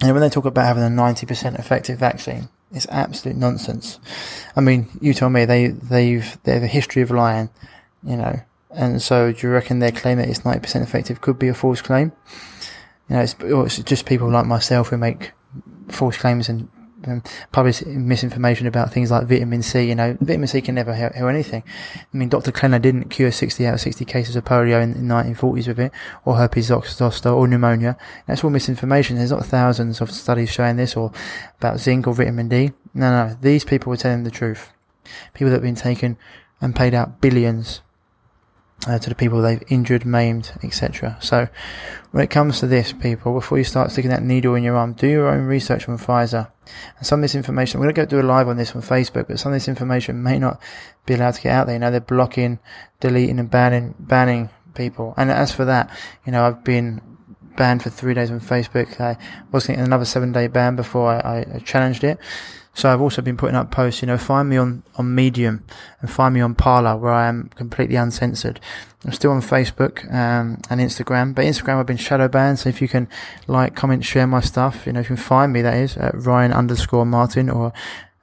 you 0.00 0.06
know, 0.06 0.12
when 0.14 0.22
they 0.22 0.28
talk 0.28 0.46
about 0.46 0.66
having 0.66 0.82
a 0.82 0.88
90% 0.88 1.58
effective 1.58 1.98
vaccine, 1.98 2.48
it's 2.72 2.86
absolute 2.90 3.36
nonsense. 3.36 4.00
I 4.56 4.60
mean, 4.60 4.88
you 5.00 5.14
tell 5.14 5.30
me 5.30 5.44
they 5.44 5.68
they've 5.68 6.38
they 6.44 6.54
have 6.54 6.62
a 6.62 6.68
history 6.68 7.02
of 7.02 7.10
lying, 7.10 7.50
you 8.02 8.16
know, 8.16 8.40
and 8.70 9.02
so 9.02 9.32
do 9.32 9.46
you 9.46 9.52
reckon 9.52 9.78
their 9.78 9.92
claim 9.92 10.18
that 10.18 10.28
it's 10.28 10.44
ninety 10.44 10.60
percent 10.60 10.86
effective 10.86 11.20
could 11.20 11.38
be 11.38 11.48
a 11.48 11.54
false 11.54 11.82
claim? 11.82 12.12
You 13.08 13.16
know, 13.16 13.22
it's, 13.22 13.36
it's 13.40 13.78
just 13.78 14.06
people 14.06 14.30
like 14.30 14.46
myself 14.46 14.88
who 14.88 14.96
make 14.96 15.32
false 15.88 16.16
claims 16.16 16.48
and 16.48 16.68
um, 17.06 17.22
publish 17.52 17.84
misinformation 17.84 18.66
about 18.66 18.92
things 18.92 19.10
like 19.10 19.26
vitamin 19.26 19.62
C. 19.62 19.88
You 19.88 19.94
know, 19.94 20.16
vitamin 20.20 20.48
C 20.48 20.60
can 20.60 20.74
never 20.74 20.94
help 20.94 21.14
anything. 21.16 21.62
I 21.96 22.16
mean, 22.16 22.28
Dr. 22.28 22.52
Klenner 22.52 22.80
didn't 22.80 23.10
cure 23.10 23.30
60 23.30 23.66
out 23.66 23.74
of 23.74 23.80
60 23.80 24.04
cases 24.04 24.36
of 24.36 24.44
polio 24.44 24.82
in 24.82 24.92
the 24.92 25.14
1940s 25.14 25.68
with 25.68 25.80
it, 25.80 25.92
or 26.24 26.36
herpes 26.36 26.66
zoster, 26.66 27.30
or 27.30 27.46
pneumonia. 27.46 27.96
That's 28.26 28.44
all 28.44 28.50
misinformation. 28.50 29.16
There's 29.16 29.32
not 29.32 29.46
thousands 29.46 30.00
of 30.00 30.10
studies 30.10 30.50
showing 30.50 30.76
this, 30.76 30.96
or 30.96 31.12
about 31.58 31.80
zinc 31.80 32.06
or 32.06 32.14
vitamin 32.14 32.48
D. 32.48 32.72
No, 32.94 33.10
no, 33.10 33.36
these 33.40 33.64
people 33.64 33.90
were 33.90 33.96
telling 33.96 34.24
the 34.24 34.30
truth. 34.30 34.72
People 35.34 35.48
that 35.48 35.56
have 35.56 35.62
been 35.62 35.74
taken 35.74 36.16
and 36.60 36.76
paid 36.76 36.94
out 36.94 37.20
billions 37.20 37.80
uh, 38.86 38.98
to 38.98 39.08
the 39.08 39.14
people 39.14 39.40
they've 39.40 39.62
injured, 39.68 40.04
maimed, 40.04 40.52
etc. 40.62 41.16
So, 41.20 41.48
when 42.10 42.24
it 42.24 42.30
comes 42.30 42.60
to 42.60 42.66
this, 42.66 42.92
people, 42.92 43.32
before 43.32 43.58
you 43.58 43.64
start 43.64 43.90
sticking 43.90 44.10
that 44.10 44.22
needle 44.22 44.54
in 44.54 44.62
your 44.62 44.76
arm, 44.76 44.92
do 44.92 45.06
your 45.06 45.28
own 45.28 45.46
research 45.46 45.88
on 45.88 45.98
Pfizer. 45.98 46.50
And 46.98 47.06
some 47.06 47.20
of 47.20 47.22
this 47.22 47.34
information, 47.34 47.78
I'm 47.78 47.84
going 47.84 47.94
to 47.94 48.00
go 48.00 48.06
do 48.06 48.20
a 48.20 48.26
live 48.26 48.48
on 48.48 48.56
this 48.56 48.74
on 48.74 48.82
Facebook, 48.82 49.28
but 49.28 49.38
some 49.38 49.52
of 49.52 49.56
this 49.56 49.68
information 49.68 50.22
may 50.22 50.38
not 50.38 50.60
be 51.06 51.14
allowed 51.14 51.34
to 51.34 51.42
get 51.42 51.52
out 51.52 51.66
there. 51.66 51.76
You 51.76 51.80
know, 51.80 51.90
they're 51.90 52.00
blocking, 52.00 52.58
deleting, 53.00 53.38
and 53.38 53.50
banning, 53.50 53.94
banning 53.98 54.50
people. 54.74 55.14
And 55.16 55.30
as 55.30 55.52
for 55.52 55.64
that, 55.64 55.90
you 56.26 56.32
know, 56.32 56.44
I've 56.44 56.64
been 56.64 57.00
banned 57.56 57.82
for 57.82 57.90
three 57.90 58.14
days 58.14 58.30
on 58.30 58.40
Facebook. 58.40 59.00
I 59.00 59.16
was 59.50 59.66
getting 59.66 59.84
another 59.84 60.04
seven 60.04 60.32
day 60.32 60.48
ban 60.48 60.76
before 60.76 61.12
I, 61.12 61.46
I 61.54 61.58
challenged 61.60 62.04
it. 62.04 62.18
So 62.74 62.90
I've 62.90 63.02
also 63.02 63.20
been 63.20 63.36
putting 63.36 63.54
up 63.54 63.70
posts, 63.70 64.00
you 64.00 64.06
know, 64.06 64.16
find 64.16 64.48
me 64.48 64.56
on, 64.56 64.82
on 64.96 65.14
Medium 65.14 65.64
and 66.00 66.10
find 66.10 66.34
me 66.34 66.40
on 66.40 66.54
Parler 66.54 66.96
where 66.96 67.12
I 67.12 67.28
am 67.28 67.50
completely 67.54 67.96
uncensored. 67.96 68.60
I'm 69.04 69.12
still 69.12 69.32
on 69.32 69.42
Facebook, 69.42 70.04
um, 70.12 70.62
and 70.70 70.80
Instagram, 70.80 71.34
but 71.34 71.44
Instagram 71.44 71.80
I've 71.80 71.86
been 71.86 71.96
shadow 71.96 72.28
banned. 72.28 72.60
So 72.60 72.68
if 72.70 72.80
you 72.80 72.88
can 72.88 73.08
like, 73.46 73.74
comment, 73.74 74.04
share 74.04 74.26
my 74.26 74.40
stuff, 74.40 74.86
you 74.86 74.92
know, 74.92 75.00
you 75.00 75.06
can 75.06 75.16
find 75.16 75.52
me, 75.52 75.60
that 75.60 75.74
is, 75.74 75.96
at 75.96 76.14
Ryan 76.14 76.52
underscore 76.52 77.04
Martin 77.04 77.50
or, 77.50 77.72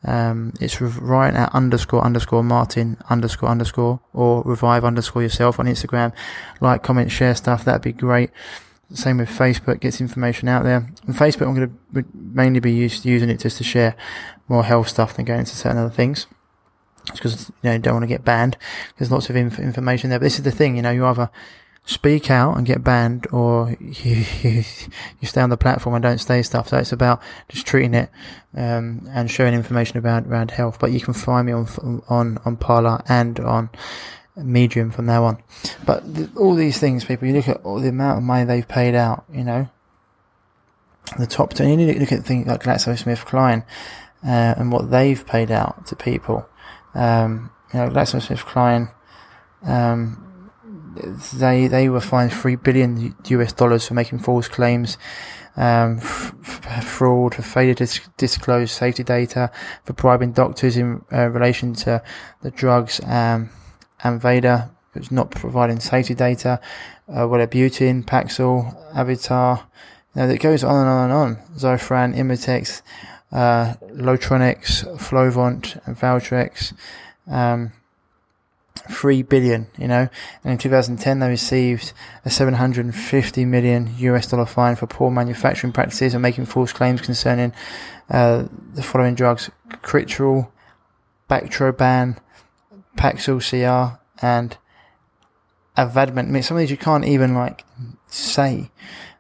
um, 0.06 0.54
it's 0.62 0.80
Ryan 0.82 1.36
at 1.36 1.54
underscore 1.54 2.02
underscore 2.04 2.44
Martin 2.44 2.98
underscore 3.10 3.50
underscore 3.50 4.00
or 4.14 4.42
revive 4.44 4.86
underscore 4.86 5.22
yourself 5.22 5.60
on 5.60 5.66
Instagram. 5.66 6.14
Like, 6.62 6.84
comment, 6.84 7.12
share 7.12 7.36
stuff. 7.36 7.66
That'd 7.66 7.82
be 7.82 7.92
great. 7.92 8.32
Same 8.92 9.18
with 9.18 9.30
Facebook, 9.30 9.82
gets 9.82 10.02
information 10.02 10.48
out 10.48 10.64
there. 10.64 10.90
On 11.08 11.14
Facebook, 11.14 11.48
I'm 11.48 11.56
going 11.56 11.78
to 11.94 12.06
mainly 12.14 12.60
be 12.60 12.72
used, 12.72 13.06
using 13.06 13.30
it 13.30 13.40
just 13.40 13.58
to 13.58 13.64
share 13.64 13.96
more 14.48 14.64
health 14.64 14.90
stuff 14.90 15.16
than 15.16 15.26
going 15.26 15.42
into 15.42 15.56
certain 15.56 15.78
other 15.78 15.94
things. 15.94 16.26
because 17.12 17.50
you 17.50 17.56
know 17.64 17.74
you 17.74 17.80
don't 17.80 17.94
want 17.94 18.04
to 18.04 18.08
get 18.08 18.26
banned. 18.26 18.58
There's 18.98 19.12
lots 19.12 19.30
of 19.30 19.36
inf- 19.36 19.60
information 19.60 20.10
there. 20.10 20.20
But 20.20 20.26
this 20.26 20.38
is 20.38 20.44
the 20.44 20.52
thing, 20.52 20.76
you 20.76 20.82
know, 20.82 20.92
you 20.92 21.06
either 21.06 21.30
speak 21.86 22.30
out 22.30 22.56
and 22.56 22.66
get 22.66 22.84
banned, 22.84 23.28
or 23.32 23.76
you, 23.80 24.26
you, 24.42 24.64
you 25.20 25.28
stay 25.28 25.42
on 25.42 25.50
the 25.50 25.58
platform 25.58 25.96
and 25.96 26.04
don't 26.04 26.20
stay 26.20 26.42
stuff. 26.42 26.70
So 26.70 26.78
it's 26.78 26.92
about 26.92 27.22
just 27.48 27.66
treating 27.66 27.94
it 27.94 28.10
um, 28.56 29.08
and 29.12 29.30
sharing 29.30 29.54
information 29.54 29.98
about 29.98 30.28
around 30.28 30.52
health. 30.52 30.80
But 30.80 30.92
you 30.92 31.00
can 31.00 31.14
find 31.14 31.48
me 31.48 31.54
on 31.54 31.68
on 32.10 32.40
on 32.46 32.58
Parler 32.58 33.02
and 33.08 33.40
on 33.40 33.70
medium 34.44 34.92
from 34.92 35.06
now 35.06 35.24
on. 35.26 35.42
But 35.86 36.04
all 36.36 36.56
these 36.56 36.80
things, 36.80 37.06
people, 37.06 37.28
you 37.28 37.34
look 37.34 37.48
at 37.48 37.62
all 37.64 37.80
the 37.80 37.90
amount 37.90 38.20
of 38.20 38.24
money 38.24 38.46
they've 38.46 38.68
paid 38.68 38.96
out, 38.96 39.26
you 39.32 39.44
know, 39.44 39.70
the 41.18 41.28
top 41.28 41.54
10, 41.54 41.80
you 41.80 41.94
look 41.94 42.12
at 42.12 42.24
things 42.24 42.48
like 42.48 42.64
GlaxoSmithKline 42.64 43.64
uh, 44.24 44.54
and 44.58 44.72
what 44.72 44.92
they've 44.92 45.26
paid 45.26 45.52
out 45.52 45.86
to 45.88 45.96
people. 45.96 46.48
Um, 46.94 47.52
you 47.74 47.80
know, 47.80 47.90
GlaxoSmithKline, 47.90 48.92
um, 49.64 50.26
they 51.34 51.68
they 51.68 51.90
were 51.90 52.02
fined 52.02 52.34
three 52.34 52.56
billion 52.56 53.16
US 53.26 53.54
dollars 53.54 53.88
for 53.88 53.94
making 53.94 54.20
false 54.20 54.48
claims, 54.48 54.98
um, 55.56 55.98
f- 55.98 56.84
fraud, 56.84 57.36
for 57.36 57.42
failure 57.42 57.74
to 57.76 57.86
dis- 57.86 58.10
disclose 58.18 58.72
safety 58.72 59.04
data, 59.04 59.52
for 59.86 59.94
bribing 59.94 60.32
doctors 60.32 60.78
in 60.78 61.06
uh, 61.14 61.30
relation 61.30 61.74
to 61.74 62.02
the 62.42 62.52
drugs, 62.52 63.00
um, 63.06 63.50
Avandia, 64.04 64.70
was 64.96 65.12
not 65.12 65.32
providing 65.32 65.80
safety 65.80 66.14
data, 66.14 66.60
uh, 67.08 67.22
Wellbutrin, 67.22 68.04
Paxil, 68.04 68.76
Advair, 68.94 69.64
know, 70.16 70.30
it 70.30 70.40
goes 70.40 70.64
on 70.64 70.76
and 70.76 70.90
on 70.90 71.04
and 71.06 71.14
on. 71.14 71.36
Zofran, 71.58 72.16
Imitrex, 72.16 72.82
uh, 73.32 73.76
Flovent, 74.98 75.86
and 75.86 75.98
Valtrex, 75.98 76.74
um, 77.28 77.72
3 78.90 79.22
billion, 79.24 79.68
you 79.78 79.88
know, 79.88 80.10
and 80.44 80.52
in 80.52 80.58
2010 80.58 81.20
they 81.20 81.30
received 81.30 81.94
a 82.26 82.30
750 82.30 83.46
million 83.46 83.94
US 83.98 84.28
dollar 84.28 84.46
fine 84.46 84.76
for 84.76 84.88
poor 84.88 85.12
manufacturing 85.12 85.74
practices 85.74 86.14
and 86.14 86.22
making 86.22 86.46
false 86.46 86.74
claims 86.74 87.02
concerning, 87.02 87.54
uh, 88.10 88.46
the 88.74 88.82
following 88.82 89.16
drugs, 89.16 89.52
Kytril, 89.84 90.50
Bactroban, 91.30 92.18
Paxil 92.98 93.40
CR, 93.40 94.00
and 94.22 94.58
Avandamet. 95.78 96.20
I 96.20 96.24
mean, 96.24 96.44
some 96.44 96.58
of 96.58 96.62
these 96.62 96.72
you 96.72 96.78
can't 96.78 97.06
even 97.06 97.34
like 97.34 97.64
say. 98.08 98.72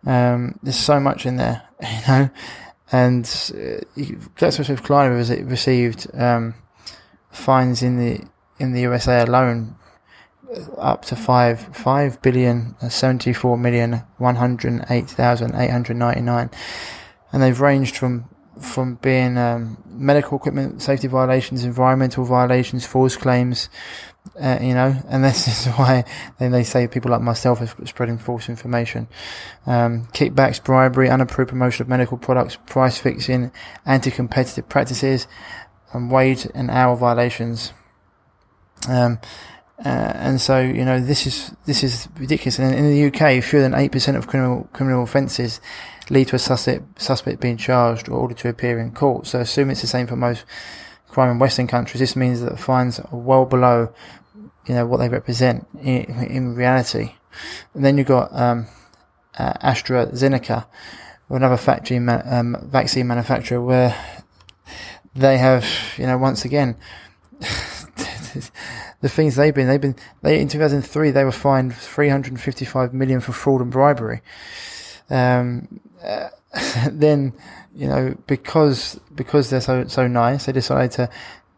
Um, 0.05 0.59
there's 0.63 0.77
so 0.77 0.99
much 0.99 1.25
in 1.25 1.37
there, 1.37 1.63
you 1.81 2.07
know, 2.07 2.29
and 2.91 3.23
uh, 3.25 3.83
GlaxoSmithKline 4.37 5.17
has 5.17 5.29
received 5.41 6.07
um, 6.13 6.55
fines 7.29 7.83
in 7.83 7.97
the 7.97 8.25
in 8.59 8.73
the 8.73 8.81
USA 8.81 9.21
alone 9.21 9.75
uh, 10.53 10.73
up 10.73 11.05
to 11.05 11.15
five 11.15 11.75
five 11.75 12.21
billion 12.21 12.75
seventy 12.89 13.33
four 13.33 13.57
million 13.57 14.03
one 14.17 14.35
hundred 14.35 14.85
eight 14.89 15.09
thousand 15.09 15.55
eight 15.55 15.71
hundred 15.71 15.97
ninety 15.97 16.21
nine, 16.21 16.49
and 17.31 17.43
they've 17.43 17.59
ranged 17.59 17.97
from 17.97 18.28
from 18.59 18.95
being 18.95 19.37
um, 19.37 19.77
medical 19.87 20.37
equipment 20.37 20.81
safety 20.81 21.07
violations, 21.07 21.63
environmental 21.63 22.25
violations, 22.25 22.85
false 22.85 23.15
claims, 23.15 23.69
uh, 24.39 24.59
you 24.61 24.73
know, 24.73 24.95
and 25.09 25.23
this 25.23 25.47
is 25.47 25.73
why 25.73 26.03
then 26.37 26.51
they 26.51 26.63
say 26.63 26.87
people 26.87 27.11
like 27.11 27.21
myself 27.21 27.61
are 27.61 27.85
spreading 27.85 28.17
false 28.17 28.49
information. 28.49 29.07
Um, 29.65 30.07
kickbacks, 30.07 30.63
bribery, 30.63 31.09
unapproved 31.09 31.49
promotion 31.49 31.83
of 31.83 31.89
medical 31.89 32.17
products, 32.17 32.57
price 32.65 32.97
fixing, 32.97 33.51
anti-competitive 33.85 34.69
practices, 34.69 35.27
and 35.93 36.11
wage 36.11 36.47
and 36.53 36.69
hour 36.69 36.95
violations. 36.95 37.73
Um, 38.87 39.19
uh, 39.85 40.11
and 40.15 40.41
so, 40.41 40.59
you 40.59 40.83
know, 40.83 40.99
this 40.99 41.25
is 41.25 41.53
this 41.65 41.83
is 41.83 42.09
ridiculous. 42.17 42.59
And 42.59 42.75
in 42.75 42.85
the 42.89 43.05
UK, 43.07 43.41
fewer 43.41 43.61
than 43.61 43.73
eight 43.73 43.91
percent 43.91 44.17
of 44.17 44.27
criminal 44.27 44.67
criminal 44.73 45.03
offences 45.03 45.61
lead 46.09 46.27
to 46.27 46.35
a 46.35 46.39
suspect 46.39 47.01
suspect 47.01 47.39
being 47.39 47.55
charged 47.55 48.09
or 48.09 48.13
ordered 48.13 48.37
to 48.39 48.49
appear 48.49 48.77
in 48.79 48.91
court. 48.91 49.25
So, 49.27 49.39
assume 49.39 49.69
it's 49.69 49.81
the 49.81 49.87
same 49.87 50.05
for 50.05 50.17
most 50.17 50.43
crime 51.07 51.31
in 51.31 51.39
Western 51.39 51.67
countries. 51.67 52.01
This 52.01 52.17
means 52.17 52.41
that 52.41 52.59
fines 52.59 52.99
are 52.99 53.17
well 53.17 53.45
below, 53.45 53.93
you 54.67 54.75
know, 54.75 54.85
what 54.85 54.97
they 54.97 55.07
represent 55.07 55.65
in, 55.81 56.03
in 56.29 56.55
reality. 56.55 57.13
And 57.73 57.85
then 57.85 57.97
you've 57.97 58.07
got 58.07 58.35
um, 58.35 58.67
uh, 59.37 59.53
AstraZeneca, 59.63 60.65
another 61.29 61.57
factory 61.57 61.99
ma- 61.99 62.21
um, 62.25 62.57
vaccine 62.69 63.07
manufacturer, 63.07 63.61
where 63.61 63.95
they 65.15 65.37
have, 65.37 65.65
you 65.97 66.05
know, 66.05 66.17
once 66.17 66.43
again. 66.43 66.75
the 69.01 69.09
things 69.09 69.35
they've 69.35 69.53
been. 69.53 69.67
They've 69.67 69.81
been 69.81 69.95
they 70.21 70.39
in 70.39 70.47
2003 70.47 71.11
they 71.11 71.23
were 71.23 71.31
fined 71.31 71.75
355 71.75 72.93
million 72.93 73.19
for 73.21 73.31
fraud 73.31 73.61
and 73.61 73.71
bribery. 73.71 74.21
Um, 75.09 75.79
uh, 76.03 76.29
then 76.91 77.33
you 77.75 77.87
know 77.87 78.15
because 78.27 78.99
because 79.15 79.49
they're 79.49 79.61
so 79.61 79.87
so 79.87 80.07
nice, 80.07 80.45
they 80.45 80.51
decided 80.51 80.91
to 80.91 81.09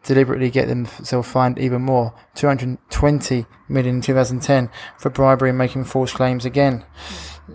deliberately 0.04 0.50
get 0.50 0.68
themselves 0.68 1.30
fined 1.30 1.60
even 1.60 1.82
more 1.82 2.14
220 2.36 3.46
million 3.70 3.96
in 3.96 4.02
2010 4.02 4.70
for 4.98 5.10
bribery 5.10 5.50
and 5.50 5.58
making 5.58 5.84
false 5.84 6.12
claims 6.12 6.44
again. 6.44 6.84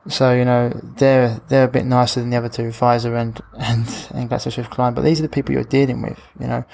So, 0.07 0.33
you 0.33 0.45
know, 0.45 0.71
they're, 0.97 1.39
they're 1.47 1.65
a 1.65 1.67
bit 1.67 1.85
nicer 1.85 2.21
than 2.21 2.31
the 2.31 2.37
other 2.37 2.49
two, 2.49 2.69
Pfizer 2.69 3.15
and, 3.19 3.39
and, 3.57 3.87
and 4.13 4.29
GlaxoSmithKline, 4.29 4.95
but 4.95 5.03
these 5.03 5.19
are 5.19 5.23
the 5.23 5.29
people 5.29 5.53
you're 5.53 5.63
dealing 5.63 6.01
with, 6.01 6.19
you 6.39 6.47
know. 6.47 6.65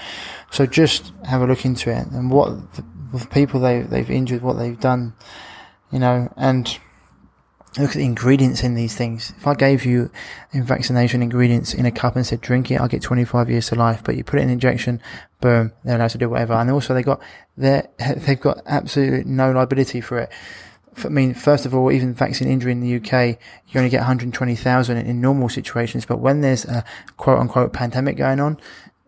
So 0.49 0.65
just 0.65 1.11
have 1.25 1.41
a 1.41 1.45
look 1.45 1.65
into 1.65 1.91
it 1.91 2.07
and 2.07 2.31
what 2.31 2.73
the, 2.75 2.85
the 3.13 3.27
people 3.27 3.59
they, 3.59 3.81
they've 3.81 4.09
injured, 4.09 4.41
what 4.41 4.53
they've 4.53 4.79
done, 4.79 5.13
you 5.91 5.99
know, 5.99 6.31
and 6.37 6.79
look 7.77 7.91
at 7.91 7.97
the 7.97 8.05
ingredients 8.05 8.63
in 8.63 8.75
these 8.75 8.95
things. 8.95 9.33
If 9.37 9.47
I 9.47 9.53
gave 9.53 9.85
you 9.85 10.09
in 10.51 10.63
vaccination 10.63 11.21
ingredients 11.21 11.73
in 11.73 11.85
a 11.85 11.91
cup 11.91 12.15
and 12.15 12.25
said 12.25 12.41
drink 12.41 12.71
it, 12.71 12.79
I'll 12.79 12.87
get 12.87 13.01
25 13.01 13.49
years 13.49 13.67
to 13.67 13.75
life. 13.75 14.01
But 14.03 14.15
you 14.15 14.23
put 14.23 14.39
it 14.39 14.43
in 14.43 14.49
an 14.49 14.53
injection, 14.53 15.01
boom, 15.41 15.73
they're 15.83 15.95
allowed 15.95 16.09
to 16.11 16.17
do 16.17 16.29
whatever. 16.29 16.53
And 16.53 16.71
also 16.71 16.93
they 16.93 17.03
got, 17.03 17.21
they've 17.57 18.39
got 18.39 18.61
absolutely 18.65 19.23
no 19.25 19.51
liability 19.51 20.01
for 20.01 20.19
it. 20.19 20.31
I 21.03 21.09
mean, 21.09 21.35
first 21.35 21.65
of 21.65 21.75
all, 21.75 21.91
even 21.91 22.13
vaccine 22.13 22.47
injury 22.47 22.71
in 22.71 22.81
the 22.81 22.95
UK, 22.95 23.37
you 23.67 23.77
only 23.79 23.89
get 23.89 23.99
120,000 23.99 24.97
in 24.97 25.21
normal 25.21 25.47
situations. 25.47 26.05
But 26.05 26.19
when 26.19 26.41
there's 26.41 26.65
a 26.65 26.83
quote 27.17 27.39
unquote 27.39 27.71
pandemic 27.71 28.17
going 28.17 28.39
on, 28.39 28.59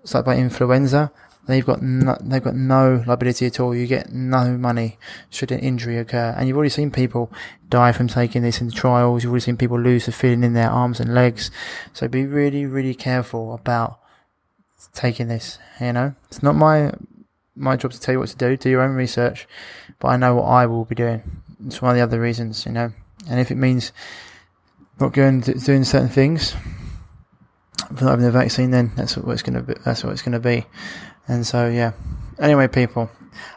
it's 0.04 0.14
like 0.14 0.26
by 0.26 0.38
influenza, 0.38 1.12
they've 1.50 1.66
got 1.66 1.82
no, 1.82 2.18
they've 2.22 2.44
got 2.44 2.56
no 2.56 3.04
liability 3.06 3.46
at 3.46 3.60
all. 3.60 3.76
You 3.76 3.88
get 3.88 4.12
no 4.12 4.58
money 4.58 4.98
should 5.30 5.52
an 5.52 5.60
injury 5.60 5.98
occur. 5.98 6.34
And 6.38 6.48
you've 6.48 6.58
already 6.58 6.70
seen 6.70 6.92
people 6.92 7.32
die 7.70 7.92
from 7.92 8.08
taking 8.08 8.42
this 8.42 8.62
in 8.62 8.68
the 8.68 8.74
trials. 8.74 9.24
You've 9.24 9.32
already 9.32 9.44
seen 9.44 9.58
people 9.58 9.80
lose 9.80 10.06
the 10.06 10.12
feeling 10.12 10.44
in 10.44 10.54
their 10.54 10.70
arms 10.70 11.00
and 11.00 11.14
legs. 11.14 11.52
So 11.94 12.08
be 12.08 12.26
really, 12.26 12.66
really 12.66 12.94
careful 12.94 13.54
about 13.54 14.00
taking 14.94 15.28
this. 15.28 15.60
You 15.80 15.94
know, 15.94 16.16
it's 16.28 16.44
not 16.44 16.56
my 16.56 16.92
my 17.56 17.76
job 17.76 17.92
to 17.92 18.00
tell 18.00 18.14
you 18.14 18.20
what 18.20 18.30
to 18.30 18.38
do. 18.38 18.56
Do 18.56 18.70
your 18.70 18.82
own 18.82 18.96
research, 18.96 19.48
but 20.00 20.10
I 20.10 20.18
know 20.18 20.36
what 20.36 20.46
I 20.46 20.66
will 20.66 20.86
be 20.86 20.96
doing. 20.96 21.22
It's 21.66 21.82
one 21.82 21.92
of 21.92 21.98
the 21.98 22.04
other 22.04 22.20
reasons, 22.20 22.66
you 22.66 22.72
know. 22.72 22.92
And 23.30 23.40
if 23.40 23.52
it 23.52 23.56
means 23.56 23.92
not 25.00 25.14
going 25.14 25.42
to, 25.42 25.54
doing 25.54 25.84
certain 25.84 26.10
things 26.10 26.56
for 27.96 28.06
not 28.06 28.12
having 28.12 28.26
the 28.26 28.32
vaccine, 28.32 28.72
then 28.72 28.92
that's 28.96 29.18
what 29.18 29.32
it's 29.34 29.42
going 29.42 29.56
to 29.56 29.64
be. 29.64 29.80
That's 29.84 30.04
what 30.04 30.14
it's 30.14 30.22
going 30.22 30.34
to 30.34 30.40
be. 30.40 30.66
And 31.30 31.46
so, 31.48 31.70
yeah. 31.70 31.94
Anyway, 32.40 32.68
people, 32.68 33.10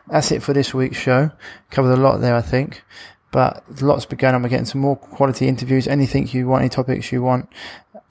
that's 0.07 0.31
it 0.31 0.43
for 0.43 0.53
this 0.53 0.75
week's 0.75 0.99
show. 0.99 1.31
Covered 1.71 1.93
a 1.93 1.97
lot 1.97 2.19
there, 2.19 2.37
I 2.37 2.43
think. 2.43 2.83
But 3.33 3.65
lots 3.81 4.05
been 4.05 4.19
going 4.19 4.35
on. 4.35 4.43
We're 4.43 4.51
getting 4.51 4.67
some 4.67 4.83
more 4.83 4.95
quality 4.95 5.49
interviews. 5.49 5.89
Anything 5.89 6.29
you 6.29 6.47
want, 6.47 6.63
any 6.63 6.69
topics 6.69 7.11
you 7.11 7.23
want. 7.23 7.49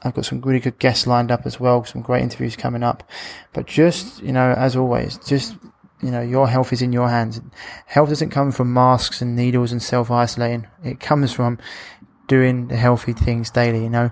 I've 0.04 0.16
got 0.16 0.26
some 0.26 0.42
really 0.42 0.60
good 0.60 0.80
guests 0.80 1.06
lined 1.06 1.32
up 1.32 1.46
as 1.46 1.60
well. 1.60 1.86
Some 1.86 2.02
great 2.02 2.24
interviews 2.24 2.56
coming 2.56 2.82
up. 2.82 3.08
But 3.54 3.68
just, 3.68 4.22
you 4.24 4.32
know, 4.32 4.52
as 4.58 4.76
always, 4.76 5.18
just, 5.20 5.56
you 6.02 6.10
know, 6.10 6.22
your 6.22 6.48
health 6.48 6.74
is 6.74 6.82
in 6.82 6.92
your 6.92 7.08
hands. 7.08 7.40
Health 7.86 8.10
doesn't 8.10 8.32
come 8.32 8.52
from 8.52 8.74
masks 8.74 9.22
and 9.22 9.36
needles 9.36 9.72
and 9.72 9.82
self 9.82 10.10
isolating. 10.10 10.66
It 10.84 11.00
comes 11.00 11.32
from 11.32 11.60
doing 12.28 12.70
the 12.70 12.78
healthy 12.78 13.14
things 13.14 13.52
daily, 13.52 13.84
you 13.84 13.92
know, 13.92 14.10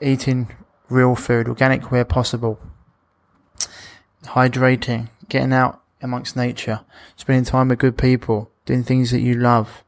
eating 0.00 0.52
real 0.88 1.14
food, 1.14 1.46
organic 1.46 1.92
where 1.92 2.04
possible, 2.04 2.58
hydrating, 4.24 5.08
getting 5.28 5.52
out 5.52 5.82
amongst 6.02 6.36
nature, 6.36 6.80
spending 7.16 7.44
time 7.44 7.68
with 7.68 7.78
good 7.78 7.98
people, 7.98 8.50
doing 8.64 8.84
things 8.84 9.10
that 9.10 9.20
you 9.20 9.34
love. 9.34 9.84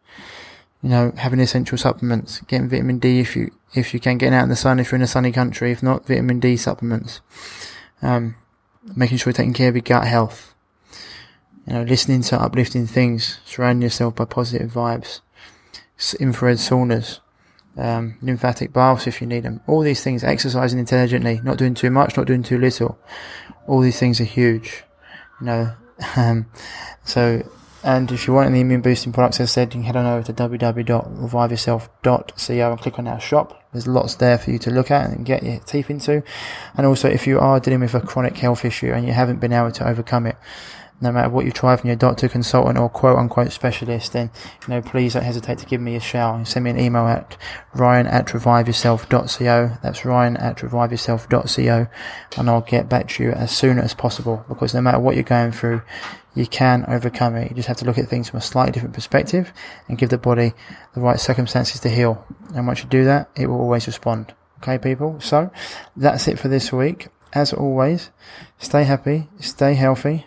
You 0.83 0.89
know, 0.89 1.13
having 1.17 1.41
essential 1.41 1.79
supplements, 1.79 2.41
getting 2.41 2.69
vitamin 2.69 2.99
D 2.99 3.21
if 3.21 3.37
you 3.37 3.53
if 3.75 3.95
you 3.95 4.01
can, 4.01 4.19
getting 4.19 4.35
out 4.35 4.43
in 4.43 4.49
the 4.49 4.57
sun 4.57 4.81
if 4.81 4.91
you're 4.91 4.97
in 4.97 5.03
a 5.03 5.07
sunny 5.07 5.33
country. 5.33 5.71
If 5.71 5.83
not, 5.83 6.07
vitamin 6.07 6.41
D 6.41 6.57
supplements. 6.57 7.21
Um, 8.03 8.35
making 8.97 9.19
sure 9.19 9.31
you're 9.31 9.37
taking 9.37 9.53
care 9.53 9.69
of 9.69 9.77
your 9.77 9.83
gut 9.83 10.07
health. 10.07 10.55
You 11.67 11.75
know, 11.75 11.83
listening 11.85 12.23
to 12.23 12.41
uplifting 12.41 12.89
things, 12.89 13.39
surrounding 13.45 13.83
yourself 13.83 14.17
by 14.17 14.25
positive 14.25 14.73
vibes, 14.73 15.21
infrared 16.19 16.57
saunas, 16.57 17.21
um, 17.77 18.17
lymphatic 18.23 18.73
baths 18.73 19.07
if 19.07 19.21
you 19.21 19.27
need 19.27 19.43
them. 19.45 19.61
All 19.67 19.83
these 19.83 20.03
things, 20.03 20.25
exercising 20.25 20.79
intelligently, 20.79 21.43
not 21.43 21.59
doing 21.59 21.75
too 21.75 21.91
much, 21.91 22.17
not 22.17 22.27
doing 22.27 22.43
too 22.43 22.57
little. 22.59 22.99
All 23.67 23.81
these 23.81 23.99
things 23.99 24.19
are 24.21 24.25
huge, 24.25 24.85
you 25.41 25.47
know. 25.47 25.75
Um, 26.17 26.47
so, 27.05 27.49
and 27.85 28.11
if 28.11 28.27
you 28.27 28.33
want 28.33 28.49
any 28.49 28.61
immune 28.61 28.81
boosting 28.81 29.13
products, 29.13 29.39
as 29.39 29.51
I 29.51 29.53
said, 29.53 29.69
you 29.69 29.79
can 29.79 29.85
head 29.85 29.95
on 29.95 30.05
over 30.05 30.25
to 30.25 30.33
www.reviveyourself.co 30.33 32.71
and 32.71 32.81
click 32.81 32.99
on 32.99 33.07
our 33.07 33.21
shop. 33.21 33.63
There's 33.73 33.87
lots 33.87 34.17
there 34.17 34.37
for 34.37 34.51
you 34.51 34.59
to 34.61 34.71
look 34.73 34.91
at 34.91 35.11
and 35.11 35.25
get 35.25 35.45
your 35.45 35.61
teeth 35.61 35.91
into. 35.91 36.25
And 36.77 36.87
also, 36.87 37.09
if 37.09 37.29
you 37.29 37.39
are 37.39 37.61
dealing 37.61 37.79
with 37.81 37.95
a 37.95 38.01
chronic 38.01 38.37
health 38.37 38.65
issue 38.65 38.93
and 38.93 39.07
you 39.07 39.13
haven't 39.13 39.39
been 39.39 39.53
able 39.53 39.71
to 39.73 39.87
overcome 39.87 40.27
it, 40.27 40.37
no 41.03 41.11
matter 41.11 41.29
what 41.29 41.45
you 41.45 41.51
try 41.51 41.77
from 41.77 41.89
your 41.89 41.97
doctor, 41.97 42.29
consultant, 42.29 42.79
or 42.79 42.89
quote 42.89 43.19
unquote 43.19 43.51
specialist, 43.51 44.13
then 44.13 44.31
you 44.63 44.73
know 44.73 44.81
please 44.81 45.15
don't 45.15 45.25
hesitate 45.25 45.59
to 45.59 45.67
give 45.67 45.81
me 45.81 45.97
a 45.97 46.01
shout. 46.01 46.47
Send 46.47 46.65
me 46.65 46.71
an 46.71 46.79
email 46.79 47.07
at 47.09 47.37
ryan 47.75 48.07
at 48.07 48.27
reviveyourself.co. 48.27 49.79
That's 49.83 50.05
ryan 50.05 50.37
at 50.37 50.59
reviveyourself.co, 50.59 51.87
and 52.39 52.51
I'll 52.51 52.61
get 52.61 52.89
back 52.89 53.09
to 53.09 53.25
you 53.25 53.33
as 53.33 53.55
soon 53.55 53.79
as 53.79 53.95
possible. 53.95 54.45
Because 54.49 54.75
no 54.75 54.81
matter 54.81 55.01
what 55.01 55.17
you're 55.17 55.25
going 55.25 55.51
through, 55.51 55.83
you 56.35 56.47
can 56.47 56.85
overcome 56.87 57.35
it. 57.35 57.51
You 57.51 57.57
just 57.57 57.69
have 57.69 57.79
to 57.79 57.85
look 57.85 57.99
at 57.99 58.09
things 58.09 58.31
from 58.31 58.39
a 58.39 58.43
slightly 58.43 58.73
different 58.73 58.95
perspective 58.95 59.53
and 59.89 59.99
give 59.99 60.11
the 60.11 60.19
body 60.19 60.55
the 60.95 61.01
right 61.01 61.19
circumstances 61.19 61.81
to 61.81 61.89
heal. 61.89 62.25
And 62.55 62.67
once 62.67 62.83
you 62.83 62.89
do 62.89 63.05
that, 63.05 63.29
it 63.35 63.49
will 63.49 63.61
always 63.61 63.89
respond. 63.89 64.35
Okay, 64.59 64.79
people. 64.79 65.21
So 65.21 65.51
that's 65.97 66.29
it 66.29 66.39
for 66.39 66.47
this 66.47 66.73
week. 66.73 67.09
As 67.33 67.53
always, 67.53 68.11
stay 68.59 68.85
happy, 68.85 69.29
stay 69.41 69.75
healthy 69.75 70.27